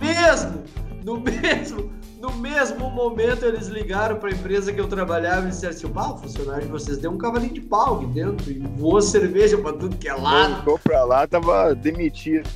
mesmo, 0.00 0.62
no 1.02 1.20
mesmo, 1.20 1.92
no 2.20 2.32
mesmo 2.32 2.90
momento 2.90 3.44
eles 3.44 3.66
ligaram 3.66 4.16
para 4.16 4.30
a 4.30 4.32
empresa 4.32 4.72
que 4.72 4.80
eu 4.80 4.88
trabalhava 4.88 5.46
e 5.46 5.50
disseram 5.50 5.74
assim: 5.74 5.86
o 5.86 6.18
funcionário 6.18 6.62
de 6.62 6.72
vocês 6.72 6.98
deu 6.98 7.10
um 7.10 7.18
cavalinho 7.18 7.52
de 7.52 7.60
pau 7.60 7.96
aqui 7.96 8.06
dentro 8.06 8.50
e 8.50 8.58
voou 8.58 9.00
cerveja 9.02 9.58
para 9.58 9.72
tudo 9.72 9.96
que 9.96 10.08
é 10.08 10.14
lado. 10.14 10.54
Voltou 10.64 10.78
para 10.78 11.04
lá, 11.04 11.26
tava 11.26 11.74
demitido. 11.74 12.48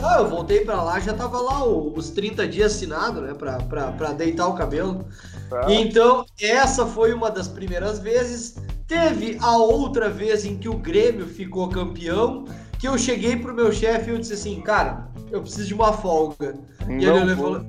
Ah, 0.00 0.18
eu 0.18 0.28
voltei 0.28 0.60
pra 0.60 0.80
lá, 0.80 1.00
já 1.00 1.12
tava 1.12 1.40
lá 1.40 1.64
os 1.64 2.10
30 2.10 2.46
dias 2.46 2.72
assinado, 2.72 3.20
né? 3.20 3.34
Pra, 3.34 3.58
pra 3.92 4.12
deitar 4.12 4.46
o 4.46 4.54
cabelo. 4.54 5.04
Ah. 5.52 5.66
Então, 5.68 6.24
essa 6.40 6.86
foi 6.86 7.12
uma 7.12 7.30
das 7.30 7.48
primeiras 7.48 7.98
vezes. 7.98 8.56
Teve 8.86 9.36
a 9.40 9.56
outra 9.56 10.08
vez 10.08 10.44
em 10.44 10.56
que 10.56 10.68
o 10.68 10.78
Grêmio 10.78 11.26
ficou 11.26 11.68
campeão, 11.68 12.44
que 12.78 12.86
eu 12.86 12.96
cheguei 12.96 13.36
pro 13.36 13.52
meu 13.52 13.72
chefe 13.72 14.08
e 14.10 14.14
eu 14.14 14.18
disse 14.18 14.34
assim, 14.34 14.60
cara, 14.60 15.08
eu 15.32 15.42
preciso 15.42 15.66
de 15.66 15.74
uma 15.74 15.92
folga. 15.92 16.54
e 16.88 16.92
ele 16.92 17.10
olhou 17.10 17.32
e 17.32 17.36
falou. 17.36 17.66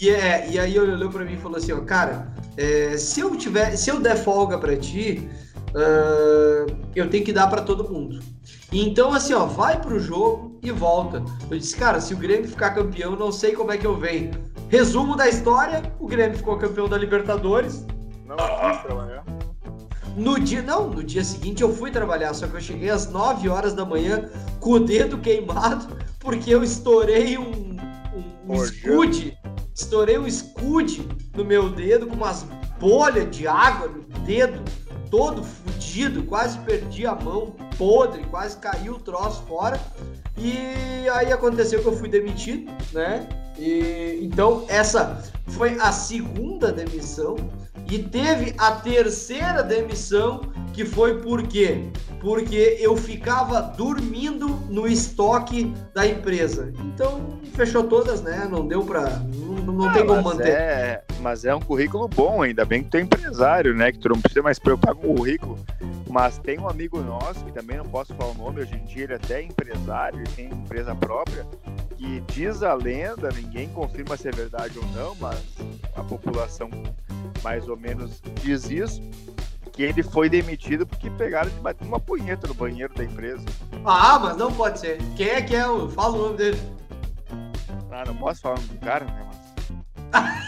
E, 0.00 0.10
é, 0.10 0.48
e 0.50 0.58
aí 0.58 0.76
ele 0.76 0.92
olhou 0.92 1.10
pra 1.10 1.24
mim 1.24 1.34
e 1.34 1.38
falou 1.38 1.58
assim, 1.58 1.72
ó, 1.72 1.80
cara, 1.80 2.32
é, 2.56 2.96
se 2.96 3.20
eu 3.20 3.36
tiver, 3.36 3.76
se 3.76 3.90
eu 3.90 4.00
der 4.00 4.16
folga 4.16 4.58
pra 4.58 4.76
ti, 4.76 5.28
uh, 5.70 6.76
eu 6.94 7.08
tenho 7.10 7.24
que 7.24 7.32
dar 7.32 7.48
para 7.48 7.62
todo 7.62 7.90
mundo. 7.90 8.20
Então, 8.72 9.12
assim, 9.12 9.34
ó, 9.34 9.44
vai 9.44 9.80
pro 9.80 9.98
jogo 9.98 10.58
e 10.62 10.70
volta. 10.70 11.22
Eu 11.50 11.58
disse, 11.58 11.76
cara, 11.76 12.00
se 12.00 12.14
o 12.14 12.16
Grêmio 12.16 12.48
ficar 12.48 12.70
campeão, 12.70 13.16
não 13.16 13.30
sei 13.30 13.52
como 13.52 13.72
é 13.72 13.76
que 13.76 13.86
eu 13.86 13.96
venho. 13.96 14.30
Resumo 14.68 15.14
da 15.14 15.28
história: 15.28 15.82
o 16.00 16.06
Grêmio 16.06 16.38
ficou 16.38 16.56
campeão 16.56 16.88
da 16.88 16.96
Libertadores. 16.96 17.84
Não 18.26 18.36
quis 18.36 18.82
trabalhar. 18.82 19.24
No 20.16 20.38
dia, 20.38 20.62
não, 20.62 20.88
no 20.88 21.02
dia 21.02 21.24
seguinte 21.24 21.62
eu 21.62 21.74
fui 21.74 21.90
trabalhar, 21.90 22.34
só 22.34 22.46
que 22.46 22.54
eu 22.54 22.60
cheguei 22.60 22.90
às 22.90 23.10
9 23.10 23.48
horas 23.48 23.72
da 23.72 23.84
manhã 23.84 24.30
com 24.60 24.72
o 24.72 24.80
dedo 24.80 25.16
queimado, 25.18 25.96
porque 26.18 26.54
eu 26.54 26.62
estourei 26.62 27.38
um 27.38 27.71
escude, 28.54 29.36
estourei 29.74 30.18
um 30.18 30.26
escude 30.26 31.08
no 31.36 31.44
meu 31.44 31.70
dedo 31.70 32.06
com 32.06 32.14
umas 32.14 32.44
bolhas 32.78 33.34
de 33.34 33.46
água 33.46 33.88
no 33.88 34.02
dedo 34.24 34.62
todo 35.12 35.44
fudido, 35.44 36.22
quase 36.22 36.58
perdi 36.60 37.06
a 37.06 37.14
mão, 37.14 37.54
podre, 37.76 38.24
quase 38.30 38.56
caiu 38.56 38.94
o 38.94 38.98
troço 38.98 39.42
fora. 39.42 39.78
E 40.38 41.06
aí 41.10 41.30
aconteceu 41.30 41.82
que 41.82 41.86
eu 41.86 41.96
fui 41.96 42.08
demitido, 42.08 42.72
né? 42.94 43.28
E, 43.58 44.20
então 44.22 44.64
essa 44.68 45.22
foi 45.48 45.78
a 45.78 45.92
segunda 45.92 46.72
demissão 46.72 47.36
e 47.90 47.98
teve 47.98 48.54
a 48.56 48.72
terceira 48.72 49.62
demissão 49.62 50.40
que 50.72 50.84
foi 50.84 51.20
por 51.20 51.42
quê? 51.42 51.84
Porque 52.20 52.78
eu 52.80 52.96
ficava 52.96 53.60
dormindo 53.60 54.48
no 54.70 54.86
estoque 54.86 55.74
da 55.94 56.06
empresa. 56.06 56.72
Então 56.84 57.38
fechou 57.54 57.84
todas, 57.84 58.22
né? 58.22 58.48
Não 58.50 58.66
deu 58.66 58.84
para 58.84 59.18
não, 59.64 59.72
não 59.72 59.88
ah, 59.88 59.92
tem 59.92 60.06
como 60.06 60.22
manter. 60.22 60.48
É, 60.48 61.04
mas 61.20 61.44
é 61.44 61.54
um 61.54 61.60
currículo 61.60 62.08
bom, 62.08 62.42
ainda 62.42 62.64
bem 62.64 62.82
que 62.82 62.90
tu 62.90 62.96
é 62.96 63.00
empresário, 63.00 63.74
né? 63.74 63.92
Que 63.92 63.98
tu 63.98 64.08
não 64.08 64.20
precisa 64.20 64.42
mais 64.42 64.58
preocupar 64.58 64.94
com 64.94 65.12
o 65.12 65.14
currículo. 65.16 65.58
Mas 66.08 66.38
tem 66.38 66.58
um 66.58 66.68
amigo 66.68 67.00
nosso, 67.00 67.44
que 67.44 67.52
também 67.52 67.78
não 67.78 67.86
posso 67.86 68.14
falar 68.14 68.32
o 68.32 68.34
nome, 68.34 68.60
hoje 68.60 68.74
em 68.74 68.84
dia 68.84 69.04
ele 69.04 69.14
até 69.14 69.40
é 69.40 69.44
empresário, 69.44 70.18
ele 70.20 70.28
tem 70.28 70.46
empresa 70.46 70.94
própria, 70.94 71.46
que 71.96 72.20
diz 72.32 72.62
a 72.62 72.74
lenda, 72.74 73.30
ninguém 73.34 73.68
confirma 73.70 74.14
se 74.16 74.28
é 74.28 74.30
verdade 74.30 74.78
ou 74.78 74.86
não, 74.88 75.14
mas 75.14 75.42
a 75.96 76.02
população 76.02 76.68
mais 77.42 77.66
ou 77.66 77.78
menos 77.78 78.20
diz 78.42 78.70
isso, 78.70 79.02
que 79.72 79.82
ele 79.82 80.02
foi 80.02 80.28
demitido 80.28 80.86
porque 80.86 81.08
pegaram 81.10 81.48
de 81.48 81.58
bater 81.60 81.86
uma 81.86 81.98
punheta 81.98 82.46
no 82.46 82.54
banheiro 82.54 82.92
da 82.94 83.04
empresa. 83.04 83.44
Ah, 83.84 84.18
mas 84.18 84.36
não 84.36 84.52
pode 84.52 84.78
ser. 84.78 84.98
Quem 85.16 85.28
é 85.28 85.40
que 85.40 85.56
é 85.56 85.66
o. 85.66 85.88
Fala 85.88 86.14
o 86.14 86.22
nome 86.22 86.36
dele. 86.36 86.60
Ah, 87.90 88.04
não 88.06 88.14
posso 88.16 88.42
falar 88.42 88.56
o 88.56 88.60
nome 88.60 88.74
do 88.74 88.78
cara, 88.78 89.04
né? 89.04 89.30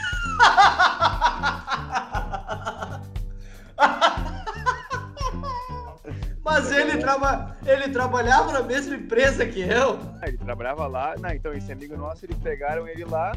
Mas 6.45 6.71
ele, 6.71 6.99
traba... 6.99 7.57
ele 7.67 7.89
trabalhava 7.89 8.53
na 8.53 8.63
mesma 8.63 8.95
empresa 8.95 9.47
que 9.47 9.61
eu. 9.61 9.99
Ah, 10.21 10.29
ele 10.29 10.37
trabalhava 10.37 10.87
lá. 10.87 11.15
Não, 11.19 11.31
então 11.31 11.55
esse 11.55 11.73
amigo 11.73 11.97
nosso, 11.97 12.27
eles 12.27 12.37
pegaram 12.37 12.87
ele 12.87 13.05
lá 13.05 13.33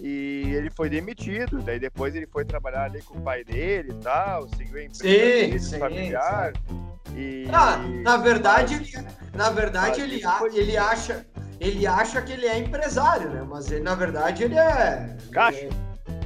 e 0.00 0.52
ele 0.54 0.70
foi 0.70 0.88
demitido. 0.88 1.62
Daí 1.62 1.78
depois 1.78 2.14
ele 2.14 2.26
foi 2.26 2.44
trabalhar 2.44 2.84
ali 2.84 3.02
com 3.02 3.18
o 3.18 3.20
pai 3.20 3.44
dele 3.44 3.92
e 3.92 4.02
tal, 4.02 4.48
seguiu 4.48 4.78
a 4.78 4.84
empresa 4.84 5.02
sim, 5.02 5.08
dele, 5.08 5.58
sim, 5.58 5.78
familiar. 5.78 6.52
Sim. 6.68 7.16
E... 7.16 7.48
Ah, 7.52 7.78
na 8.02 8.16
verdade, 8.16 8.74
ele, 8.74 9.06
na 9.34 9.50
verdade 9.50 10.00
ele, 10.00 10.20
ele 10.54 10.76
acha 10.76 11.24
ele 11.60 11.86
acha 11.86 12.20
que 12.20 12.32
ele 12.32 12.46
é 12.46 12.58
empresário, 12.58 13.30
né? 13.30 13.46
Mas 13.48 13.70
ele, 13.70 13.82
na 13.82 13.94
verdade 13.94 14.44
ele 14.44 14.58
é 14.58 15.16
caixa. 15.30 15.68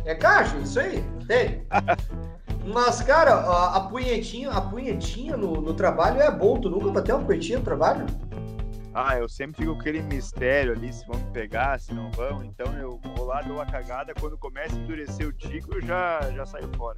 É 0.05 0.13
É 0.13 0.15
caixa, 0.15 0.57
isso 0.59 0.81
aí, 0.81 1.05
tem. 1.27 1.67
Mas, 2.73 3.01
cara, 3.01 3.33
a, 3.33 3.77
a 3.77 3.81
punhetinha, 3.81 4.51
a 4.51 4.61
punhetinha 4.61 5.37
no, 5.37 5.61
no, 5.61 5.73
trabalho 5.73 6.21
é 6.21 6.31
bom. 6.31 6.61
Tu 6.61 6.69
nunca 6.69 6.91
bateu 6.91 7.17
uma 7.17 7.25
punhetinha 7.25 7.59
no 7.59 7.65
trabalho? 7.65 8.05
Ah, 9.01 9.17
eu 9.17 9.29
sempre 9.29 9.59
fico 9.59 9.75
com 9.75 9.81
aquele 9.81 10.03
mistério 10.03 10.73
ali, 10.73 10.93
se 10.93 11.07
vão 11.07 11.17
me 11.17 11.31
pegar, 11.31 11.79
se 11.79 11.95
não 11.95 12.11
vão. 12.11 12.43
Então 12.43 12.67
eu 12.77 12.99
vou 13.15 13.27
lá, 13.27 13.41
dou 13.43 13.59
uma 13.59 13.65
cagada. 13.65 14.13
Quando 14.13 14.37
começa 14.37 14.75
a 14.75 14.79
endurecer 14.81 15.25
o 15.25 15.33
tico, 15.33 15.73
eu 15.77 15.81
já, 15.83 16.21
já 16.35 16.45
saio 16.45 16.69
fora. 16.77 16.97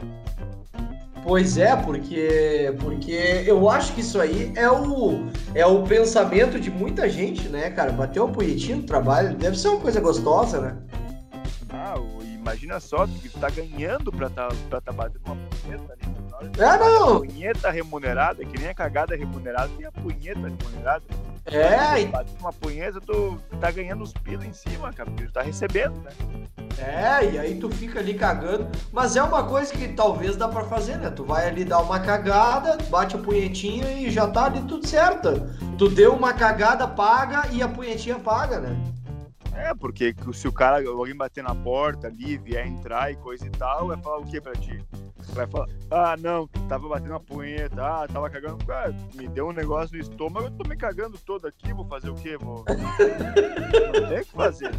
Pois 1.23 1.59
é, 1.59 1.77
porque 1.77 2.75
porque 2.81 3.45
eu 3.45 3.69
acho 3.69 3.93
que 3.93 4.01
isso 4.01 4.19
aí 4.19 4.51
é 4.57 4.71
o, 4.71 5.27
é 5.55 5.67
o 5.67 5.83
pensamento 5.83 6.59
de 6.59 6.71
muita 6.71 7.07
gente, 7.07 7.51
né, 7.51 7.71
cara? 7.71 7.93
Bater 7.93 8.23
um 8.23 8.33
punhetinho 8.33 8.79
no 8.79 8.85
trabalho 8.85 9.37
deve 9.37 9.59
ser 9.59 9.69
uma 9.69 9.81
coisa 9.81 10.01
gostosa, 10.01 10.59
né? 10.59 10.83
Ah, 11.69 11.97
imagina 12.33 12.81
só, 12.81 13.07
que 13.07 13.29
tu 13.29 13.39
tá 13.39 13.51
ganhando 13.51 14.11
pra 14.11 14.31
tá, 14.31 14.49
pra 14.71 14.81
tá 14.81 14.91
batendo 14.91 15.21
uma 15.27 15.37
punheta 15.37 15.93
ali. 15.93 16.55
É, 16.59 16.79
não! 16.79 17.17
A 17.17 17.19
punheta 17.19 17.71
remunerada, 17.71 18.43
que 18.43 18.59
nem 18.59 18.71
a 18.71 18.75
cagada 18.75 19.15
remunerada, 19.15 19.69
tem 19.77 19.85
a 19.85 19.93
punheta 19.93 20.41
remunerada. 20.41 21.05
É, 21.47 22.03
e... 22.03 22.13
uma 22.39 22.53
punheta, 22.53 23.01
tu 23.01 23.41
tá 23.61 23.71
ganhando 23.71 24.03
os 24.03 24.13
pilos 24.13 24.45
em 24.45 24.53
cima, 24.53 24.93
cara, 24.93 25.11
porque 25.11 25.27
tu 25.27 25.33
tá 25.33 25.43
recebendo, 25.43 26.01
né? 26.01 26.11
É, 26.79 27.33
e 27.33 27.39
aí 27.39 27.59
tu 27.59 27.69
fica 27.69 27.99
ali 27.99 28.15
cagando. 28.15 28.67
Mas 28.93 29.17
é 29.17 29.23
uma 29.23 29.45
coisa 29.45 29.73
que 29.73 29.89
talvez 29.89 30.37
dá 30.37 30.49
para 30.49 30.65
fazer, 30.65 30.97
né? 30.97 31.11
Tu 31.11 31.25
vai 31.25 31.47
ali 31.47 31.65
dar 31.65 31.81
uma 31.81 32.01
cagada, 32.01 32.79
bate 32.89 33.17
a 33.17 33.19
punhetinha 33.19 33.93
e 33.93 34.11
já 34.11 34.27
tá 34.29 34.47
ali 34.47 34.63
tudo 34.63 34.87
certo. 34.87 35.29
Tu 35.77 35.89
deu 35.91 36.15
uma 36.15 36.33
cagada, 36.33 36.87
paga 36.89 37.47
e 37.53 37.63
a 37.63 37.69
punhetinha 37.69 38.19
paga, 38.19 38.61
né? 38.61 38.77
É, 39.55 39.75
porque 39.75 40.15
se 40.33 40.49
o 40.49 40.53
cara, 40.53 40.83
alguém 40.89 41.15
bater 41.15 41.45
na 41.45 41.55
porta 41.55 42.07
ali, 42.07 42.39
vier 42.39 42.67
entrar 42.67 43.13
e 43.13 43.17
coisa 43.17 43.47
e 43.47 43.51
tal, 43.51 43.89
vai 43.89 43.99
falar 43.99 44.19
o 44.19 44.25
que 44.25 44.41
pra 44.41 44.55
ti? 44.55 44.83
Vai 45.33 45.47
falar, 45.47 45.69
ah, 45.91 46.17
não, 46.19 46.47
tava 46.69 46.89
batendo 46.89 47.13
uma 47.13 47.21
punheta, 47.21 47.83
ah, 47.83 48.09
tava 48.09 48.29
cagando. 48.29 48.59
Ah, 48.69 48.93
me 49.15 49.29
deu 49.29 49.49
um 49.49 49.53
negócio 49.53 49.97
no 49.97 50.03
estômago, 50.03 50.47
eu 50.47 50.51
tô 50.51 50.69
me 50.69 50.77
cagando 50.77 51.17
todo 51.19 51.47
aqui, 51.47 51.73
vou 51.73 51.85
fazer 51.87 52.11
o 52.11 52.15
quê? 52.15 52.37
Vou. 52.37 52.65
não 52.67 54.09
tem 54.09 54.21
o 54.21 54.25
que 54.25 54.33
fazer. 54.33 54.71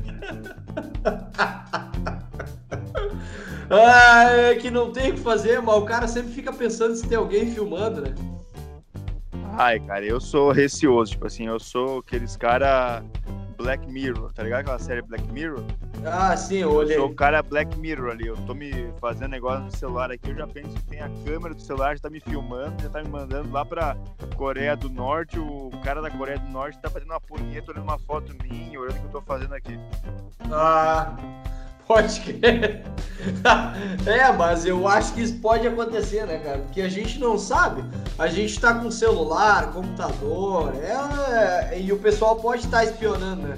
ah, 3.69 4.29
é 4.31 4.55
que 4.55 4.69
não 4.69 4.91
tem 4.91 5.11
o 5.11 5.15
que 5.15 5.21
fazer, 5.21 5.61
mas 5.61 5.75
o 5.75 5.85
cara 5.85 6.07
sempre 6.07 6.33
fica 6.33 6.51
pensando 6.51 6.95
se 6.95 7.07
tem 7.07 7.17
alguém 7.17 7.51
filmando, 7.51 8.01
né? 8.01 8.13
Ai, 9.57 9.79
cara, 9.79 10.05
eu 10.05 10.19
sou 10.19 10.51
receoso, 10.51 11.11
tipo 11.11 11.27
assim, 11.27 11.47
eu 11.47 11.59
sou 11.59 11.99
aqueles 11.99 12.35
cara 12.35 13.03
Black 13.61 13.91
Mirror, 13.91 14.31
tá 14.33 14.43
ligado 14.43 14.61
aquela 14.61 14.79
série 14.79 15.01
Black 15.01 15.23
Mirror? 15.31 15.63
Ah, 16.05 16.35
sim, 16.35 16.57
eu 16.57 16.71
olhei. 16.71 16.95
Eu 16.95 17.01
sou 17.01 17.09
o 17.09 17.15
cara 17.15 17.41
Black 17.43 17.77
Mirror 17.77 18.11
ali, 18.11 18.27
eu 18.27 18.35
tô 18.45 18.53
me 18.53 18.71
fazendo 18.99 19.31
negócio 19.31 19.65
no 19.65 19.71
celular 19.71 20.11
aqui, 20.11 20.31
eu 20.31 20.35
já 20.35 20.47
penso 20.47 20.69
que 20.69 20.83
tem 20.83 20.99
a 20.99 21.09
câmera 21.25 21.53
do 21.53 21.61
celular, 21.61 21.95
já 21.95 22.01
tá 22.01 22.09
me 22.09 22.19
filmando, 22.19 22.81
já 22.81 22.89
tá 22.89 23.03
me 23.03 23.09
mandando 23.09 23.51
lá 23.51 23.63
pra 23.63 23.95
Coreia 24.35 24.75
do 24.75 24.89
Norte, 24.89 25.37
o 25.39 25.69
cara 25.83 26.01
da 26.01 26.09
Coreia 26.09 26.39
do 26.39 26.49
Norte 26.49 26.79
tá 26.79 26.89
fazendo 26.89 27.11
uma 27.11 27.21
punheta, 27.21 27.71
olhando 27.71 27.83
uma 27.83 27.99
foto 27.99 28.33
minha, 28.43 28.79
olhando 28.79 28.97
o 28.97 28.99
que 28.99 29.05
eu 29.05 29.11
tô 29.11 29.21
fazendo 29.21 29.53
aqui. 29.53 29.79
Ah, 30.51 31.15
pode 31.91 32.21
crer. 32.21 32.83
é, 34.07 34.31
mas 34.31 34.65
eu 34.65 34.87
acho 34.87 35.13
que 35.13 35.21
isso 35.21 35.35
pode 35.39 35.67
acontecer, 35.67 36.25
né, 36.25 36.39
cara? 36.39 36.59
Porque 36.59 36.81
a 36.81 36.87
gente 36.87 37.19
não 37.19 37.37
sabe. 37.37 37.83
A 38.17 38.27
gente 38.27 38.57
tá 38.59 38.73
com 38.73 38.89
celular, 38.89 39.73
computador, 39.73 40.73
é... 40.77 41.77
e 41.79 41.91
o 41.91 41.97
pessoal 41.97 42.37
pode 42.37 42.63
estar 42.63 42.77
tá 42.77 42.83
espionando, 42.85 43.47
né? 43.47 43.57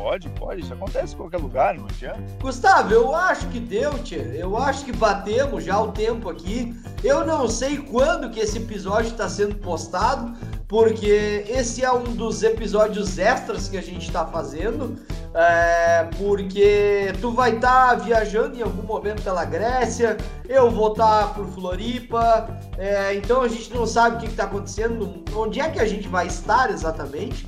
Pode, 0.00 0.30
pode. 0.30 0.62
Isso 0.62 0.72
acontece 0.72 1.12
em 1.12 1.16
qualquer 1.18 1.36
lugar, 1.36 1.76
não 1.76 1.84
adianta. 1.84 2.22
Gustavo, 2.40 2.92
eu 2.92 3.14
acho 3.14 3.46
que 3.48 3.60
deu, 3.60 3.92
tia. 3.98 4.22
Eu 4.34 4.56
acho 4.56 4.82
que 4.86 4.92
batemos 4.92 5.62
já 5.62 5.78
o 5.78 5.92
tempo 5.92 6.30
aqui. 6.30 6.74
Eu 7.04 7.26
não 7.26 7.46
sei 7.46 7.76
quando 7.76 8.30
que 8.30 8.40
esse 8.40 8.56
episódio 8.56 9.10
está 9.10 9.28
sendo 9.28 9.56
postado, 9.56 10.32
porque 10.66 11.44
esse 11.46 11.84
é 11.84 11.92
um 11.92 12.14
dos 12.14 12.42
episódios 12.42 13.18
extras 13.18 13.68
que 13.68 13.76
a 13.76 13.82
gente 13.82 14.06
está 14.06 14.24
fazendo. 14.24 14.96
É, 15.34 16.08
porque 16.16 17.12
tu 17.20 17.30
vai 17.30 17.54
estar 17.54 17.90
tá 17.90 17.94
viajando 17.94 18.58
em 18.58 18.62
algum 18.62 18.82
momento 18.82 19.22
pela 19.22 19.44
Grécia, 19.44 20.16
eu 20.48 20.70
vou 20.70 20.90
estar 20.90 21.28
tá 21.28 21.34
por 21.34 21.46
Floripa, 21.46 22.58
é, 22.76 23.14
então 23.14 23.40
a 23.40 23.46
gente 23.46 23.72
não 23.72 23.86
sabe 23.86 24.16
o 24.16 24.18
que 24.18 24.26
está 24.26 24.44
acontecendo, 24.44 25.22
onde 25.36 25.60
é 25.60 25.70
que 25.70 25.78
a 25.78 25.86
gente 25.86 26.08
vai 26.08 26.26
estar 26.26 26.70
exatamente. 26.70 27.46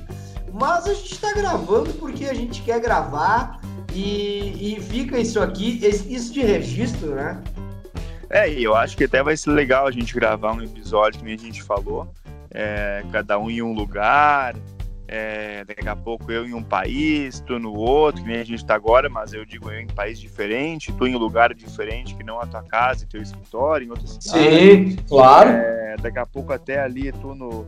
Mas 0.53 0.85
a 0.85 0.93
gente 0.93 1.13
está 1.13 1.33
gravando 1.33 1.91
porque 1.93 2.25
a 2.25 2.33
gente 2.33 2.61
quer 2.61 2.79
gravar 2.79 3.59
e, 3.91 4.75
e 4.75 4.79
fica 4.79 5.17
isso 5.17 5.39
aqui, 5.39 5.79
isso 5.83 6.31
de 6.31 6.41
registro, 6.41 7.15
né? 7.15 7.41
É, 8.29 8.51
e 8.51 8.63
eu 8.63 8.75
acho 8.75 8.95
que 8.95 9.03
até 9.03 9.21
vai 9.21 9.35
ser 9.35 9.51
legal 9.51 9.87
a 9.87 9.91
gente 9.91 10.13
gravar 10.13 10.53
um 10.53 10.61
episódio 10.61 11.19
que 11.19 11.25
nem 11.25 11.35
a 11.35 11.39
gente 11.39 11.61
falou, 11.61 12.07
é, 12.51 13.03
cada 13.11 13.37
um 13.37 13.49
em 13.49 13.61
um 13.61 13.73
lugar, 13.73 14.55
é, 15.07 15.63
daqui 15.65 15.87
a 15.87 15.95
pouco 15.95 16.31
eu 16.31 16.45
em 16.45 16.53
um 16.53 16.63
país, 16.63 17.39
tu 17.41 17.59
no 17.59 17.73
outro, 17.73 18.21
que 18.21 18.27
nem 18.27 18.39
a 18.39 18.43
gente 18.43 18.59
está 18.59 18.73
agora, 18.73 19.09
mas 19.09 19.33
eu 19.33 19.45
digo 19.45 19.69
eu 19.69 19.79
em 19.79 19.87
país 19.87 20.19
diferente, 20.19 20.91
tu 20.93 21.05
em 21.05 21.15
um 21.15 21.19
lugar 21.19 21.53
diferente 21.53 22.15
que 22.15 22.23
não 22.23 22.39
a 22.39 22.47
tua 22.47 22.63
casa 22.63 23.03
e 23.03 23.07
teu 23.07 23.21
escritório, 23.21 23.87
em 23.87 23.89
outra 23.89 24.07
cidade. 24.07 24.29
Sim, 24.29 24.95
claro. 25.07 25.49
É, 25.49 25.95
daqui 26.01 26.19
a 26.19 26.25
pouco 26.25 26.53
até 26.53 26.79
ali 26.79 27.11
tu 27.11 27.35
no, 27.35 27.67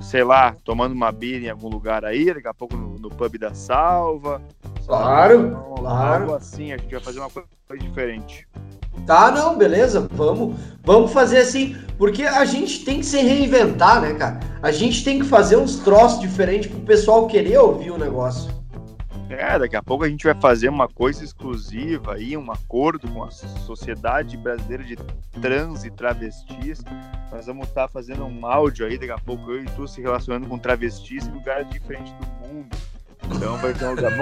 sei 0.00 0.22
lá, 0.22 0.54
tomando 0.64 0.92
uma 0.92 1.10
birra 1.10 1.46
em 1.46 1.50
algum 1.50 1.68
lugar 1.68 2.04
aí, 2.04 2.32
daqui 2.32 2.48
a 2.48 2.54
pouco 2.54 2.76
no, 2.76 2.98
no 2.98 3.08
pub 3.10 3.38
da 3.38 3.54
Salva. 3.54 4.42
Claro, 4.86 5.48
então, 5.48 5.74
claro. 5.76 6.22
Algo 6.24 6.34
assim, 6.34 6.72
a 6.72 6.76
gente 6.76 6.90
vai 6.90 7.00
fazer 7.00 7.20
uma 7.20 7.30
coisa 7.30 7.48
diferente. 7.78 8.46
Tá, 9.06 9.30
não, 9.30 9.56
beleza, 9.56 10.08
vamos, 10.12 10.58
vamos 10.82 11.12
fazer 11.12 11.38
assim, 11.38 11.76
porque 11.96 12.24
a 12.24 12.44
gente 12.44 12.84
tem 12.84 12.98
que 12.98 13.06
se 13.06 13.18
reinventar, 13.18 14.00
né, 14.00 14.14
cara? 14.14 14.40
A 14.62 14.70
gente 14.70 15.04
tem 15.04 15.18
que 15.18 15.24
fazer 15.24 15.56
uns 15.56 15.76
troços 15.76 16.20
diferentes 16.20 16.70
pro 16.70 16.80
pessoal 16.80 17.26
querer 17.26 17.58
ouvir 17.58 17.90
o 17.90 17.98
negócio. 17.98 18.57
É, 19.30 19.58
daqui 19.58 19.76
a 19.76 19.82
pouco 19.82 20.04
a 20.04 20.08
gente 20.08 20.24
vai 20.24 20.34
fazer 20.34 20.70
uma 20.70 20.88
coisa 20.88 21.22
exclusiva 21.22 22.14
aí, 22.14 22.36
um 22.36 22.50
acordo 22.50 23.06
com 23.08 23.22
a 23.22 23.30
Sociedade 23.30 24.36
Brasileira 24.36 24.82
de 24.82 24.96
Trans 25.40 25.84
e 25.84 25.90
Travestis. 25.90 26.82
Nós 27.30 27.46
vamos 27.46 27.68
estar 27.68 27.82
tá 27.82 27.88
fazendo 27.88 28.24
um 28.24 28.46
áudio 28.46 28.86
aí, 28.86 28.96
daqui 28.96 29.12
a 29.12 29.18
pouco 29.18 29.50
eu 29.50 29.62
e 29.62 29.66
tu 29.66 29.86
se 29.86 30.00
relacionando 30.00 30.46
com 30.46 30.58
travestis 30.58 31.26
em 31.26 31.32
lugares 31.32 31.68
diferentes 31.68 32.12
do 32.14 32.48
mundo. 32.48 32.76
Então 33.34 33.56
vai 33.58 33.74
ter 33.74 33.84
um 33.84 33.94
lugar 33.94 34.12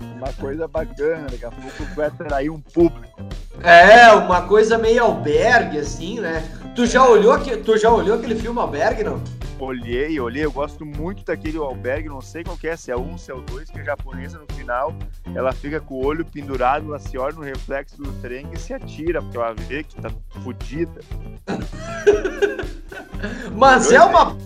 uma 0.00 0.32
coisa 0.32 0.66
bacana, 0.66 1.26
daqui 1.30 1.44
a 1.44 1.50
pouco 1.50 1.94
vai 1.94 2.06
atrair 2.06 2.50
um 2.50 2.60
público. 2.60 3.20
É, 3.62 4.10
uma 4.12 4.42
coisa 4.42 4.78
meio 4.78 5.02
albergue, 5.02 5.78
assim, 5.78 6.20
né? 6.20 6.42
Tu 6.76 6.86
já 6.86 7.08
olhou, 7.08 7.38
que, 7.40 7.56
tu 7.56 7.76
já 7.78 7.90
olhou 7.90 8.16
aquele 8.16 8.36
filme 8.36 8.60
Albergue, 8.60 9.02
não? 9.02 9.20
olhei, 9.58 10.18
olhei, 10.20 10.44
eu 10.44 10.52
gosto 10.52 10.84
muito 10.84 11.24
daquele 11.24 11.56
albergue, 11.56 12.08
não 12.08 12.20
sei 12.20 12.44
qual 12.44 12.56
que 12.56 12.68
é, 12.68 12.76
se 12.76 12.90
é 12.90 12.96
um, 12.96 13.16
se 13.16 13.30
é 13.30 13.34
o 13.34 13.40
dois, 13.40 13.70
que 13.70 13.78
é 13.78 13.84
japonesa 13.84 14.38
no 14.38 14.54
final, 14.54 14.94
ela 15.34 15.52
fica 15.52 15.80
com 15.80 15.94
o 15.94 16.04
olho 16.04 16.24
pendurado, 16.24 16.88
ela 16.88 16.98
se 16.98 17.16
olha 17.16 17.34
no 17.34 17.42
reflexo 17.42 17.96
do 17.96 18.12
trem 18.20 18.46
e 18.52 18.58
se 18.58 18.74
atira, 18.74 19.22
porque 19.22 19.36
ela 19.36 19.54
vê 19.54 19.82
que 19.82 19.96
tá 19.96 20.10
fodida. 20.42 21.00
mas 23.56 23.90
é 23.90 24.02
uma. 24.02 24.36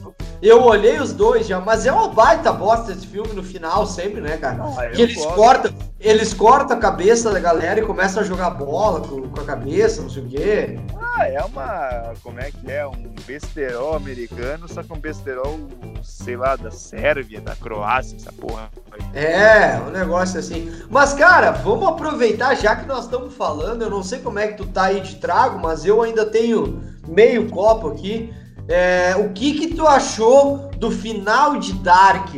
Eu 0.41 0.63
olhei 0.63 0.99
os 0.99 1.13
dois 1.13 1.47
já, 1.47 1.61
mas 1.61 1.85
é 1.85 1.93
uma 1.93 2.09
baita 2.09 2.53
bosta 2.53 2.93
esse 2.93 3.07
filme 3.07 3.33
no 3.35 3.43
final, 3.43 3.87
sempre, 3.87 4.21
né, 4.21 4.37
cara? 4.37 4.63
Ah, 4.79 4.89
que 4.89 5.03
eles 5.03 5.25
cortam, 5.27 5.73
eles 6.01 6.33
cortam 6.33 6.79
a 6.79 6.81
cabeça 6.81 7.31
da 7.31 7.39
galera 7.39 7.79
e 7.79 7.85
começam 7.85 8.23
a 8.23 8.27
jogar 8.27 8.51
bola 8.51 9.07
com, 9.07 9.29
com 9.29 9.41
a 9.41 9.45
cabeça, 9.45 10.01
não 10.01 10.09
sei 10.09 10.23
o 10.23 10.29
quê. 10.29 10.81
Ah, 10.99 11.29
é 11.29 11.43
uma. 11.45 12.15
Como 12.23 12.41
é 12.41 12.51
que 12.51 12.71
é? 12.71 12.87
Um 12.87 13.15
besterol 13.27 13.95
americano, 13.95 14.67
só 14.67 14.83
que 14.83 14.91
um 14.91 14.99
besterol, 14.99 15.61
sei 16.03 16.39
lá, 16.39 16.57
da 16.57 16.71
Sérvia, 16.71 17.43
da 17.43 17.55
Croácia, 17.55 18.17
essa 18.17 18.33
porra. 18.33 18.71
É, 19.13 19.79
um 19.87 19.91
negócio 19.91 20.41
assim. 20.41 20.73
Mas, 20.89 21.13
cara, 21.13 21.51
vamos 21.51 21.87
aproveitar, 21.87 22.55
já 22.55 22.75
que 22.75 22.87
nós 22.87 23.05
estamos 23.05 23.35
falando, 23.35 23.83
eu 23.83 23.91
não 23.91 24.03
sei 24.03 24.21
como 24.21 24.39
é 24.39 24.49
que 24.49 24.57
tu 24.57 24.67
tá 24.67 24.85
aí 24.85 25.01
de 25.01 25.17
trago, 25.17 25.59
mas 25.59 25.85
eu 25.85 26.01
ainda 26.01 26.25
tenho 26.25 26.83
meio 27.07 27.51
copo 27.51 27.89
aqui. 27.89 28.33
É, 28.69 29.17
o 29.17 29.31
que 29.31 29.53
que 29.55 29.75
tu 29.75 29.87
achou 29.87 30.71
do 30.79 30.91
final 30.91 31.59
de 31.59 31.75
Dark? 31.75 32.31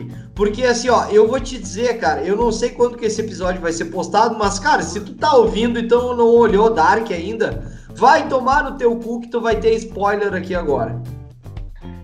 Porque 0.43 0.65
assim, 0.65 0.89
ó, 0.89 1.05
eu 1.05 1.29
vou 1.29 1.39
te 1.39 1.57
dizer, 1.57 2.01
cara, 2.01 2.25
eu 2.25 2.37
não 2.37 2.51
sei 2.51 2.71
quando 2.71 2.97
que 2.97 3.07
esse 3.07 3.21
episódio 3.21 3.61
vai 3.61 3.73
ser 3.73 3.85
postado, 3.85 4.37
mas, 4.37 4.59
cara, 4.59 4.83
se 4.83 4.99
tu 4.99 5.15
tá 5.15 5.33
ouvindo, 5.37 5.79
então 5.79 6.17
não 6.17 6.27
olhou 6.27 6.69
Dark 6.69 7.09
ainda, 7.13 7.63
vai 7.95 8.29
tomar 8.29 8.65
no 8.65 8.77
teu 8.77 8.97
cu 8.97 9.21
que 9.21 9.29
tu 9.29 9.41
vai 9.41 9.61
ter 9.61 9.73
spoiler 9.75 10.35
aqui 10.35 10.53
agora. 10.53 11.01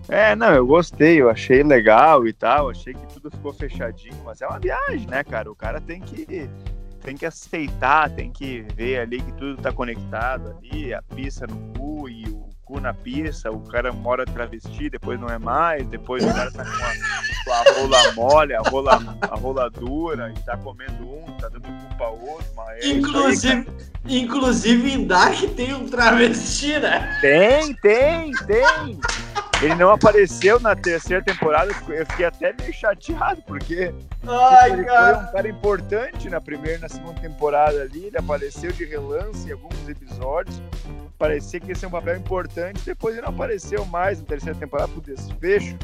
É, 0.07 0.37
não, 0.37 0.53
eu 0.53 0.65
gostei, 0.65 1.21
eu 1.21 1.29
achei 1.29 1.63
legal 1.63 2.25
e 2.25 2.31
tal, 2.31 2.69
achei 2.69 2.93
que 2.93 3.05
tudo 3.13 3.29
ficou 3.29 3.51
fechadinho, 3.51 4.15
mas 4.23 4.41
é 4.41 4.47
uma 4.47 4.57
viagem, 4.57 5.05
né, 5.05 5.21
cara? 5.21 5.51
O 5.51 5.55
cara 5.55 5.81
tem 5.81 5.99
que 5.99 6.49
tem 7.01 7.17
que 7.17 7.25
aceitar, 7.25 8.09
tem 8.09 8.31
que 8.31 8.65
ver 8.73 9.01
ali 9.01 9.21
que 9.21 9.33
tudo 9.33 9.61
tá 9.61 9.73
conectado 9.73 10.55
ali, 10.57 10.93
a 10.93 11.01
pista 11.01 11.45
no 11.45 11.57
cu 11.77 12.07
e 12.07 12.23
o 12.29 12.38
cu 12.69 12.79
na 12.79 12.93
pista, 12.93 13.51
o 13.51 13.59
cara 13.61 13.91
mora 13.91 14.23
travesti, 14.25 14.91
depois 14.91 15.19
não 15.19 15.27
é 15.27 15.39
mais, 15.39 15.87
depois 15.87 16.23
o 16.23 16.31
cara 16.31 16.51
tá 16.51 16.63
com 16.63 16.71
a, 16.71 17.43
com 17.43 17.51
a 17.51 17.73
rola 17.73 18.13
mole, 18.13 18.53
a 18.53 18.61
rola, 18.61 19.17
a 19.21 19.35
rola 19.35 19.69
dura, 19.71 20.31
e 20.37 20.39
tá 20.43 20.55
comendo 20.55 21.03
um, 21.03 21.25
tá 21.39 21.49
dando 21.49 21.63
culpa 21.63 22.05
ao 22.05 22.19
outro. 22.19 22.45
Mas 22.55 22.85
é 22.85 22.89
inclusive, 22.89 23.67
inclusive 24.05 24.91
em 24.93 25.07
Dark 25.07 25.39
tem 25.55 25.73
um 25.73 25.89
travesti, 25.89 26.77
né? 26.79 27.17
Tem, 27.21 27.73
tem, 27.73 28.31
tem. 28.45 28.99
Ele 29.61 29.75
não 29.75 29.89
apareceu 29.89 30.59
na 30.59 30.73
terceira 30.73 31.23
temporada, 31.23 31.71
eu 31.89 32.05
fiquei 32.05 32.25
até 32.25 32.53
meio 32.53 32.71
chateado, 32.71 33.41
porque 33.45 33.93
Ai, 34.25 34.71
ele 34.71 34.85
cara. 34.85 35.15
foi 35.17 35.23
um 35.25 35.31
cara 35.31 35.49
importante 35.49 36.29
na 36.29 36.39
primeira 36.39 36.77
e 36.77 36.81
na 36.81 36.87
segunda 36.87 37.19
temporada 37.19 37.81
ali, 37.81 38.05
ele 38.05 38.17
apareceu 38.17 38.71
de 38.71 38.85
relance 38.85 39.49
em 39.49 39.51
alguns 39.51 39.89
episódios, 39.89 40.61
parecia 41.19 41.59
que 41.59 41.67
ia 41.67 41.75
ser 41.75 41.87
um 41.87 41.91
papel 41.91 42.15
importante, 42.15 42.58
depois 42.85 43.15
ele 43.15 43.25
não 43.25 43.33
apareceu 43.33 43.85
mais 43.85 44.19
na 44.19 44.25
terceira 44.25 44.57
temporada 44.57 44.89
pro 44.89 45.01
desfecho. 45.01 45.77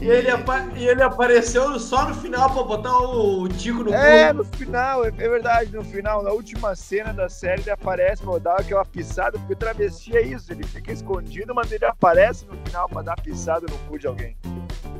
E 0.00 0.08
ele, 0.08 0.28
e 0.76 0.88
ele 0.88 1.00
apareceu 1.00 1.78
só 1.78 2.08
no 2.08 2.14
final 2.14 2.50
pra 2.50 2.64
botar 2.64 2.98
o 2.98 3.48
Tico 3.48 3.84
no 3.84 3.94
É, 3.94 4.32
no 4.32 4.42
final, 4.42 5.04
é, 5.04 5.08
é, 5.08 5.28
verdade, 5.28 5.72
no 5.72 5.84
final, 5.84 6.24
na 6.24 6.32
última 6.32 6.74
cena 6.74 7.12
da 7.12 7.28
série 7.28 7.62
ele 7.62 7.70
aparece 7.70 8.20
pra 8.20 8.38
dar 8.38 8.56
aquela 8.56 8.84
pisada, 8.84 9.38
porque 9.38 9.54
travesti 9.54 10.16
é 10.16 10.22
isso, 10.22 10.52
ele 10.52 10.64
fica 10.64 10.90
escondido, 10.90 11.54
mas 11.54 11.70
ele 11.70 11.84
aparece 11.84 12.44
no 12.46 12.56
final 12.66 12.88
pra 12.88 13.02
dar 13.02 13.14
pisada 13.20 13.64
no 13.70 13.78
cu 13.88 13.96
de 13.96 14.08
alguém. 14.08 14.36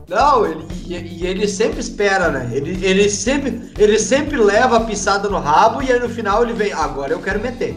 Não, 0.07 0.47
ele, 0.47 0.65
e, 0.87 0.95
e, 0.95 1.27
ele 1.27 1.49
sempre 1.49 1.81
espera, 1.81 2.31
né? 2.31 2.51
Ele, 2.53 2.85
ele, 2.85 3.09
sempre, 3.09 3.73
ele 3.77 3.99
sempre 3.99 4.37
leva 4.37 4.77
a 4.77 4.85
pisada 4.85 5.29
no 5.29 5.39
rabo 5.39 5.83
e 5.83 5.91
aí 5.91 5.99
no 5.99 6.09
final 6.09 6.45
ele 6.45 6.53
vem, 6.53 6.73
agora 6.73 7.13
eu 7.13 7.21
quero 7.21 7.41
meter. 7.41 7.77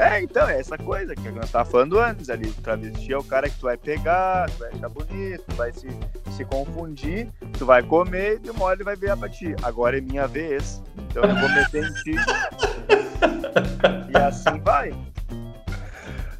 É, 0.00 0.22
então, 0.22 0.48
é 0.48 0.58
essa 0.58 0.78
coisa 0.78 1.14
que 1.14 1.30
nós 1.30 1.50
tava 1.50 1.70
falando 1.70 2.00
antes 2.00 2.30
ali. 2.30 2.48
O 2.48 2.54
travesti 2.62 3.12
é 3.12 3.18
o 3.18 3.22
cara 3.22 3.50
que 3.50 3.56
tu 3.56 3.64
vai 3.64 3.76
pegar, 3.76 4.48
tu 4.48 4.60
vai 4.60 4.70
achar 4.70 4.88
bonito, 4.88 5.44
tu 5.46 5.54
vai 5.56 5.70
se, 5.74 5.88
se 6.34 6.42
confundir, 6.46 7.28
tu 7.58 7.66
vai 7.66 7.82
comer 7.82 8.36
e 8.36 8.38
de 8.38 8.50
uma 8.50 8.64
hora 8.64 8.76
ele 8.76 8.84
vai 8.84 8.96
ver 8.96 9.14
pra 9.14 9.28
ti. 9.28 9.54
Agora 9.62 9.98
é 9.98 10.00
minha 10.00 10.26
vez, 10.26 10.82
então 10.96 11.22
eu 11.22 11.38
vou 11.38 11.48
meter 11.50 11.84
em 11.84 11.92
ti. 12.02 12.14
e 14.10 14.16
assim 14.16 14.58
vai. 14.60 14.94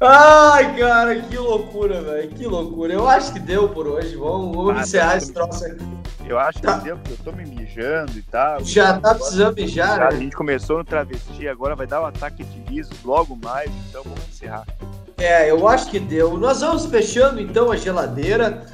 Ai, 0.03 0.75
cara, 0.77 1.15
que 1.21 1.37
loucura, 1.37 2.01
velho. 2.01 2.29
Que 2.29 2.47
loucura. 2.47 2.91
Eu 2.91 3.07
acho 3.07 3.31
que 3.31 3.39
deu 3.39 3.69
por 3.69 3.85
hoje. 3.85 4.15
Vamos, 4.15 4.55
vamos 4.55 4.77
ah, 4.77 4.81
encerrar 4.81 5.17
esse 5.17 5.31
troço 5.31 5.63
aqui. 5.63 5.85
Eu 6.25 6.39
acho 6.39 6.59
que 6.59 6.65
tá. 6.65 6.77
deu, 6.77 6.97
porque 6.97 7.13
eu 7.13 7.17
tô 7.23 7.31
me 7.31 7.45
mijando 7.45 8.17
e 8.17 8.21
tal. 8.23 8.63
Já 8.63 8.99
tá 8.99 9.13
precisando 9.13 9.55
mijar, 9.55 9.99
né? 9.99 10.05
A 10.07 10.11
gente 10.11 10.35
começou 10.35 10.79
no 10.79 10.83
travesti, 10.83 11.47
agora 11.47 11.75
vai 11.75 11.85
dar 11.85 12.01
um 12.01 12.05
ataque 12.05 12.43
de 12.43 12.73
riso 12.73 12.91
logo 13.05 13.37
mais, 13.43 13.69
então 13.89 14.01
vamos 14.03 14.27
encerrar. 14.27 14.65
É, 15.19 15.51
eu 15.51 15.67
acho 15.67 15.87
que 15.91 15.99
deu. 15.99 16.35
Nós 16.35 16.61
vamos 16.61 16.87
fechando 16.87 17.39
então 17.39 17.71
a 17.71 17.77
geladeira. 17.77 18.65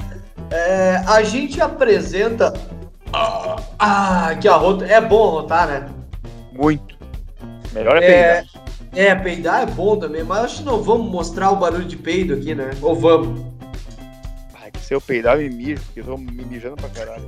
É, 0.50 1.02
a 1.06 1.22
gente 1.24 1.60
apresenta. 1.60 2.54
Ah, 3.12 4.34
que 4.40 4.48
arroto. 4.48 4.86
É 4.86 5.02
bom 5.02 5.28
arrotar, 5.28 5.68
né? 5.68 5.90
Muito. 6.54 6.96
Melhor 7.74 8.02
é, 8.02 8.06
é. 8.06 8.46
É, 8.98 9.14
peidar 9.14 9.62
é 9.62 9.66
bom 9.68 9.96
também, 9.96 10.24
mas 10.24 10.46
acho 10.46 10.58
que 10.58 10.64
não 10.64 10.82
vamos 10.82 11.12
mostrar 11.12 11.52
o 11.52 11.56
barulho 11.56 11.86
de 11.86 11.96
peido 11.96 12.34
aqui, 12.34 12.56
né? 12.56 12.72
Ou 12.82 12.96
vamos? 12.96 13.46
Ai, 14.60 14.72
que 14.72 14.80
se 14.80 14.92
eu 14.92 15.00
peidar, 15.00 15.36
eu 15.40 15.48
me 15.48 15.56
mijo, 15.56 15.84
porque 15.84 16.00
eu 16.00 16.06
tô 16.06 16.18
me 16.18 16.44
mijando 16.44 16.78
pra 16.78 16.90
caralho. 16.90 17.28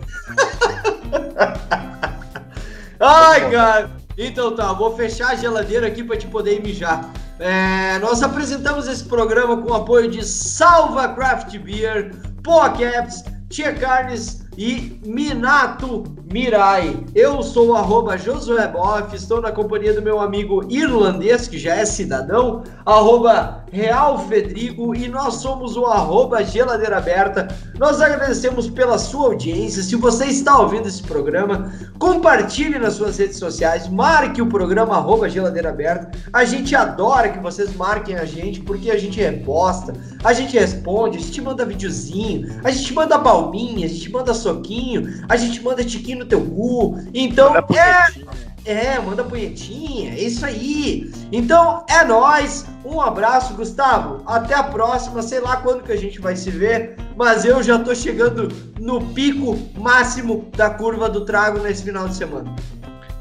Ai, 2.99 3.51
cara! 3.51 3.91
Então 4.17 4.55
tá, 4.55 4.73
vou 4.73 4.97
fechar 4.97 5.29
a 5.29 5.35
geladeira 5.35 5.85
aqui 5.85 6.03
para 6.03 6.17
te 6.17 6.25
poder 6.25 6.59
mijar. 6.59 7.07
É, 7.37 7.99
nós 7.99 8.23
apresentamos 8.23 8.87
esse 8.87 9.03
programa 9.03 9.61
com 9.61 9.69
o 9.69 9.75
apoio 9.75 10.09
de 10.09 10.25
Salva 10.25 11.09
Craft 11.09 11.55
Beer, 11.59 12.15
Pocaps, 12.41 13.23
Tia 13.47 13.75
Carnes 13.75 14.43
e 14.57 14.99
Minato 15.05 16.01
Mirai. 16.31 17.03
Eu 17.15 17.41
sou 17.41 17.71
o 17.71 18.17
Josué 18.17 18.67
Boff, 18.67 19.15
estou 19.15 19.41
na 19.41 19.51
companhia 19.51 19.93
do 19.93 20.01
meu 20.01 20.19
amigo 20.19 20.63
irlandês, 20.69 21.47
que 21.47 21.57
já 21.57 21.73
é 21.73 21.85
cidadão, 21.85 22.63
arroba 22.85 23.65
Real 23.71 24.19
Fedrigo, 24.27 24.95
e 24.95 25.07
nós 25.07 25.35
somos 25.35 25.75
o 25.75 25.87
arroba 25.87 26.43
Geladeira 26.43 26.97
Aberta. 26.97 27.47
Nós 27.79 27.99
agradecemos 27.99 28.69
pela 28.69 28.99
sua 28.99 29.27
audiência. 29.27 29.81
Se 29.81 29.95
você 29.95 30.25
está 30.25 30.59
ouvindo 30.59 30.87
esse 30.87 31.01
programa, 31.01 31.71
compartilhe 31.97 32.77
nas 32.77 32.93
suas 32.93 33.17
redes 33.17 33.37
sociais, 33.37 33.87
marque 33.87 34.39
o 34.39 34.47
programa 34.47 34.97
arroba 34.97 35.27
Geladeira 35.27 35.69
Aberta. 35.69 36.11
A 36.31 36.45
gente 36.45 36.75
adora 36.75 37.29
que 37.29 37.39
vocês 37.39 37.75
marquem 37.75 38.15
a 38.15 38.25
gente, 38.25 38.59
porque 38.59 38.91
a 38.91 38.99
gente 38.99 39.19
reposta, 39.19 39.93
a 40.23 40.31
gente 40.31 40.57
responde, 40.57 41.17
a 41.17 41.21
gente 41.21 41.41
manda 41.41 41.65
videozinho, 41.65 42.59
a 42.63 42.69
gente 42.69 42.93
manda 42.93 43.17
palminha, 43.17 43.87
a 43.87 43.89
gente 43.89 44.11
manda 44.11 44.31
soquinho, 44.31 45.23
a 45.27 45.35
gente 45.35 45.63
manda 45.63 45.83
tiquinho 45.83 46.18
no 46.19 46.25
teu 46.25 46.41
cu. 46.41 46.99
Então, 47.13 47.55
é, 47.55 48.93
é, 48.95 48.99
manda 48.99 49.23
punhetinha, 49.23 50.13
é 50.13 50.19
isso 50.19 50.45
aí. 50.45 51.11
Então, 51.31 51.83
é 51.89 52.03
nós. 52.03 52.65
Um 52.85 53.01
abraço, 53.01 53.53
Gustavo. 53.53 54.21
Até 54.25 54.53
a 54.53 54.63
próxima. 54.63 55.21
Sei 55.21 55.39
lá 55.39 55.57
quando 55.57 55.83
que 55.83 55.91
a 55.91 55.97
gente 55.97 56.19
vai 56.19 56.35
se 56.35 56.51
ver, 56.51 56.95
mas 57.15 57.45
eu 57.45 57.63
já 57.63 57.79
tô 57.79 57.95
chegando 57.95 58.49
no 58.79 59.01
pico 59.13 59.57
máximo 59.77 60.49
da 60.55 60.69
curva 60.69 61.09
do 61.09 61.25
trago 61.25 61.59
nesse 61.59 61.83
final 61.83 62.07
de 62.07 62.15
semana. 62.15 62.53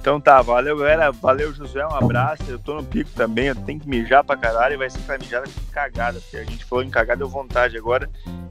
Então 0.00 0.20
tá, 0.20 0.40
valeu 0.40 0.76
galera, 0.76 1.10
valeu 1.10 1.52
José, 1.52 1.84
um 1.86 1.94
abraço. 1.94 2.42
Eu 2.48 2.58
tô 2.58 2.76
no 2.76 2.84
pico 2.84 3.10
também, 3.14 3.48
eu 3.48 3.54
tenho 3.54 3.80
que 3.80 3.88
mijar 3.88 4.24
pra 4.24 4.36
caralho 4.36 4.74
e 4.74 4.76
vai 4.78 4.88
ser 4.88 5.00
pra 5.00 5.18
mijada 5.18 5.46
com 5.46 5.72
cagada, 5.72 6.20
porque 6.20 6.36
a 6.36 6.44
gente 6.44 6.64
falou 6.64 6.84
em 6.84 6.88
cagada, 6.88 7.18
deu 7.18 7.28
vontade 7.28 7.76
agora. 7.76 8.08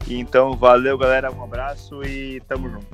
Então 0.07 0.55
valeu 0.55 0.97
galera, 0.97 1.31
um 1.31 1.43
abraço 1.43 2.03
e 2.03 2.41
tamo 2.41 2.69
junto. 2.69 2.85